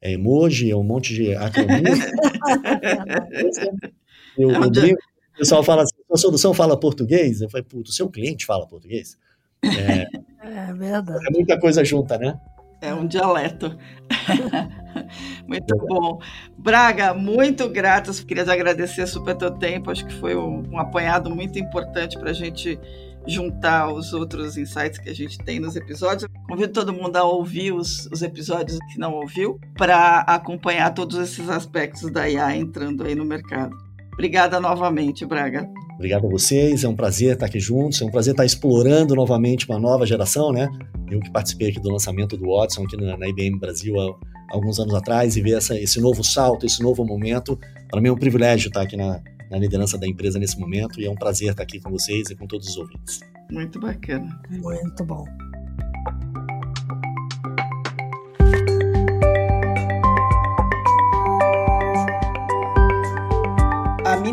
É 0.00 0.12
emoji, 0.12 0.70
é 0.70 0.76
um 0.76 0.82
monte 0.82 1.14
de 1.14 1.34
acronia. 1.34 1.80
eu, 4.36 4.50
eu 4.50 4.70
brinco, 4.70 5.00
o 5.34 5.38
pessoal 5.38 5.62
fala 5.62 5.82
assim, 5.82 5.96
a 6.12 6.16
solução 6.16 6.52
fala 6.52 6.78
português? 6.78 7.40
Eu 7.40 7.48
falei, 7.48 7.64
puto, 7.64 7.90
o 7.90 7.94
seu 7.94 8.10
cliente 8.10 8.44
fala 8.44 8.66
português? 8.66 9.16
É, 9.62 10.06
é 10.42 10.72
verdade. 10.72 11.26
É 11.26 11.30
muita 11.30 11.58
coisa 11.58 11.84
junta, 11.84 12.18
né? 12.18 12.38
É 12.80 12.94
um 12.94 13.06
dialeto. 13.06 13.76
muito 15.48 15.76
bom. 15.76 16.20
Braga, 16.56 17.12
muito 17.12 17.68
gratas. 17.68 18.20
Queria 18.20 18.44
agradecer 18.44 19.06
super 19.06 19.36
teu 19.36 19.50
tempo. 19.50 19.90
Acho 19.90 20.06
que 20.06 20.14
foi 20.14 20.36
um, 20.36 20.62
um 20.70 20.78
apanhado 20.78 21.28
muito 21.28 21.58
importante 21.58 22.16
para 22.18 22.30
a 22.30 22.34
gente 22.34 22.78
juntar 23.26 23.92
os 23.92 24.12
outros 24.12 24.56
insights 24.56 24.98
que 24.98 25.10
a 25.10 25.14
gente 25.14 25.38
tem 25.38 25.58
nos 25.58 25.76
episódios. 25.76 26.30
Convido 26.48 26.72
todo 26.72 26.92
mundo 26.92 27.16
a 27.16 27.24
ouvir 27.24 27.72
os, 27.72 28.06
os 28.06 28.22
episódios 28.22 28.78
que 28.92 28.98
não 28.98 29.14
ouviu 29.14 29.60
para 29.76 30.20
acompanhar 30.20 30.94
todos 30.94 31.18
esses 31.18 31.48
aspectos 31.50 32.10
da 32.10 32.28
IA 32.28 32.56
entrando 32.56 33.04
aí 33.04 33.14
no 33.14 33.24
mercado. 33.24 33.76
Obrigada 34.12 34.58
novamente, 34.60 35.26
Braga. 35.26 35.68
Obrigado 35.98 36.28
a 36.28 36.30
vocês, 36.30 36.84
é 36.84 36.88
um 36.88 36.94
prazer 36.94 37.32
estar 37.32 37.46
aqui 37.46 37.58
juntos, 37.58 38.00
é 38.00 38.04
um 38.04 38.10
prazer 38.10 38.32
estar 38.32 38.44
explorando 38.44 39.16
novamente 39.16 39.68
uma 39.68 39.80
nova 39.80 40.06
geração, 40.06 40.52
né? 40.52 40.68
Eu 41.10 41.18
que 41.18 41.28
participei 41.28 41.70
aqui 41.70 41.80
do 41.80 41.90
lançamento 41.90 42.36
do 42.36 42.46
Watson 42.46 42.84
aqui 42.84 42.96
na, 42.96 43.16
na 43.16 43.28
IBM 43.28 43.58
Brasil 43.58 43.98
há, 43.98 44.04
há, 44.04 44.54
alguns 44.54 44.78
anos 44.78 44.94
atrás 44.94 45.36
e 45.36 45.42
ver 45.42 45.56
essa, 45.56 45.76
esse 45.76 46.00
novo 46.00 46.22
salto, 46.22 46.64
esse 46.64 46.80
novo 46.80 47.04
momento, 47.04 47.58
para 47.90 48.00
mim 48.00 48.10
é 48.10 48.12
um 48.12 48.16
privilégio 48.16 48.68
estar 48.68 48.82
aqui 48.82 48.96
na, 48.96 49.20
na 49.50 49.58
liderança 49.58 49.98
da 49.98 50.06
empresa 50.06 50.38
nesse 50.38 50.56
momento 50.56 51.00
e 51.00 51.06
é 51.06 51.10
um 51.10 51.16
prazer 51.16 51.50
estar 51.50 51.64
aqui 51.64 51.80
com 51.80 51.90
vocês 51.90 52.30
e 52.30 52.36
com 52.36 52.46
todos 52.46 52.68
os 52.68 52.76
ouvintes. 52.76 53.18
Muito 53.50 53.80
bacana. 53.80 54.40
Muito 54.48 55.04
bom. 55.04 55.24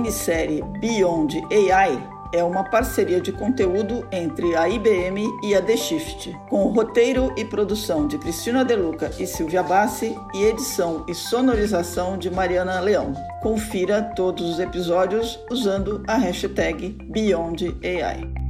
Minissérie 0.05 0.61
Beyond 0.79 1.43
AI 1.51 1.99
é 2.31 2.43
uma 2.43 2.63
parceria 2.63 3.19
de 3.19 3.31
conteúdo 3.31 4.07
entre 4.11 4.55
a 4.55 4.69
IBM 4.69 5.25
e 5.43 5.55
a 5.55 5.61
The 5.61 5.75
Shift, 5.75 6.31
com 6.47 6.67
roteiro 6.67 7.33
e 7.35 7.43
produção 7.43 8.07
de 8.07 8.19
Cristina 8.19 8.63
Deluca 8.63 9.09
e 9.17 9.25
Silvia 9.25 9.63
Bassi 9.63 10.15
e 10.33 10.43
edição 10.43 11.03
e 11.07 11.15
sonorização 11.15 12.19
de 12.19 12.29
Mariana 12.29 12.79
Leão. 12.81 13.13
Confira 13.41 14.03
todos 14.15 14.47
os 14.47 14.59
episódios 14.59 15.39
usando 15.49 16.03
a 16.07 16.17
hashtag 16.17 16.89
Beyond 17.09 17.75
AI. 17.83 18.44